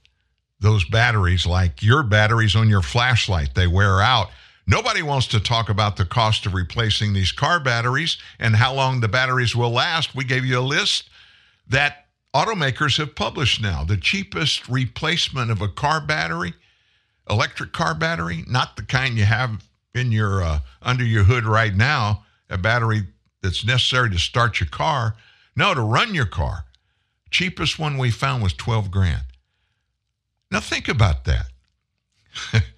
[0.59, 4.29] those batteries, like your batteries on your flashlight, they wear out.
[4.67, 9.01] Nobody wants to talk about the cost of replacing these car batteries and how long
[9.01, 10.15] the batteries will last.
[10.15, 11.09] We gave you a list
[11.69, 13.85] that automakers have published now.
[13.85, 16.55] The cheapest replacement of a car battery,
[17.31, 19.65] electric car battery, not the kind you have
[19.95, 23.07] in your uh, under your hood right now, a battery
[23.43, 25.17] that's necessary to start your car.
[25.55, 26.65] No, to run your car.
[27.31, 29.23] Cheapest one we found was 12 grand.
[30.51, 31.47] Now think about that.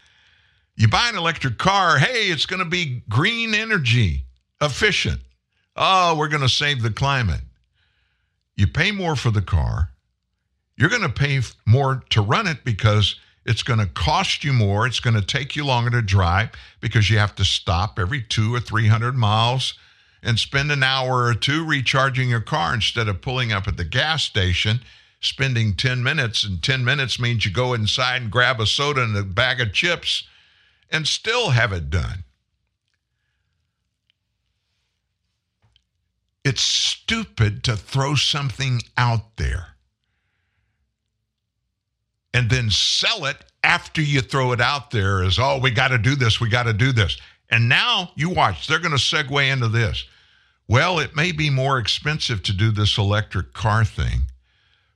[0.78, 4.24] you buy an electric car, hey, it's going to be green energy,
[4.60, 5.20] efficient.
[5.74, 7.40] Oh, we're going to save the climate.
[8.54, 9.90] You pay more for the car.
[10.76, 14.86] You're going to pay more to run it because it's going to cost you more.
[14.86, 16.50] It's going to take you longer to drive
[16.80, 19.74] because you have to stop every two or 300 miles
[20.22, 23.84] and spend an hour or two recharging your car instead of pulling up at the
[23.84, 24.78] gas station,
[25.20, 26.44] spending 10 minutes.
[26.44, 29.72] And 10 minutes means you go inside and grab a soda and a bag of
[29.72, 30.22] chips
[30.90, 32.24] and still have it done.
[36.44, 39.76] It's stupid to throw something out there
[42.32, 45.98] and then sell it after you throw it out there as, oh, we got to
[45.98, 47.18] do this, we got to do this.
[47.50, 50.04] And now you watch, they're going to segue into this.
[50.68, 54.22] Well, it may be more expensive to do this electric car thing,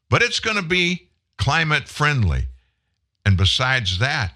[0.08, 1.08] but it's going to be
[1.38, 2.46] climate friendly.
[3.24, 4.34] And besides that,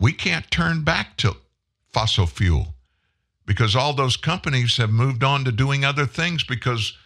[0.00, 1.36] we can't turn back to
[1.92, 2.74] fossil fuel
[3.46, 6.96] because all those companies have moved on to doing other things because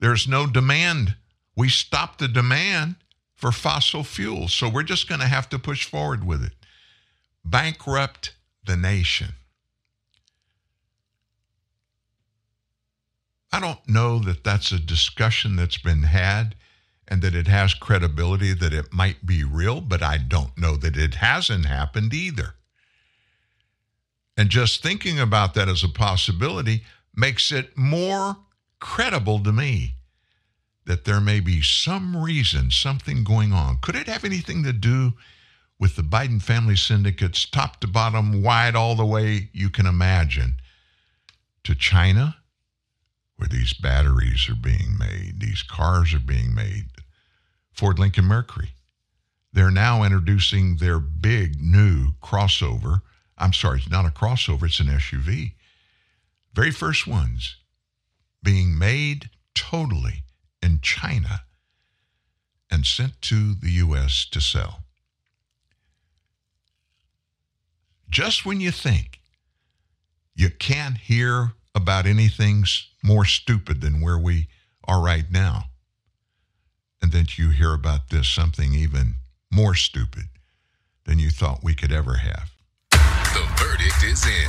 [0.00, 1.16] there's no demand.
[1.56, 2.96] We stopped the demand
[3.34, 4.52] for fossil fuels.
[4.52, 6.52] So we're just going to have to push forward with it.
[7.44, 8.34] Bankrupt
[8.64, 9.34] the nation.
[13.50, 16.54] I don't know that that's a discussion that's been had
[17.12, 20.96] and that it has credibility that it might be real, but I don't know that
[20.96, 22.54] it hasn't happened either.
[24.34, 26.84] And just thinking about that as a possibility
[27.14, 28.38] makes it more
[28.80, 29.96] credible to me
[30.86, 33.76] that there may be some reason, something going on.
[33.82, 35.12] Could it have anything to do
[35.78, 40.54] with the Biden family syndicates, top to bottom, wide all the way you can imagine,
[41.64, 42.38] to China,
[43.36, 46.86] where these batteries are being made, these cars are being made?
[47.72, 48.70] Ford Lincoln Mercury.
[49.52, 53.02] They're now introducing their big new crossover
[53.42, 55.54] I'm sorry, it's not a crossover, it's an SUV.
[56.54, 57.56] Very first ones
[58.40, 60.22] being made totally
[60.62, 61.42] in China
[62.70, 64.26] and sent to the U.S.
[64.30, 64.84] to sell.
[68.08, 69.20] Just when you think
[70.36, 72.64] you can't hear about anything
[73.02, 74.46] more stupid than where we
[74.84, 75.64] are right now,
[77.12, 79.16] and then you hear about this, something even
[79.50, 80.24] more stupid
[81.04, 82.50] than you thought we could ever have.
[82.90, 84.48] The verdict is in.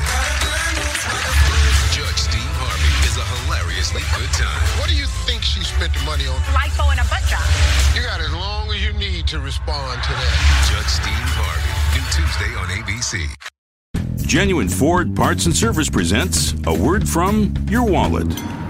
[1.91, 4.79] Judge Steve Harvey is a hilariously good time.
[4.79, 6.39] What do you think she spent the money on?
[6.55, 7.43] Lipo and a butt job.
[7.95, 10.37] You got as long as you need to respond to that.
[10.71, 13.27] Judge Steve Harvey, new Tuesday on ABC.
[14.25, 18.27] Genuine Ford Parts and Service presents a word from your wallet.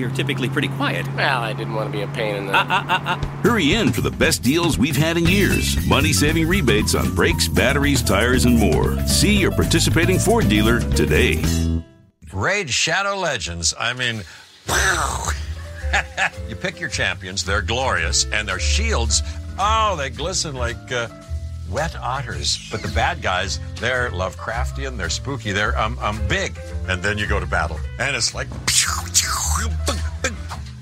[0.00, 1.06] you're typically pretty quiet.
[1.14, 2.56] Well, I didn't want to be a pain in the.
[2.56, 3.16] Uh, uh, uh, uh.
[3.42, 5.86] Hurry in for the best deals we've had in years.
[5.86, 8.98] Money saving rebates on brakes, batteries, tires, and more.
[9.06, 11.42] See your participating Ford dealer today.
[12.32, 13.74] Raid Shadow Legends.
[13.78, 14.22] I mean,
[14.68, 15.28] wow.
[16.48, 19.22] you pick your champions, they're glorious, and their shields,
[19.58, 20.90] oh, they glisten like.
[20.90, 21.08] Uh,
[21.70, 22.68] wet otters.
[22.70, 26.58] But the bad guys, they're Lovecraftian, they're spooky, they're um um big.
[26.88, 28.48] And then you go to battle, and it's like.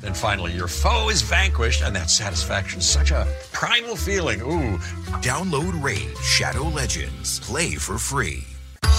[0.05, 4.41] And finally, your foe is vanquished, and that satisfaction, such a primal feeling.
[4.41, 4.79] Ooh.
[5.21, 7.41] Download Raid Shadow Legends.
[7.41, 8.45] Play for free.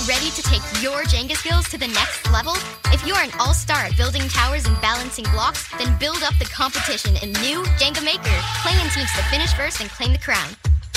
[0.07, 2.53] Ready to take your Jenga skills to the next level?
[2.93, 6.45] If you are an all-star at building towers and balancing blocks, then build up the
[6.45, 8.37] competition in new Jenga Maker.
[8.61, 10.49] Play in teams to finish first and claim the crown.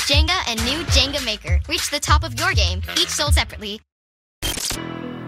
[0.03, 1.61] Jenga and new Jenga Maker.
[1.69, 3.81] Reach the top of your game, each sold separately.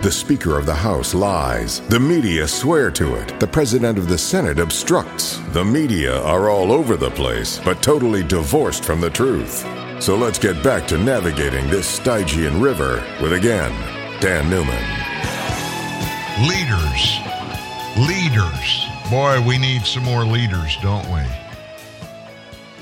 [0.02, 1.80] The Speaker of the House lies.
[1.88, 3.40] The media swear to it.
[3.40, 5.38] The President of the Senate obstructs.
[5.52, 9.64] The media are all over the place, but totally divorced from the truth.
[10.00, 13.72] So let's get back to navigating this Stygian river with again,
[14.20, 14.84] Dan Newman.
[16.46, 17.20] Leaders.
[17.96, 18.86] Leaders.
[19.08, 21.43] Boy, we need some more leaders, don't we?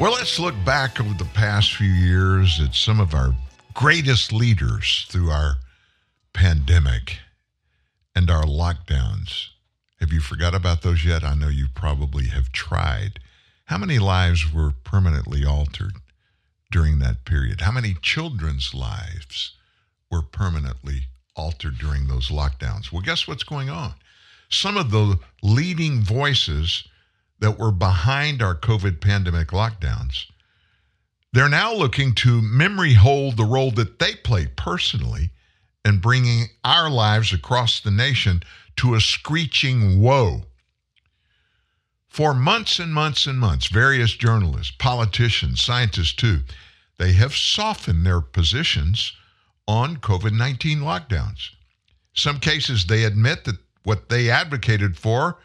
[0.03, 3.37] Well, let's look back over the past few years at some of our
[3.73, 5.59] greatest leaders through our
[6.33, 7.19] pandemic
[8.13, 9.51] and our lockdowns.
[10.01, 11.23] Have you forgot about those yet?
[11.23, 13.21] I know you probably have tried.
[13.67, 15.95] How many lives were permanently altered
[16.73, 17.61] during that period?
[17.61, 19.53] How many children's lives
[20.11, 21.03] were permanently
[21.37, 22.91] altered during those lockdowns?
[22.91, 23.95] Well, guess what's going on?
[24.49, 26.89] Some of the leading voices
[27.43, 30.27] that were behind our COVID pandemic lockdowns,
[31.33, 35.31] they're now looking to memory hold the role that they played personally
[35.85, 38.43] in bringing our lives across the nation
[38.77, 40.43] to a screeching woe.
[42.09, 46.43] For months and months and months, various journalists, politicians, scientists too,
[46.99, 49.15] they have softened their positions
[49.67, 51.51] on COVID 19 lockdowns.
[52.15, 55.39] Some cases they admit that what they advocated for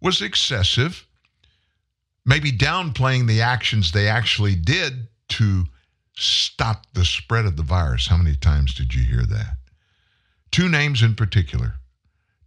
[0.00, 1.06] was excessive,
[2.28, 5.64] maybe downplaying the actions they actually did to
[6.14, 8.06] stop the spread of the virus.
[8.06, 9.56] How many times did you hear that?
[10.52, 11.74] Two names in particular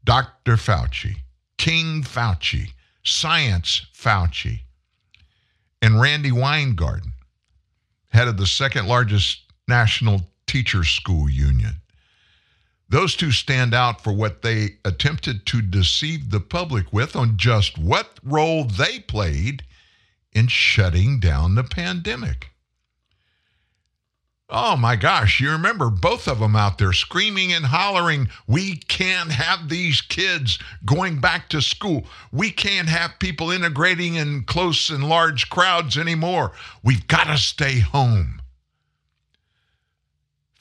[0.03, 0.55] Dr.
[0.55, 1.17] Fauci,
[1.57, 2.69] King Fauci,
[3.03, 4.61] Science Fauci,
[5.81, 7.13] and Randi Weingarten,
[8.09, 11.75] head of the second largest national teacher school union.
[12.89, 17.79] Those two stand out for what they attempted to deceive the public with on just
[17.79, 19.63] what role they played
[20.31, 22.51] in shutting down the pandemic.
[24.53, 29.31] Oh my gosh, you remember both of them out there screaming and hollering, We can't
[29.31, 32.05] have these kids going back to school.
[32.33, 36.51] We can't have people integrating in close and large crowds anymore.
[36.83, 38.41] We've got to stay home.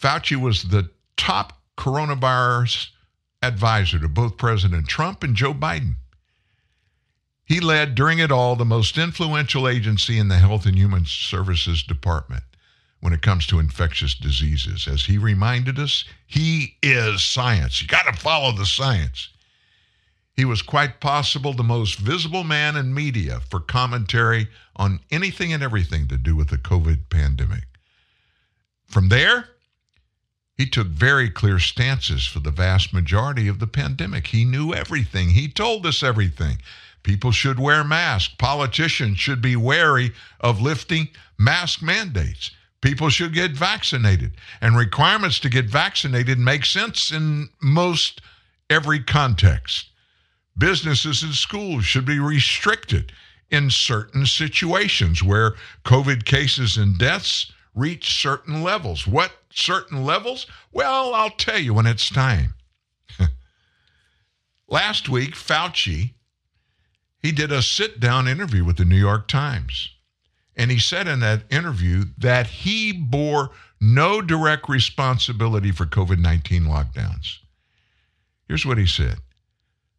[0.01, 2.90] Fauci was the top coronavirus
[3.42, 5.97] advisor to both President Trump and Joe Biden.
[7.51, 11.82] He led during it all the most influential agency in the Health and Human Services
[11.82, 12.44] Department
[13.01, 14.86] when it comes to infectious diseases.
[14.86, 17.82] As he reminded us, he is science.
[17.82, 19.31] You got to follow the science.
[20.36, 24.47] He was quite possible the most visible man in media for commentary
[24.77, 27.64] on anything and everything to do with the COVID pandemic.
[28.86, 29.48] From there,
[30.56, 34.28] he took very clear stances for the vast majority of the pandemic.
[34.28, 35.31] He knew everything.
[35.31, 36.59] He told us everything.
[37.02, 38.35] People should wear masks.
[38.39, 41.09] Politicians should be wary of lifting
[41.39, 42.51] mask mandates.
[42.81, 44.32] People should get vaccinated.
[44.60, 48.20] And requirements to get vaccinated make sense in most
[48.68, 49.90] every context.
[50.56, 53.12] Businesses and schools should be restricted
[53.51, 55.55] in certain situations where
[55.85, 59.06] COVID cases and deaths reach certain levels.
[59.06, 60.47] What certain levels?
[60.72, 62.55] Well, I'll tell you when it's time.
[64.68, 66.14] Last week, Fauci,
[67.22, 69.90] he did a sit down interview with the New York Times.
[70.56, 76.64] And he said in that interview that he bore no direct responsibility for COVID 19
[76.64, 77.38] lockdowns.
[78.48, 79.18] Here's what he said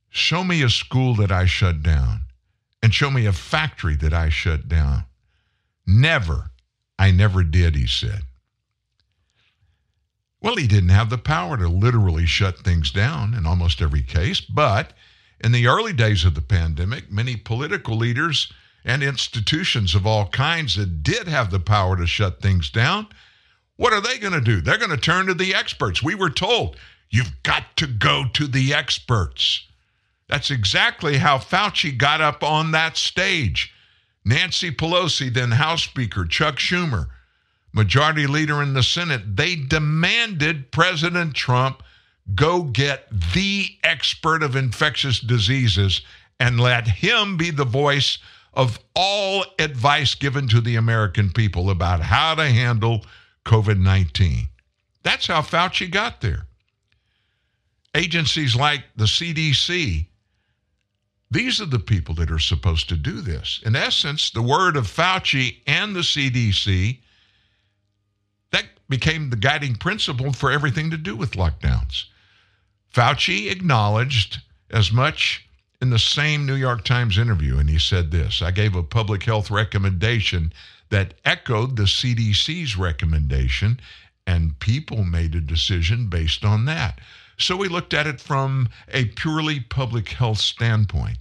[0.10, 2.22] Show me a school that I shut down,
[2.84, 5.06] and show me a factory that I shut down.
[5.88, 6.52] Never.
[6.99, 8.22] I never did, he said.
[10.41, 14.41] Well, he didn't have the power to literally shut things down in almost every case,
[14.41, 14.93] but
[15.43, 18.51] in the early days of the pandemic, many political leaders
[18.85, 23.07] and institutions of all kinds that did have the power to shut things down,
[23.76, 24.61] what are they going to do?
[24.61, 26.03] They're going to turn to the experts.
[26.03, 26.77] We were told,
[27.09, 29.68] you've got to go to the experts.
[30.27, 33.73] That's exactly how Fauci got up on that stage.
[34.23, 37.07] Nancy Pelosi, then House Speaker Chuck Schumer,
[37.73, 41.81] Majority Leader in the Senate, they demanded President Trump
[42.36, 46.02] go get the expert of infectious diseases
[46.40, 48.18] and let him be the voice
[48.53, 53.06] of all advice given to the American people about how to handle
[53.45, 54.48] COVID 19.
[55.03, 56.48] That's how Fauci got there.
[57.95, 60.08] Agencies like the CDC,
[61.30, 63.62] these are the people that are supposed to do this.
[63.66, 66.99] In essence, the word of Fauci and the CDC,
[68.52, 72.06] that became the guiding principle for everything to do with lockdowns.
[72.93, 75.47] Fauci acknowledged as much
[75.81, 79.23] in the same New York Times interview, and he said this I gave a public
[79.23, 80.51] health recommendation
[80.89, 83.80] that echoed the CDC's recommendation,
[84.27, 86.99] and people made a decision based on that.
[87.38, 91.18] So we looked at it from a purely public health standpoint.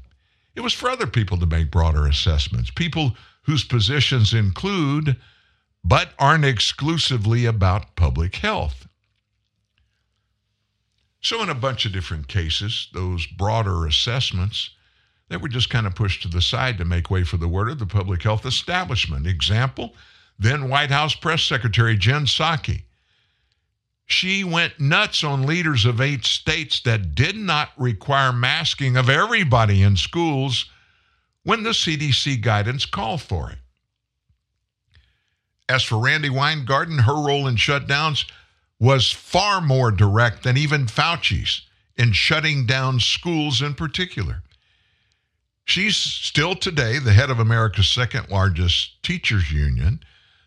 [0.54, 5.16] It was for other people to make broader assessments, people whose positions include,
[5.84, 8.79] but aren't exclusively about public health.
[11.22, 14.70] So, in a bunch of different cases, those broader assessments
[15.28, 17.68] that were just kind of pushed to the side to make way for the word
[17.70, 19.26] of the public health establishment.
[19.26, 19.94] Example,
[20.38, 22.82] then White House Press Secretary Jen Psaki.
[24.06, 29.82] She went nuts on leaders of eight states that did not require masking of everybody
[29.82, 30.64] in schools
[31.44, 33.58] when the CDC guidance called for it.
[35.68, 38.24] As for Randi Weingarten, her role in shutdowns
[38.80, 41.62] was far more direct than even Fauci's
[41.96, 44.42] in shutting down schools in particular.
[45.66, 50.00] She's still today the head of America's second largest teachers union,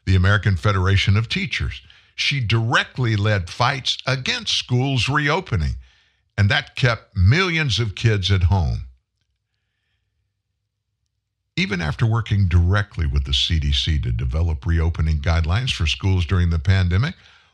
[0.05, 1.81] the American Federation of Teachers.
[2.15, 5.76] She directly led fights against schools reopening,
[6.38, 8.88] and that kept millions of kids at home.
[11.55, 16.57] Even after working directly with the CDC to develop reopening guidelines for schools during the
[16.57, 17.14] pandemic,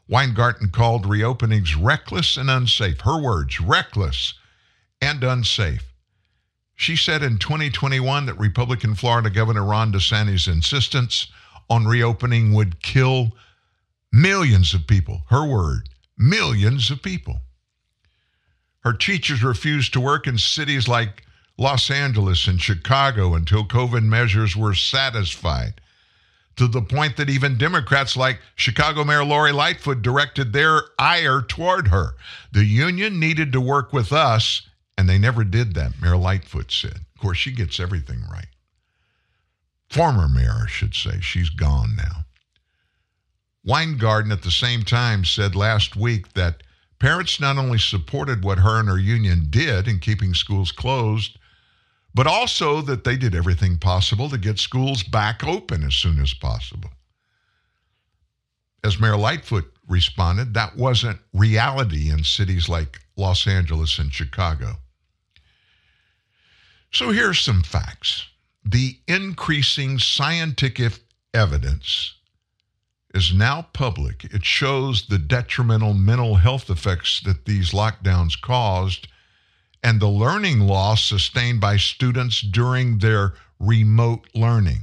[0.09, 3.01] Weingarten called reopenings reckless and unsafe.
[3.01, 4.33] Her words, reckless
[4.99, 5.93] and unsafe.
[6.75, 11.27] She said in 2021 that Republican Florida Governor Ron DeSantis' insistence
[11.69, 13.33] on reopening would kill
[14.11, 15.21] millions of people.
[15.29, 17.41] Her word, millions of people.
[18.79, 21.23] Her teachers refused to work in cities like
[21.57, 25.81] Los Angeles and Chicago until COVID measures were satisfied.
[26.59, 31.87] To the point that even Democrats like Chicago Mayor Lori Lightfoot directed their ire toward
[31.87, 32.17] her.
[32.51, 34.63] The union needed to work with us,
[34.97, 36.97] and they never did that, Mayor Lightfoot said.
[37.15, 38.49] Of course, she gets everything right.
[39.89, 41.21] Former mayor, I should say.
[41.21, 42.25] She's gone now.
[43.63, 46.63] Weingarten at the same time said last week that
[46.99, 51.38] parents not only supported what her and her union did in keeping schools closed,
[52.13, 56.33] but also that they did everything possible to get schools back open as soon as
[56.33, 56.89] possible.
[58.83, 64.77] As Mayor Lightfoot responded, that wasn't reality in cities like Los Angeles and Chicago.
[66.91, 68.27] So here are some facts.
[68.63, 70.99] The increasing scientific
[71.33, 72.15] evidence
[73.13, 74.25] is now public.
[74.25, 79.07] It shows the detrimental mental health effects that these lockdowns caused
[79.83, 84.81] and the learning loss sustained by students during their remote learning.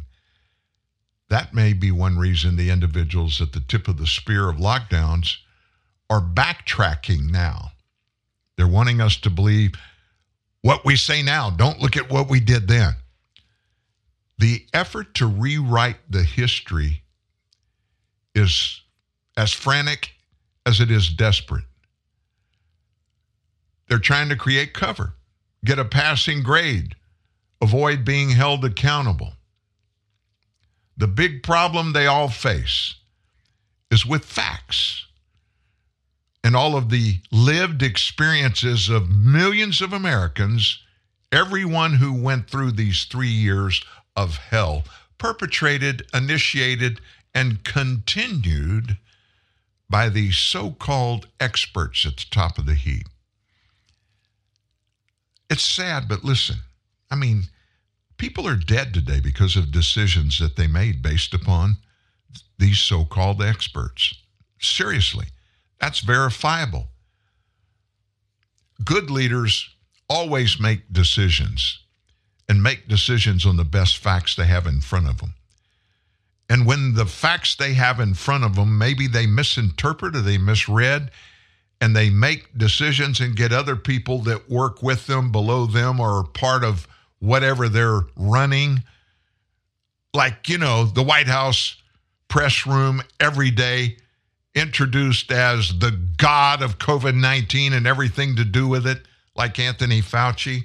[1.28, 5.38] That may be one reason the individuals at the tip of the spear of lockdowns
[6.08, 7.72] are backtracking now.
[8.56, 9.74] They're wanting us to believe
[10.62, 11.50] what we say now.
[11.50, 12.94] Don't look at what we did then.
[14.38, 17.02] The effort to rewrite the history
[18.34, 18.82] is
[19.36, 20.12] as frantic
[20.64, 21.64] as it is desperate.
[23.88, 25.14] They're trying to create cover,
[25.64, 26.96] get a passing grade,
[27.60, 29.34] avoid being held accountable.
[30.96, 32.94] The big problem they all face
[33.90, 35.06] is with facts
[36.46, 40.80] and all of the lived experiences of millions of Americans,
[41.32, 43.82] everyone who went through these three years
[44.14, 44.84] of hell,
[45.18, 47.00] perpetrated, initiated,
[47.34, 48.96] and continued
[49.90, 53.08] by the so called experts at the top of the heap.
[55.48, 56.56] It's sad, but listen,
[57.10, 57.44] I mean,
[58.16, 61.76] people are dead today because of decisions that they made based upon
[62.58, 64.14] these so called experts.
[64.60, 65.26] Seriously,
[65.80, 66.88] that's verifiable.
[68.84, 69.70] Good leaders
[70.08, 71.80] always make decisions
[72.48, 75.34] and make decisions on the best facts they have in front of them.
[76.48, 80.38] And when the facts they have in front of them, maybe they misinterpret or they
[80.38, 81.10] misread,
[81.80, 86.24] and they make decisions and get other people that work with them, below them, or
[86.24, 86.88] part of
[87.18, 88.82] whatever they're running.
[90.14, 91.76] Like, you know, the White House
[92.28, 93.96] press room every day
[94.54, 99.02] introduced as the god of COVID 19 and everything to do with it,
[99.36, 100.64] like Anthony Fauci.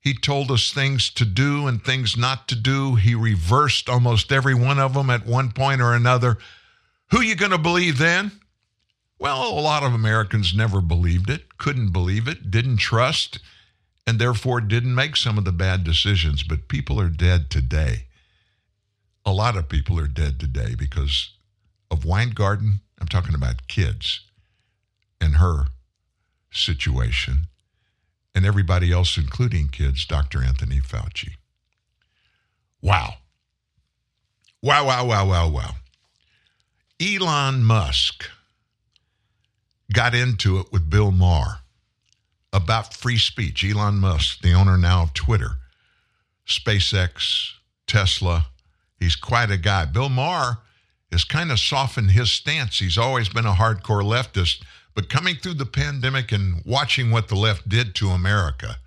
[0.00, 2.94] He told us things to do and things not to do.
[2.94, 6.36] He reversed almost every one of them at one point or another.
[7.10, 8.30] Who you going to believe then?
[9.24, 13.38] Well, a lot of Americans never believed it, couldn't believe it, didn't trust,
[14.06, 16.42] and therefore didn't make some of the bad decisions.
[16.42, 18.04] But people are dead today.
[19.24, 21.30] A lot of people are dead today because
[21.90, 22.80] of Weingarten.
[23.00, 24.20] I'm talking about kids
[25.22, 25.68] and her
[26.52, 27.46] situation
[28.34, 30.44] and everybody else, including kids, Dr.
[30.44, 31.36] Anthony Fauci.
[32.82, 33.14] Wow.
[34.60, 35.70] Wow, wow, wow, wow, wow.
[37.00, 38.28] Elon Musk
[39.92, 41.60] got into it with Bill Maher
[42.52, 43.64] about free speech.
[43.64, 45.58] Elon Musk, the owner now of Twitter,
[46.46, 47.52] SpaceX,
[47.86, 48.46] Tesla,
[48.98, 49.84] he's quite a guy.
[49.84, 50.58] Bill Maher
[51.12, 52.78] has kind of softened his stance.
[52.78, 54.62] He's always been a hardcore leftist
[54.94, 58.78] but coming through the pandemic and watching what the left did to America,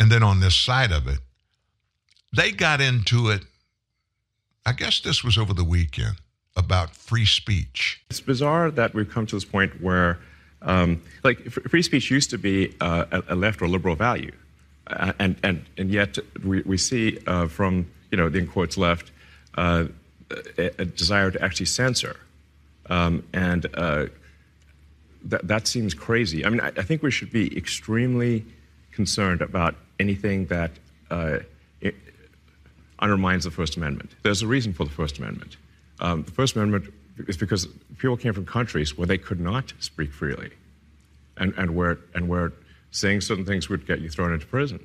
[0.00, 1.18] and then on this side of it,
[2.34, 3.42] they got into it.
[4.66, 6.16] I guess this was over the weekend
[6.56, 8.00] about free speech.
[8.10, 10.18] It's bizarre that we've come to this point where,
[10.62, 14.32] um, like, free speech used to be uh, a left or liberal value,
[14.86, 18.76] uh, and and and yet we we see uh, from you know the in quotes
[18.76, 19.10] left
[19.56, 19.86] uh,
[20.58, 22.16] a, a, desire to actually censor,
[22.88, 24.06] um, and uh,
[25.24, 26.44] that, that seems crazy.
[26.46, 28.44] I mean, I, I, think we should be extremely
[28.92, 30.70] concerned about anything that
[31.10, 31.38] uh,
[32.98, 34.10] undermines the First Amendment.
[34.22, 35.56] There's a reason for the First Amendment.
[36.00, 36.92] Um, the First Amendment
[37.28, 37.66] is because
[37.98, 40.50] people came from countries where they could not speak freely,
[41.36, 42.52] and, and, where, and where
[42.90, 44.84] saying certain things would get you thrown into prison.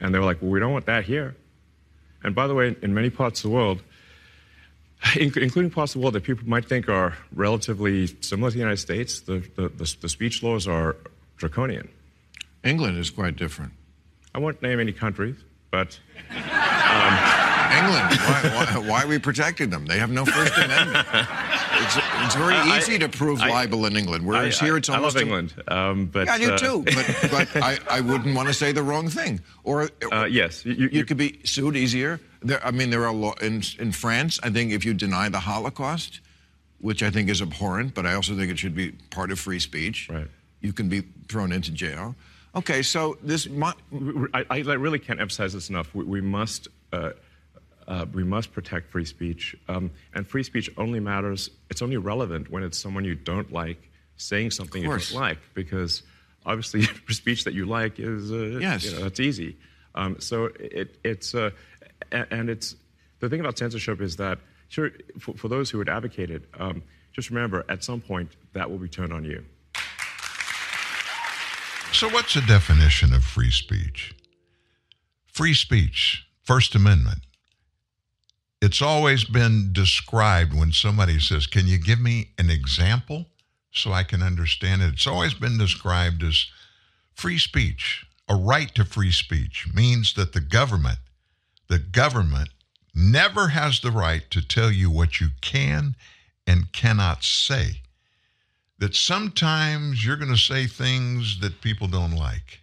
[0.00, 1.36] And they were like, well, we don't want that here.
[2.24, 3.82] And by the way, in many parts of the world,
[5.16, 8.78] including parts of the world that people might think are relatively similar to the United
[8.78, 10.96] States, the, the, the, the speech laws are
[11.36, 11.88] draconian.
[12.64, 13.72] England is quite different.
[14.34, 15.36] I won't name any countries,
[15.70, 15.98] but
[17.78, 18.20] England.
[18.20, 19.86] Why, why, why are we protecting them?
[19.86, 21.06] They have no First Amendment.
[21.12, 24.88] It's, it's very I- easy to prove I- libel in England, whereas I- here it's
[24.88, 25.16] I almost.
[25.16, 26.82] love a- England, um, but yeah, I do uh, too.
[26.84, 29.40] But, but I, I wouldn't want to say the wrong thing.
[29.64, 32.20] Or uh, yes, you, you, could be sued easier.
[32.42, 34.38] There, I mean, there are law in in France.
[34.42, 36.20] I think if you deny the Holocaust,
[36.80, 39.60] which I think is abhorrent, but I also think it should be part of free
[39.60, 40.08] speech.
[40.10, 40.28] Right.
[40.60, 42.14] You can be thrown into jail.
[42.54, 43.48] Okay, so this.
[43.48, 43.72] Mo-
[44.34, 45.94] I, I really can't emphasize this enough.
[45.94, 46.68] We, we must.
[46.92, 47.10] Uh,
[47.88, 51.50] uh, we must protect free speech, um, and free speech only matters.
[51.70, 56.02] It's only relevant when it's someone you don't like saying something you don't like, because
[56.46, 58.84] obviously, speech that you like is uh, Yes.
[58.84, 59.56] you know, that's easy.
[59.94, 61.50] Um, so it, it's uh,
[62.12, 62.76] and it's
[63.20, 64.38] the thing about censorship is that
[64.68, 66.82] sure for, for those who would advocate it, um,
[67.12, 69.44] just remember at some point that will be turned on you.
[71.92, 74.14] So, what's the definition of free speech?
[75.26, 77.18] Free speech, First Amendment.
[78.62, 83.26] It's always been described when somebody says, Can you give me an example
[83.72, 84.92] so I can understand it?
[84.92, 86.46] It's always been described as
[87.12, 88.06] free speech.
[88.28, 91.00] A right to free speech means that the government,
[91.66, 92.50] the government
[92.94, 95.96] never has the right to tell you what you can
[96.46, 97.82] and cannot say
[98.78, 102.60] that sometimes you're going to say things that people don't like.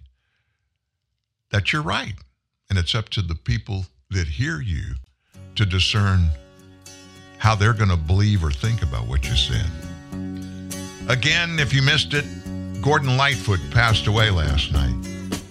[1.52, 2.16] That you're right.
[2.70, 4.96] And it's up to the people that hear you
[5.60, 6.30] to discern
[7.38, 9.66] how they're going to believe or think about what you said.
[11.10, 12.24] Again, if you missed it,
[12.82, 14.96] Gordon Lightfoot passed away last night.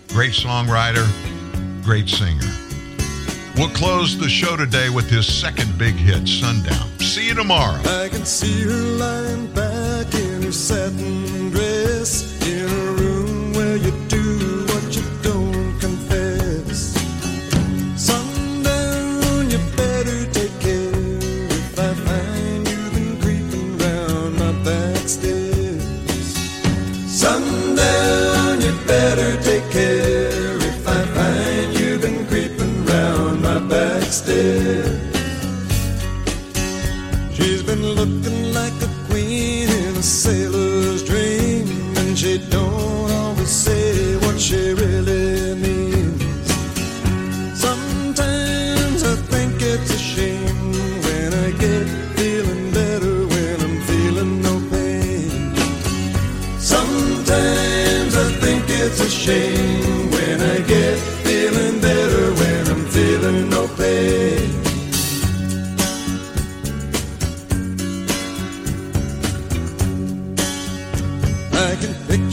[0.09, 1.06] Great songwriter,
[1.85, 2.40] great singer.
[3.56, 6.89] We'll close the show today with his second big hit, Sundown.
[7.01, 7.78] See you tomorrow.
[7.85, 12.38] I can see her lying back in her satin dress
[34.09, 34.85] my back.
[37.35, 38.18] She's been looking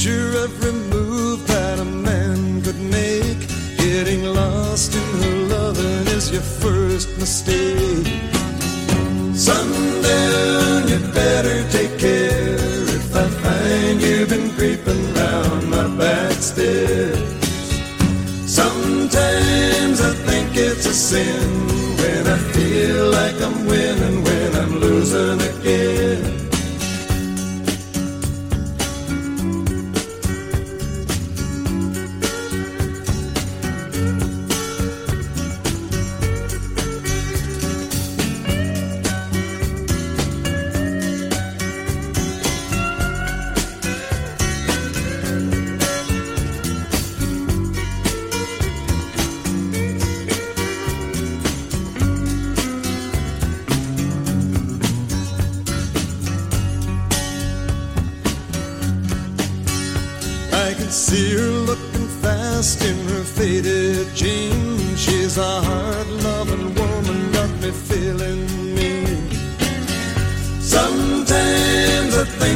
[0.06, 3.40] picture every move that a man could make.
[3.77, 8.06] Getting lost in her loving is your first mistake.
[9.34, 12.56] Sundown, you better take care
[12.99, 17.18] if I find you've been creeping round my back stairs.
[18.45, 21.49] Sometimes I think it's a sin
[22.02, 25.94] when I feel like I'm winning when I'm losing again.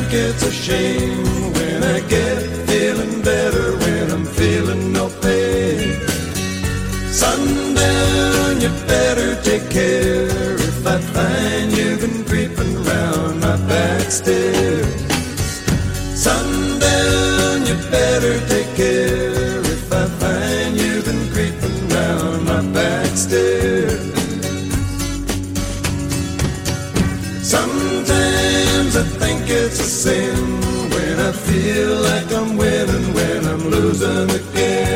[0.09, 1.23] Think it's a shame
[1.53, 2.37] when I get
[2.67, 5.99] feeling better when I'm feeling no pain.
[7.11, 14.98] Sundown, you better take care if I find you've been creeping round my back stairs.
[31.61, 34.88] Feel like I'm winning when I'm losing again.